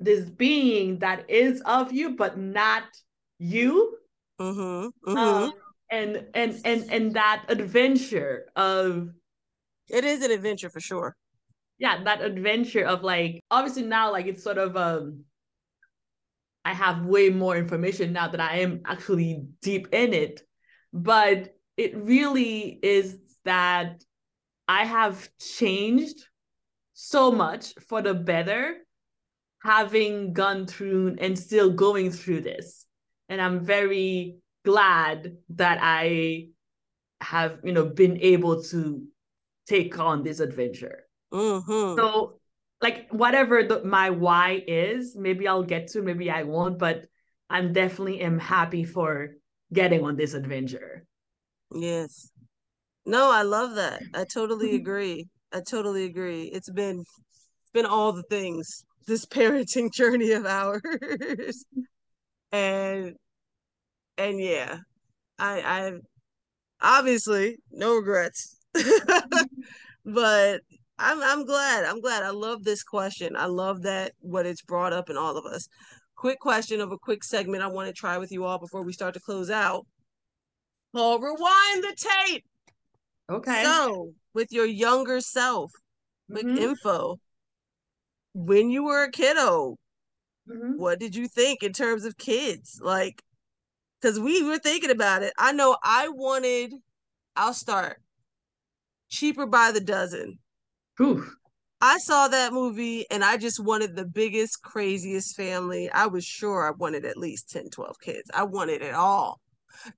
this 0.00 0.28
being 0.28 1.00
that 1.00 1.28
is 1.30 1.60
of 1.62 1.92
you, 1.92 2.16
but 2.16 2.38
not 2.38 2.84
you. 3.38 3.97
Mm-hmm, 4.40 5.10
mm-hmm. 5.10 5.16
Um, 5.16 5.52
and 5.90 6.26
and 6.34 6.60
and 6.64 6.90
and 6.90 7.14
that 7.14 7.44
adventure 7.48 8.46
of 8.54 9.10
it 9.88 10.04
is 10.04 10.22
an 10.22 10.30
adventure 10.30 10.70
for 10.70 10.80
sure. 10.80 11.16
Yeah 11.78 12.02
that 12.04 12.20
adventure 12.20 12.84
of 12.84 13.02
like 13.02 13.40
obviously 13.50 13.82
now 13.82 14.12
like 14.12 14.26
it's 14.26 14.42
sort 14.42 14.58
of 14.58 14.76
um 14.76 15.24
i 16.64 16.72
have 16.72 17.06
way 17.06 17.30
more 17.30 17.56
information 17.56 18.12
now 18.12 18.28
that 18.28 18.40
i 18.40 18.58
am 18.58 18.80
actually 18.84 19.44
deep 19.62 19.88
in 19.92 20.12
it. 20.12 20.42
But 20.92 21.54
it 21.76 21.96
really 21.96 22.78
is 22.82 23.18
that 23.44 24.04
i 24.66 24.84
have 24.84 25.28
changed 25.38 26.26
so 26.92 27.30
much 27.30 27.74
for 27.88 28.02
the 28.02 28.14
better 28.14 28.74
having 29.62 30.32
gone 30.32 30.66
through 30.66 31.16
and 31.18 31.38
still 31.38 31.70
going 31.70 32.10
through 32.10 32.40
this 32.40 32.87
and 33.28 33.40
i'm 33.40 33.60
very 33.60 34.36
glad 34.64 35.36
that 35.50 35.78
i 35.80 36.46
have 37.20 37.58
you 37.64 37.72
know 37.72 37.84
been 37.84 38.18
able 38.20 38.62
to 38.62 39.04
take 39.66 39.98
on 39.98 40.22
this 40.22 40.40
adventure 40.40 41.08
Mm-hmm. 41.32 41.96
So, 41.96 42.40
like, 42.80 43.08
whatever 43.10 43.62
the, 43.62 43.84
my 43.84 44.10
why 44.10 44.62
is, 44.66 45.16
maybe 45.16 45.48
I'll 45.48 45.62
get 45.62 45.88
to, 45.88 46.02
maybe 46.02 46.30
I 46.30 46.44
won't, 46.44 46.78
but 46.78 47.04
I'm 47.50 47.72
definitely 47.72 48.20
am 48.20 48.38
happy 48.38 48.84
for 48.84 49.30
getting 49.72 50.04
on 50.04 50.16
this 50.16 50.34
adventure. 50.34 51.04
Yes. 51.74 52.30
No, 53.04 53.30
I 53.30 53.42
love 53.42 53.74
that. 53.74 54.02
I 54.14 54.24
totally 54.24 54.74
agree. 54.80 55.28
I 55.52 55.60
totally 55.60 56.04
agree. 56.04 56.44
It's 56.44 56.70
been 56.70 57.00
it's 57.00 57.70
been 57.72 57.86
all 57.86 58.12
the 58.12 58.22
things 58.24 58.84
this 59.06 59.24
parenting 59.26 59.92
journey 59.92 60.32
of 60.32 60.46
ours. 60.46 61.64
And 62.52 63.14
and 64.16 64.40
yeah, 64.40 64.78
I 65.38 65.60
I 65.60 65.92
obviously 66.80 67.58
no 67.70 67.96
regrets. 67.96 68.56
but 70.04 70.60
I'm 70.98 71.22
I'm 71.22 71.44
glad. 71.44 71.84
I'm 71.84 72.00
glad. 72.00 72.22
I 72.22 72.30
love 72.30 72.64
this 72.64 72.82
question. 72.82 73.36
I 73.36 73.46
love 73.46 73.82
that 73.82 74.12
what 74.20 74.46
it's 74.46 74.62
brought 74.62 74.92
up 74.92 75.10
in 75.10 75.16
all 75.16 75.36
of 75.36 75.46
us. 75.46 75.68
Quick 76.16 76.40
question 76.40 76.80
of 76.80 76.90
a 76.90 76.98
quick 76.98 77.22
segment 77.22 77.62
I 77.62 77.68
want 77.68 77.86
to 77.86 77.92
try 77.92 78.18
with 78.18 78.32
you 78.32 78.44
all 78.44 78.58
before 78.58 78.82
we 78.82 78.92
start 78.92 79.14
to 79.14 79.20
close 79.20 79.50
out. 79.50 79.86
Paul, 80.92 81.20
rewind 81.20 81.84
the 81.84 81.94
tape. 81.96 82.44
Okay. 83.30 83.62
So, 83.62 84.12
with 84.34 84.50
your 84.50 84.66
younger 84.66 85.20
self, 85.20 85.70
quick 86.30 86.46
mm-hmm. 86.46 86.58
info. 86.58 87.18
When 88.34 88.70
you 88.70 88.84
were 88.84 89.04
a 89.04 89.10
kiddo, 89.10 89.76
mm-hmm. 90.48 90.78
what 90.78 90.98
did 90.98 91.14
you 91.14 91.28
think 91.28 91.62
in 91.62 91.72
terms 91.72 92.04
of 92.04 92.16
kids? 92.16 92.80
Like, 92.82 93.22
because 94.00 94.18
we 94.18 94.42
were 94.44 94.58
thinking 94.58 94.90
about 94.90 95.22
it. 95.22 95.32
I 95.38 95.52
know 95.52 95.76
I 95.82 96.08
wanted, 96.08 96.72
I'll 97.36 97.54
start 97.54 98.00
cheaper 99.08 99.46
by 99.46 99.72
the 99.72 99.80
dozen. 99.80 100.38
Oof. 101.00 101.34
I 101.80 101.98
saw 101.98 102.28
that 102.28 102.52
movie 102.52 103.06
and 103.10 103.24
I 103.24 103.36
just 103.36 103.62
wanted 103.62 103.94
the 103.94 104.04
biggest, 104.04 104.62
craziest 104.62 105.36
family. 105.36 105.88
I 105.90 106.06
was 106.06 106.24
sure 106.24 106.66
I 106.66 106.72
wanted 106.72 107.04
at 107.04 107.16
least 107.16 107.50
10, 107.50 107.70
12 107.70 108.00
kids. 108.00 108.30
I 108.34 108.42
wanted 108.44 108.82
it 108.82 108.94
all. 108.94 109.40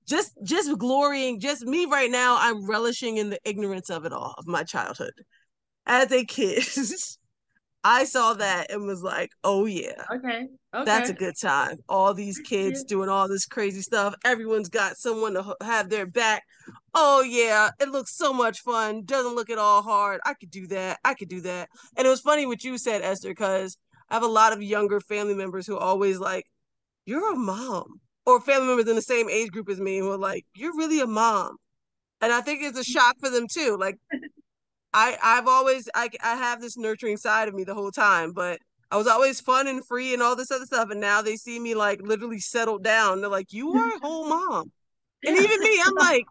Just 0.07 0.33
just 0.43 0.77
glorying, 0.77 1.39
just 1.39 1.63
me 1.63 1.85
right 1.85 2.11
now, 2.11 2.37
I'm 2.39 2.67
relishing 2.69 3.17
in 3.17 3.31
the 3.31 3.39
ignorance 3.43 3.89
of 3.89 4.05
it 4.05 4.13
all, 4.13 4.35
of 4.37 4.45
my 4.45 4.63
childhood. 4.63 5.13
As 5.87 6.11
a 6.11 6.23
kid, 6.23 6.63
I 7.83 8.03
saw 8.05 8.33
that 8.35 8.71
and 8.71 8.85
was 8.85 9.01
like, 9.01 9.31
oh 9.43 9.65
yeah. 9.65 10.03
Okay. 10.11 10.47
Okay. 10.73 10.85
That's 10.85 11.09
a 11.09 11.13
good 11.13 11.35
time. 11.41 11.77
All 11.89 12.13
these 12.13 12.39
kids 12.39 12.83
doing 12.83 13.09
all 13.09 13.27
this 13.27 13.45
crazy 13.45 13.81
stuff. 13.81 14.15
Everyone's 14.23 14.69
got 14.69 14.97
someone 14.97 15.33
to 15.33 15.55
have 15.61 15.89
their 15.89 16.05
back. 16.05 16.43
Oh 16.93 17.21
yeah, 17.21 17.71
it 17.79 17.89
looks 17.89 18.15
so 18.15 18.31
much 18.31 18.59
fun. 18.59 19.03
Doesn't 19.03 19.35
look 19.35 19.49
at 19.49 19.57
all 19.57 19.81
hard. 19.81 20.21
I 20.25 20.33
could 20.35 20.51
do 20.51 20.67
that. 20.67 20.99
I 21.03 21.13
could 21.13 21.29
do 21.29 21.41
that. 21.41 21.69
And 21.97 22.05
it 22.05 22.09
was 22.09 22.21
funny 22.21 22.45
what 22.45 22.63
you 22.63 22.77
said, 22.77 23.01
Esther, 23.01 23.29
because 23.29 23.77
I 24.09 24.13
have 24.13 24.23
a 24.23 24.27
lot 24.27 24.53
of 24.53 24.61
younger 24.61 24.99
family 24.99 25.33
members 25.33 25.65
who 25.65 25.77
always 25.77 26.19
like, 26.19 26.45
You're 27.05 27.33
a 27.33 27.35
mom. 27.35 27.99
Or 28.25 28.39
family 28.39 28.67
members 28.67 28.87
in 28.87 28.95
the 28.95 29.01
same 29.01 29.29
age 29.29 29.49
group 29.49 29.67
as 29.69 29.79
me 29.79 29.97
who 29.97 30.11
are 30.11 30.17
like, 30.17 30.45
You're 30.53 30.77
really 30.77 30.99
a 30.99 31.07
mom. 31.07 31.57
And 32.21 32.31
I 32.31 32.41
think 32.41 32.61
it's 32.61 32.77
a 32.77 32.83
shock 32.83 33.15
for 33.19 33.29
them 33.31 33.47
too. 33.51 33.77
Like 33.79 33.97
I 34.93 35.17
I've 35.21 35.47
always 35.47 35.89
I 35.95 36.09
I 36.23 36.35
have 36.35 36.61
this 36.61 36.77
nurturing 36.77 37.17
side 37.17 37.47
of 37.47 37.53
me 37.53 37.63
the 37.63 37.73
whole 37.73 37.91
time, 37.91 38.33
but 38.33 38.59
I 38.91 38.97
was 38.97 39.07
always 39.07 39.39
fun 39.39 39.67
and 39.67 39.85
free 39.85 40.13
and 40.13 40.21
all 40.21 40.35
this 40.35 40.51
other 40.51 40.65
stuff. 40.65 40.89
And 40.89 40.99
now 40.99 41.21
they 41.21 41.37
see 41.37 41.59
me 41.59 41.75
like 41.75 42.01
literally 42.01 42.39
settled 42.39 42.83
down. 42.83 43.21
They're 43.21 43.29
like, 43.29 43.53
"You 43.53 43.71
are 43.71 43.95
a 43.95 43.99
whole 43.99 44.27
mom." 44.27 44.71
And 45.23 45.37
even 45.37 45.59
me, 45.61 45.81
I'm 45.85 45.93
like, 45.99 46.25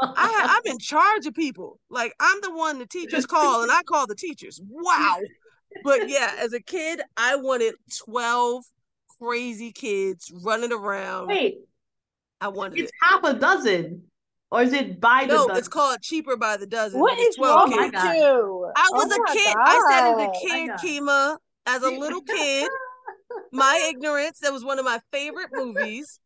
I, 0.00 0.58
I'm 0.58 0.72
in 0.72 0.78
charge 0.78 1.26
of 1.26 1.34
people. 1.34 1.80
Like 1.88 2.14
I'm 2.20 2.40
the 2.42 2.52
one 2.52 2.78
the 2.78 2.86
teachers 2.86 3.24
call, 3.24 3.62
and 3.62 3.72
I 3.72 3.82
call 3.82 4.06
the 4.06 4.14
teachers. 4.14 4.60
Wow. 4.68 5.20
But 5.84 6.10
yeah, 6.10 6.34
as 6.38 6.52
a 6.52 6.60
kid, 6.60 7.00
I 7.16 7.36
wanted 7.36 7.74
twelve 8.04 8.64
crazy 9.18 9.72
kids 9.72 10.30
running 10.44 10.72
around. 10.72 11.28
Wait, 11.28 11.60
I 12.42 12.48
wanted 12.48 12.78
it's 12.78 12.90
it. 12.90 12.94
half 13.00 13.24
a 13.24 13.34
dozen. 13.34 14.02
Or 14.52 14.60
is 14.60 14.74
it 14.74 15.00
by 15.00 15.22
the 15.22 15.32
dozen? 15.32 15.48
no, 15.48 15.54
it's 15.54 15.66
called 15.66 16.02
cheaper 16.02 16.36
by 16.36 16.58
the 16.58 16.66
dozen. 16.66 17.00
What 17.00 17.18
is 17.18 17.38
wrong 17.38 17.70
kids. 17.70 17.94
with 17.94 18.04
you? 18.04 18.70
I 18.76 18.88
oh 18.92 18.96
was 18.96 19.10
oh 19.10 19.22
a 19.22 19.32
kid. 19.32 19.54
God. 19.54 19.64
I 19.66 19.90
said 19.90 20.12
as 20.12 20.28
a 20.28 20.46
kid, 20.46 20.70
Kima, 21.00 21.38
as 21.64 21.82
a 21.82 21.88
little 21.88 22.20
kid, 22.36 22.68
my 23.50 23.88
ignorance, 23.88 24.40
that 24.40 24.52
was 24.52 24.62
one 24.62 24.78
of 24.78 24.84
my 24.84 25.00
favorite 25.10 25.48
movies. 25.54 26.20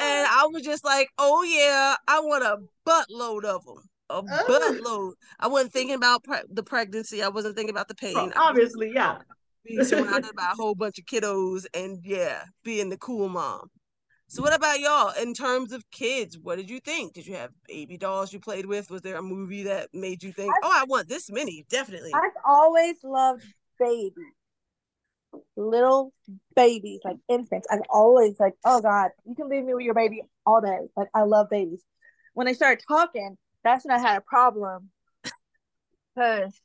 And 0.00 0.26
I 0.26 0.48
was 0.50 0.62
just 0.62 0.86
like, 0.86 1.10
oh 1.18 1.42
yeah, 1.42 1.96
I 2.08 2.20
want 2.20 2.44
a 2.44 2.56
buttload 2.88 3.44
of 3.44 3.66
them. 3.66 3.82
A 4.08 4.22
buttload. 4.22 5.12
I 5.38 5.48
wasn't 5.48 5.74
thinking 5.74 5.96
about 5.96 6.24
pre- 6.24 6.38
the 6.48 6.62
pregnancy. 6.62 7.22
I 7.22 7.28
wasn't 7.28 7.56
thinking 7.56 7.74
about 7.74 7.88
the 7.88 7.94
pain. 7.94 8.14
Well, 8.14 8.32
obviously, 8.36 8.92
yeah. 8.94 9.18
Being 9.66 9.84
surrounded 9.84 10.30
by 10.36 10.52
a 10.52 10.54
whole 10.54 10.74
bunch 10.74 10.98
of 10.98 11.04
kiddos 11.04 11.66
and 11.74 11.98
yeah, 12.02 12.44
being 12.64 12.88
the 12.88 12.96
cool 12.96 13.28
mom. 13.28 13.68
So 14.28 14.42
what 14.42 14.54
about 14.54 14.80
y'all 14.80 15.12
in 15.22 15.34
terms 15.34 15.72
of 15.72 15.88
kids? 15.90 16.36
What 16.36 16.56
did 16.56 16.68
you 16.68 16.80
think? 16.80 17.14
Did 17.14 17.26
you 17.26 17.36
have 17.36 17.52
baby 17.68 17.96
dolls 17.96 18.32
you 18.32 18.40
played 18.40 18.66
with? 18.66 18.90
Was 18.90 19.02
there 19.02 19.16
a 19.16 19.22
movie 19.22 19.64
that 19.64 19.88
made 19.94 20.22
you 20.22 20.32
think, 20.32 20.52
"Oh, 20.62 20.70
I 20.72 20.84
want 20.84 21.08
this 21.08 21.30
many"? 21.30 21.64
Definitely. 21.70 22.12
I've 22.12 22.36
always 22.44 22.96
loved 23.04 23.44
babies. 23.78 24.12
Little 25.56 26.12
babies, 26.56 27.00
like 27.04 27.18
infants. 27.28 27.68
I've 27.70 27.82
always 27.88 28.38
like, 28.40 28.54
"Oh 28.64 28.80
god, 28.80 29.12
you 29.24 29.36
can 29.36 29.48
leave 29.48 29.64
me 29.64 29.74
with 29.74 29.84
your 29.84 29.94
baby 29.94 30.22
all 30.44 30.60
day." 30.60 30.88
Like 30.96 31.08
I 31.14 31.22
love 31.22 31.48
babies. 31.48 31.84
When 32.34 32.46
they 32.46 32.54
started 32.54 32.84
talking, 32.86 33.38
that's 33.62 33.84
when 33.84 33.96
I 33.96 34.00
had 34.00 34.18
a 34.18 34.22
problem. 34.22 34.90
Cuz 36.18 36.60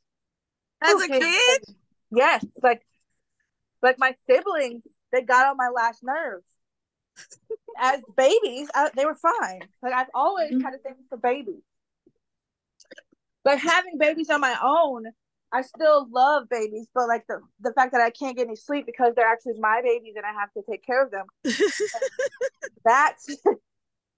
as 0.80 1.00
a 1.00 1.08
kid? 1.08 1.62
Yes, 2.10 2.44
like 2.60 2.84
like 3.82 3.98
my 3.98 4.16
siblings, 4.26 4.82
they 5.12 5.22
got 5.22 5.46
on 5.46 5.56
my 5.56 5.68
last 5.68 6.02
nerves 6.02 6.51
as 7.78 8.00
babies, 8.16 8.68
I, 8.74 8.90
they 8.94 9.04
were 9.04 9.14
fine. 9.16 9.62
Like 9.82 9.92
I've 9.92 10.10
always 10.14 10.50
mm-hmm. 10.50 10.60
had 10.60 10.74
a 10.74 10.78
thing 10.78 10.94
for 11.08 11.18
babies. 11.18 11.62
But 13.44 13.58
having 13.58 13.98
babies 13.98 14.30
on 14.30 14.40
my 14.40 14.56
own, 14.62 15.06
I 15.52 15.62
still 15.62 16.06
love 16.10 16.48
babies, 16.48 16.86
but 16.94 17.08
like 17.08 17.26
the 17.28 17.40
the 17.60 17.72
fact 17.72 17.92
that 17.92 18.00
I 18.00 18.10
can't 18.10 18.36
get 18.36 18.46
any 18.46 18.56
sleep 18.56 18.86
because 18.86 19.14
they're 19.14 19.30
actually 19.30 19.58
my 19.58 19.80
babies 19.82 20.14
and 20.16 20.24
I 20.24 20.32
have 20.32 20.52
to 20.52 20.62
take 20.68 20.84
care 20.84 21.04
of 21.04 21.10
them. 21.10 21.26
that's 22.84 23.36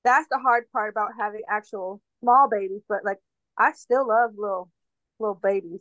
that's 0.04 0.28
the 0.30 0.38
hard 0.38 0.64
part 0.72 0.90
about 0.90 1.10
having 1.18 1.40
actual 1.50 2.00
small 2.20 2.48
babies. 2.50 2.82
But 2.88 3.04
like 3.04 3.18
I 3.58 3.72
still 3.72 4.06
love 4.06 4.32
little 4.36 4.70
little 5.18 5.40
babies. 5.42 5.80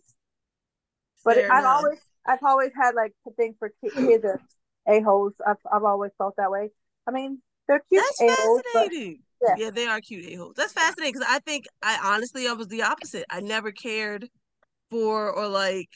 But 1.24 1.36
Fair 1.36 1.52
I've 1.52 1.60
enough. 1.60 1.84
always 1.84 2.00
I've 2.26 2.44
always 2.44 2.72
had 2.76 2.96
like 2.96 3.14
a 3.28 3.32
thing 3.32 3.56
for 3.60 3.72
kids 3.84 4.26
a 4.88 5.02
holes. 5.02 5.34
I've 5.46 5.58
I've 5.72 5.84
always 5.84 6.12
felt 6.18 6.36
that 6.38 6.50
way. 6.50 6.70
I 7.08 7.12
mean, 7.12 7.42
they're 7.68 7.84
cute. 7.90 8.04
That's 8.04 8.38
fascinating. 8.38 9.20
But, 9.42 9.58
yeah. 9.58 9.66
yeah, 9.66 9.72
they 9.72 9.88
are 9.88 10.02
cute 10.02 10.26
a 10.26 10.36
holes. 10.36 10.54
That's 10.56 10.74
fascinating 10.74 11.14
because 11.14 11.28
I 11.30 11.40
think 11.40 11.66
I 11.82 12.00
honestly 12.04 12.48
I 12.48 12.54
was 12.54 12.68
the 12.68 12.84
opposite. 12.84 13.26
I 13.30 13.42
never 13.42 13.72
cared 13.72 14.30
for 14.90 15.32
or 15.32 15.48
like 15.48 15.90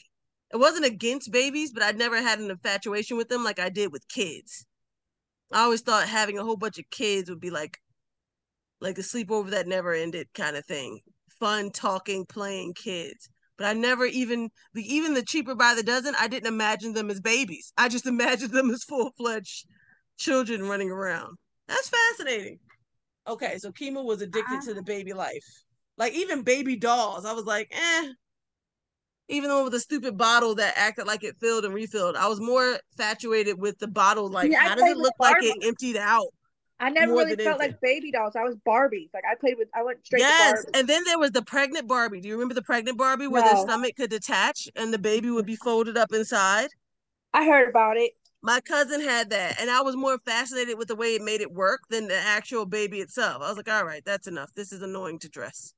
it 0.52 0.56
wasn't 0.56 0.86
against 0.86 1.32
babies, 1.32 1.72
but 1.72 1.82
I 1.82 1.92
never 1.92 2.20
had 2.20 2.38
an 2.38 2.50
infatuation 2.50 3.16
with 3.16 3.28
them 3.28 3.44
like 3.44 3.58
I 3.58 3.68
did 3.68 3.92
with 3.92 4.08
kids. 4.08 4.66
I 5.52 5.62
always 5.62 5.80
thought 5.80 6.08
having 6.08 6.38
a 6.38 6.44
whole 6.44 6.56
bunch 6.56 6.78
of 6.78 6.90
kids 6.90 7.30
would 7.30 7.40
be 7.40 7.50
like 7.50 7.78
like 8.80 8.98
a 8.98 9.02
sleepover 9.02 9.50
that 9.50 9.66
never 9.66 9.92
ended 9.92 10.28
kind 10.34 10.56
of 10.56 10.64
thing. 10.64 11.00
Fun 11.40 11.70
talking, 11.70 12.26
playing 12.26 12.74
kids. 12.74 13.28
But 13.56 13.66
I 13.66 13.72
never 13.72 14.04
even 14.04 14.50
the 14.74 14.82
even 14.82 15.14
the 15.14 15.22
cheaper 15.22 15.54
by 15.54 15.74
the 15.74 15.82
dozen, 15.82 16.14
I 16.18 16.28
didn't 16.28 16.52
imagine 16.52 16.92
them 16.92 17.10
as 17.10 17.20
babies. 17.20 17.72
I 17.76 17.88
just 17.88 18.06
imagined 18.14 18.52
them 18.52 18.70
as 18.70 18.84
full-fledged 18.84 19.66
children 20.18 20.68
running 20.68 20.90
around. 20.90 21.36
That's 21.68 21.88
fascinating. 21.88 22.58
Okay, 23.26 23.58
so 23.58 23.70
Kima 23.70 24.04
was 24.04 24.22
addicted 24.22 24.62
to 24.62 24.74
the 24.74 24.82
baby 24.82 25.12
life. 25.12 25.44
Like 25.96 26.14
even 26.14 26.42
baby 26.42 26.76
dolls, 26.76 27.24
I 27.24 27.32
was 27.32 27.44
like, 27.44 27.68
eh. 27.72 28.08
Even 29.30 29.50
though 29.50 29.64
with 29.64 29.74
a 29.74 29.80
stupid 29.80 30.16
bottle 30.16 30.54
that 30.54 30.72
acted 30.76 31.06
like 31.06 31.22
it 31.22 31.36
filled 31.38 31.66
and 31.66 31.74
refilled, 31.74 32.16
I 32.16 32.28
was 32.28 32.40
more 32.40 32.78
infatuated 32.92 33.60
with 33.60 33.78
the 33.78 33.88
bottle. 33.88 34.30
Like, 34.30 34.50
yeah, 34.50 34.60
how 34.60 34.74
does 34.74 34.90
it 34.90 34.96
look 34.96 35.12
like 35.20 35.36
it 35.42 35.58
emptied 35.62 35.98
out? 35.98 36.28
I 36.80 36.90
never 36.90 37.12
really 37.12 37.36
felt 37.36 37.60
anything. 37.60 37.72
like 37.72 37.80
baby 37.82 38.12
dolls. 38.12 38.36
I 38.36 38.44
was 38.44 38.54
Barbies. 38.66 39.10
Like 39.12 39.24
I 39.30 39.34
played 39.34 39.56
with. 39.58 39.68
I 39.74 39.82
went 39.82 40.06
straight. 40.06 40.20
Yes, 40.20 40.64
and 40.74 40.88
then 40.88 41.02
there 41.04 41.18
was 41.18 41.32
the 41.32 41.42
pregnant 41.42 41.88
Barbie. 41.88 42.20
Do 42.20 42.28
you 42.28 42.34
remember 42.34 42.54
the 42.54 42.62
pregnant 42.62 42.96
Barbie 42.96 43.26
where 43.26 43.44
no. 43.44 43.50
the 43.50 43.62
stomach 43.62 43.96
could 43.96 44.10
detach 44.10 44.68
and 44.76 44.94
the 44.94 44.98
baby 44.98 45.28
would 45.28 45.46
be 45.46 45.56
folded 45.56 45.98
up 45.98 46.12
inside? 46.12 46.68
I 47.34 47.44
heard 47.44 47.68
about 47.68 47.96
it. 47.96 48.12
My 48.42 48.60
cousin 48.60 49.00
had 49.00 49.30
that, 49.30 49.60
and 49.60 49.68
I 49.68 49.80
was 49.82 49.96
more 49.96 50.18
fascinated 50.18 50.78
with 50.78 50.88
the 50.88 50.94
way 50.94 51.16
it 51.16 51.22
made 51.22 51.40
it 51.40 51.52
work 51.52 51.80
than 51.90 52.06
the 52.06 52.16
actual 52.16 52.66
baby 52.66 53.00
itself. 53.00 53.42
I 53.42 53.48
was 53.48 53.56
like, 53.56 53.68
all 53.68 53.84
right, 53.84 54.02
that's 54.04 54.28
enough. 54.28 54.50
This 54.54 54.72
is 54.72 54.80
annoying 54.82 55.18
to 55.20 55.28
dress. 55.28 55.74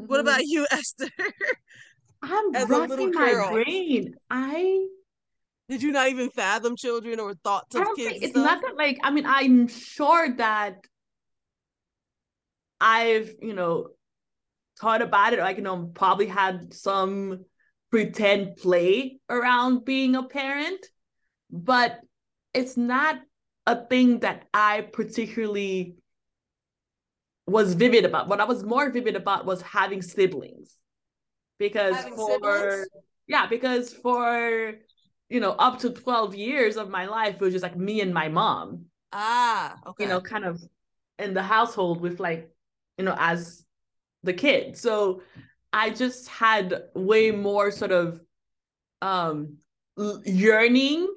Mm-hmm. 0.00 0.10
What 0.10 0.20
about 0.20 0.42
you, 0.44 0.66
Esther? 0.70 1.08
I'm 2.22 2.54
As 2.54 2.68
racking 2.68 3.12
my 3.12 3.50
brain. 3.50 4.14
I 4.28 4.86
did 5.70 5.84
you 5.84 5.92
not 5.92 6.08
even 6.08 6.30
fathom 6.30 6.74
children 6.74 7.20
or 7.20 7.32
thoughts 7.32 7.76
of 7.76 7.86
kids? 7.96 8.18
It's 8.22 8.34
not 8.34 8.60
that 8.60 8.76
like 8.76 8.98
I 9.04 9.12
mean 9.12 9.24
I'm 9.24 9.68
sure 9.68 10.34
that 10.36 10.84
I've 12.80 13.30
you 13.40 13.54
know 13.54 13.86
thought 14.80 15.00
about 15.00 15.32
it. 15.32 15.38
Like 15.38 15.58
you 15.58 15.62
know 15.62 15.90
probably 15.94 16.26
had 16.26 16.74
some 16.74 17.44
pretend 17.90 18.56
play 18.56 19.20
around 19.28 19.84
being 19.84 20.16
a 20.16 20.24
parent 20.24 20.84
but 21.50 22.00
it's 22.54 22.76
not 22.76 23.20
a 23.66 23.84
thing 23.86 24.20
that 24.20 24.46
I 24.52 24.82
particularly 24.92 25.96
was 27.46 27.74
vivid 27.74 28.04
about. 28.04 28.28
What 28.28 28.40
I 28.40 28.44
was 28.44 28.64
more 28.64 28.90
vivid 28.90 29.16
about 29.16 29.46
was 29.46 29.62
having 29.62 30.02
siblings. 30.02 30.74
Because 31.58 31.96
having 31.96 32.14
for 32.14 32.32
siblings? 32.32 32.86
yeah, 33.26 33.46
because 33.46 33.92
for 33.92 34.74
you 35.28 35.38
know, 35.38 35.52
up 35.52 35.78
to 35.78 35.90
12 35.90 36.34
years 36.34 36.76
of 36.76 36.90
my 36.90 37.06
life, 37.06 37.36
it 37.36 37.40
was 37.40 37.52
just 37.52 37.62
like 37.62 37.76
me 37.76 38.00
and 38.00 38.12
my 38.12 38.28
mom. 38.28 38.86
Ah, 39.12 39.76
okay. 39.86 40.04
You 40.04 40.08
know, 40.08 40.20
kind 40.20 40.44
of 40.44 40.60
in 41.18 41.34
the 41.34 41.42
household 41.42 42.00
with 42.00 42.18
like, 42.18 42.50
you 42.98 43.04
know, 43.04 43.14
as 43.16 43.64
the 44.24 44.32
kid. 44.32 44.76
So 44.76 45.22
I 45.72 45.90
just 45.90 46.28
had 46.28 46.82
way 46.94 47.30
more 47.30 47.70
sort 47.70 47.92
of 47.92 48.20
um 49.02 49.56
yearning 50.24 51.08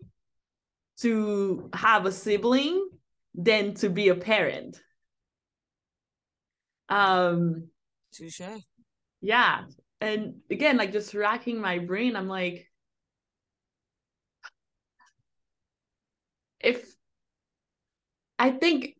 to 0.99 1.69
have 1.73 2.05
a 2.05 2.11
sibling 2.11 2.89
than 3.35 3.73
to 3.75 3.89
be 3.89 4.09
a 4.09 4.15
parent. 4.15 4.81
Um 6.89 7.69
touche. 8.13 8.41
Yeah. 9.21 9.65
And 10.01 10.41
again, 10.51 10.77
like 10.77 10.91
just 10.91 11.13
racking 11.13 11.59
my 11.61 11.79
brain, 11.79 12.15
I'm 12.15 12.27
like, 12.27 12.67
if 16.59 16.95
I 18.39 18.51
think 18.51 18.95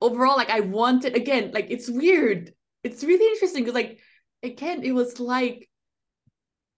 overall, 0.00 0.36
like 0.36 0.50
I 0.50 0.60
wanted 0.60 1.16
again, 1.16 1.52
like 1.52 1.68
it's 1.70 1.88
weird. 1.90 2.52
It's 2.84 3.04
really 3.04 3.26
interesting 3.32 3.64
because 3.64 3.74
like 3.74 4.00
again, 4.42 4.82
it 4.84 4.92
was 4.92 5.20
like 5.20 5.68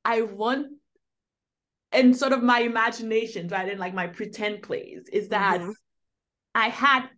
I 0.04 0.22
want 0.22 0.68
and 1.94 2.16
sort 2.16 2.32
of 2.32 2.42
my 2.42 2.60
imaginations, 2.60 3.52
right? 3.52 3.68
And 3.68 3.78
like 3.78 3.94
my 3.94 4.08
pretend 4.08 4.62
plays 4.62 5.08
is 5.12 5.28
that 5.28 5.60
mm-hmm. 5.60 5.70
I 6.54 6.68
had, 6.68 7.08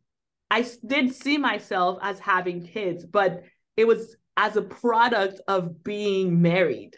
I 0.50 0.64
did 0.86 1.14
see 1.14 1.38
myself 1.38 1.98
as 2.02 2.20
having 2.20 2.66
kids, 2.66 3.04
but 3.04 3.42
it 3.76 3.86
was 3.86 4.16
as 4.36 4.56
a 4.56 4.62
product 4.62 5.40
of 5.48 5.82
being 5.82 6.42
married. 6.42 6.96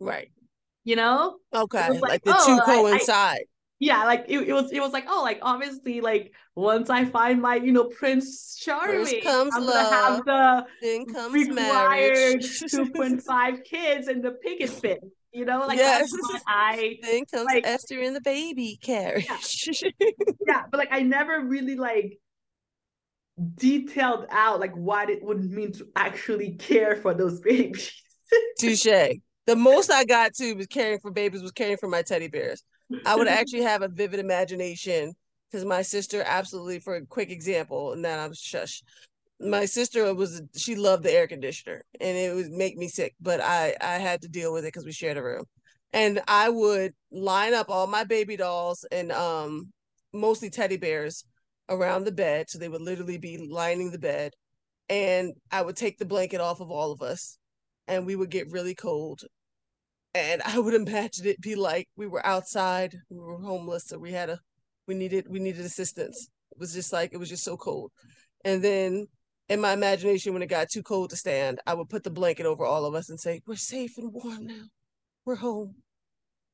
Right. 0.00 0.30
You 0.84 0.96
know? 0.96 1.36
Okay. 1.54 1.90
Like, 1.90 2.02
like, 2.02 2.24
the 2.24 2.34
oh, 2.36 2.46
two 2.46 2.60
coincide. 2.72 3.44
Yeah, 3.78 4.04
like 4.04 4.24
it, 4.28 4.48
it 4.48 4.52
was 4.52 4.72
it 4.72 4.80
was 4.80 4.92
like, 4.92 5.04
oh, 5.08 5.22
like 5.22 5.38
obviously, 5.42 6.00
like 6.00 6.32
once 6.54 6.88
I 6.88 7.04
find 7.04 7.42
my, 7.42 7.56
you 7.56 7.72
know, 7.72 7.84
Prince 7.84 8.56
Charming, 8.56 9.20
comes 9.22 9.52
I'm 9.54 9.66
gonna 9.66 9.90
have 9.90 10.24
the 10.24 10.66
then 10.80 11.06
comes 11.06 11.34
required 11.34 12.40
2.5 12.40 13.64
kids 13.70 14.08
and 14.08 14.22
the 14.22 14.30
picket 14.30 14.70
fence 14.70 15.12
you 15.36 15.44
know, 15.44 15.66
like 15.66 15.76
yes. 15.76 16.10
I 16.48 16.96
then 17.02 17.26
comes 17.26 17.44
like, 17.44 17.66
Esther 17.66 18.00
in 18.00 18.14
the 18.14 18.22
baby 18.22 18.78
carriage. 18.80 19.26
Yeah. 19.28 19.90
yeah, 20.46 20.62
but 20.70 20.78
like 20.78 20.88
I 20.90 21.02
never 21.02 21.44
really 21.44 21.76
like 21.76 22.18
detailed 23.54 24.26
out 24.30 24.60
like 24.60 24.74
what 24.74 25.10
it 25.10 25.22
would 25.22 25.44
mean 25.44 25.72
to 25.72 25.88
actually 25.94 26.54
care 26.54 26.96
for 26.96 27.12
those 27.12 27.40
babies. 27.42 27.92
Touche. 28.58 29.18
The 29.46 29.54
most 29.54 29.92
I 29.92 30.04
got 30.04 30.32
to 30.36 30.54
was 30.54 30.68
caring 30.68 31.00
for 31.00 31.10
babies 31.10 31.42
was 31.42 31.52
caring 31.52 31.76
for 31.76 31.88
my 31.88 32.00
teddy 32.00 32.28
bears. 32.28 32.62
I 33.04 33.16
would 33.16 33.28
actually 33.28 33.62
have 33.62 33.82
a 33.82 33.88
vivid 33.88 34.20
imagination 34.20 35.12
because 35.50 35.64
my 35.64 35.82
sister 35.82 36.22
absolutely 36.26 36.80
for 36.80 36.96
a 36.96 37.06
quick 37.06 37.30
example, 37.30 37.92
and 37.92 38.04
then 38.04 38.18
I'm 38.18 38.32
shush 38.34 38.82
my 39.40 39.64
sister 39.66 40.14
was 40.14 40.42
she 40.56 40.76
loved 40.76 41.02
the 41.02 41.12
air 41.12 41.26
conditioner 41.26 41.82
and 42.00 42.16
it 42.16 42.34
would 42.34 42.50
make 42.50 42.76
me 42.76 42.88
sick 42.88 43.14
but 43.20 43.40
i 43.40 43.74
i 43.80 43.94
had 43.94 44.22
to 44.22 44.28
deal 44.28 44.52
with 44.52 44.64
it 44.64 44.68
because 44.68 44.84
we 44.84 44.92
shared 44.92 45.16
a 45.16 45.22
room. 45.22 45.44
And 45.92 46.20
i 46.26 46.48
would 46.48 46.94
line 47.10 47.54
up 47.54 47.68
all 47.68 47.86
my 47.86 48.04
baby 48.04 48.36
dolls 48.36 48.84
and 48.90 49.12
um 49.12 49.72
mostly 50.12 50.50
teddy 50.50 50.76
bears 50.76 51.24
around 51.68 52.04
the 52.04 52.12
bed 52.12 52.48
so 52.48 52.58
they 52.58 52.68
would 52.68 52.80
literally 52.80 53.18
be 53.18 53.38
lining 53.50 53.90
the 53.90 53.98
bed 53.98 54.32
and 54.88 55.32
i 55.50 55.60
would 55.60 55.76
take 55.76 55.98
the 55.98 56.06
blanket 56.06 56.40
off 56.40 56.60
of 56.60 56.70
all 56.70 56.92
of 56.92 57.02
us 57.02 57.38
and 57.88 58.06
we 58.06 58.16
would 58.16 58.30
get 58.30 58.50
really 58.50 58.74
cold 58.74 59.22
and 60.16 60.42
i 60.42 60.58
would 60.58 60.74
imagine 60.74 61.26
it 61.26 61.40
be 61.40 61.54
like 61.54 61.88
we 61.96 62.06
were 62.06 62.24
outside 62.26 62.94
we 63.10 63.18
were 63.18 63.38
homeless 63.38 63.84
so 63.86 63.98
we 63.98 64.12
had 64.12 64.30
a 64.30 64.38
we 64.86 64.94
needed 64.94 65.26
we 65.28 65.38
needed 65.38 65.64
assistance 65.64 66.28
it 66.52 66.58
was 66.58 66.72
just 66.72 66.92
like 66.92 67.12
it 67.12 67.18
was 67.18 67.28
just 67.28 67.44
so 67.44 67.56
cold 67.56 67.90
and 68.44 68.62
then 68.62 69.06
in 69.48 69.60
my 69.60 69.72
imagination, 69.72 70.32
when 70.32 70.42
it 70.42 70.48
got 70.48 70.70
too 70.70 70.82
cold 70.82 71.10
to 71.10 71.16
stand, 71.16 71.60
I 71.66 71.74
would 71.74 71.88
put 71.88 72.02
the 72.02 72.10
blanket 72.10 72.46
over 72.46 72.64
all 72.64 72.84
of 72.84 72.94
us 72.94 73.10
and 73.10 73.20
say, 73.20 73.42
We're 73.46 73.56
safe 73.56 73.96
and 73.98 74.12
warm 74.12 74.46
now. 74.46 74.64
We're 75.24 75.36
home. 75.36 75.76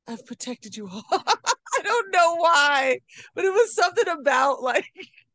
I've 0.07 0.25
protected 0.25 0.75
you 0.75 0.89
all. 0.89 1.03
I 1.11 1.81
don't 1.81 2.11
know 2.11 2.35
why, 2.35 2.99
but 3.33 3.45
it 3.45 3.53
was 3.53 3.75
something 3.75 4.07
about 4.07 4.61
like 4.61 4.85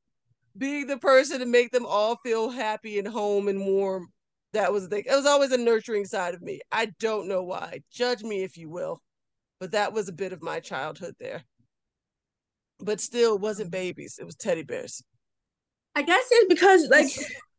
being 0.56 0.86
the 0.86 0.98
person 0.98 1.40
to 1.40 1.46
make 1.46 1.72
them 1.72 1.86
all 1.86 2.16
feel 2.24 2.50
happy 2.50 2.98
and 2.98 3.08
home 3.08 3.48
and 3.48 3.66
warm. 3.66 4.08
That 4.52 4.72
was 4.72 4.88
the 4.88 4.98
it 4.98 5.14
was 5.14 5.26
always 5.26 5.52
a 5.52 5.58
nurturing 5.58 6.04
side 6.04 6.34
of 6.34 6.42
me. 6.42 6.60
I 6.72 6.86
don't 6.98 7.28
know 7.28 7.42
why. 7.42 7.82
Judge 7.92 8.22
me 8.22 8.42
if 8.42 8.56
you 8.56 8.70
will. 8.70 9.02
But 9.60 9.72
that 9.72 9.92
was 9.92 10.08
a 10.08 10.12
bit 10.12 10.32
of 10.32 10.42
my 10.42 10.60
childhood 10.60 11.14
there. 11.18 11.42
But 12.78 13.00
still 13.00 13.38
wasn't 13.38 13.72
mm-hmm. 13.72 13.82
babies. 13.82 14.18
It 14.20 14.24
was 14.24 14.36
teddy 14.36 14.62
bears. 14.62 15.02
I 15.94 16.02
guess 16.02 16.24
it's 16.30 16.54
because 16.54 16.88
like 16.90 17.10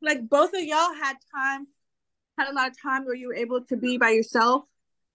like 0.02 0.30
both 0.30 0.54
of 0.54 0.62
y'all 0.62 0.94
had 0.94 1.18
time, 1.36 1.68
had 2.38 2.50
a 2.50 2.54
lot 2.54 2.70
of 2.70 2.82
time 2.82 3.06
where 3.06 3.16
you 3.16 3.28
were 3.28 3.36
able 3.36 3.64
to 3.66 3.78
be 3.78 3.98
by 3.98 4.12
yourself. 4.12 4.64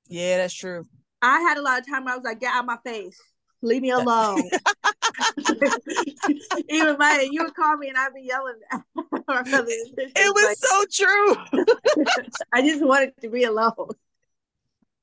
Yeah, 0.08 0.38
that's 0.38 0.54
true. 0.54 0.84
I 1.22 1.40
had 1.40 1.56
a 1.56 1.62
lot 1.62 1.80
of 1.80 1.88
time 1.88 2.04
where 2.04 2.12
I 2.12 2.16
was 2.16 2.24
like, 2.24 2.40
get 2.40 2.52
out 2.54 2.60
of 2.60 2.66
my 2.66 2.76
face. 2.84 3.18
Leave 3.62 3.80
me 3.80 3.90
alone. 3.90 4.42
Even 6.68 6.98
my 6.98 7.28
you 7.30 7.42
would 7.44 7.54
call 7.54 7.76
me 7.76 7.88
and 7.88 7.98
I'd 7.98 8.14
be 8.14 8.22
yelling. 8.22 8.54
it 8.72 10.34
was 10.34 10.44
like, 10.44 10.56
so 10.56 10.84
true. 10.90 11.36
I 12.52 12.62
just 12.62 12.84
wanted 12.84 13.12
to 13.20 13.28
be 13.28 13.44
alone. 13.44 13.90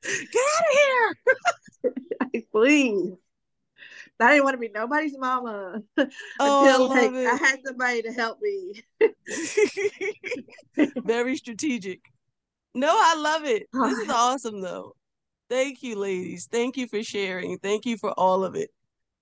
Get 0.04 0.44
out 0.58 0.66
of 0.70 1.94
here. 2.34 2.44
Please. 2.52 3.14
I 4.20 4.34
didn't 4.34 4.44
want 4.44 4.54
to 4.54 4.60
be 4.60 4.70
nobody's 4.70 5.18
mama 5.18 5.82
oh, 6.40 6.88
until 6.88 6.90
like, 6.90 7.12
I 7.12 7.36
had 7.36 7.60
somebody 7.66 8.04
to 8.04 8.12
help 8.12 8.40
me. 8.40 8.84
Very 11.04 11.36
strategic. 11.38 12.02
No, 12.76 12.90
I 12.90 13.16
love 13.16 13.46
it. 13.46 13.68
This 13.74 13.98
is 13.98 14.10
awesome 14.14 14.62
though. 14.62 14.96
Thank 15.50 15.84
you, 15.84 15.98
ladies. 15.98 16.48
Thank 16.50 16.78
you 16.78 16.88
for 16.88 17.04
sharing. 17.04 17.58
Thank 17.58 17.86
you 17.86 17.98
for 17.98 18.12
all 18.12 18.44
of 18.46 18.56
it. 18.56 18.70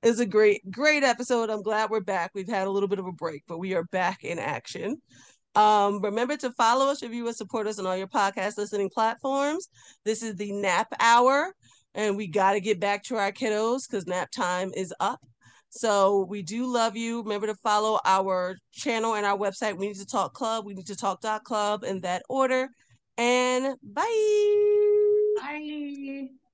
It's 0.01 0.19
a 0.19 0.25
great, 0.25 0.61
great 0.71 1.03
episode. 1.03 1.49
I'm 1.49 1.61
glad 1.61 1.89
we're 1.89 1.99
back. 1.99 2.31
We've 2.33 2.47
had 2.47 2.67
a 2.67 2.71
little 2.71 2.87
bit 2.87 2.99
of 2.99 3.05
a 3.05 3.11
break, 3.11 3.43
but 3.47 3.57
we 3.59 3.73
are 3.73 3.83
back 3.83 4.23
in 4.23 4.39
action. 4.39 5.01
Um, 5.55 5.99
remember 6.01 6.37
to 6.37 6.51
follow 6.51 6.87
us, 6.87 7.03
review 7.03 7.27
us, 7.27 7.37
support 7.37 7.67
us 7.67 7.79
on 7.79 7.85
all 7.85 7.97
your 7.97 8.07
podcast 8.07 8.57
listening 8.57 8.89
platforms. 8.93 9.67
This 10.05 10.23
is 10.23 10.35
the 10.35 10.53
nap 10.53 10.87
hour, 11.01 11.53
and 11.95 12.15
we 12.15 12.27
got 12.27 12.53
to 12.53 12.61
get 12.61 12.79
back 12.79 13.03
to 13.05 13.17
our 13.17 13.33
kiddos 13.33 13.89
because 13.89 14.07
nap 14.07 14.31
time 14.31 14.71
is 14.73 14.93
up. 15.01 15.19
So 15.69 16.25
we 16.29 16.43
do 16.43 16.65
love 16.65 16.95
you. 16.95 17.21
Remember 17.21 17.47
to 17.47 17.55
follow 17.55 17.99
our 18.05 18.55
channel 18.71 19.15
and 19.15 19.25
our 19.25 19.37
website. 19.37 19.77
We 19.77 19.87
need 19.87 19.97
to 19.97 20.05
talk 20.05 20.33
club. 20.33 20.65
We 20.65 20.75
need 20.75 20.87
to 20.87 20.95
talk 20.95 21.19
dot 21.19 21.43
club 21.43 21.83
in 21.83 21.99
that 22.01 22.23
order. 22.29 22.69
And 23.17 23.75
bye. 23.83 24.05
Bye. 25.41 26.48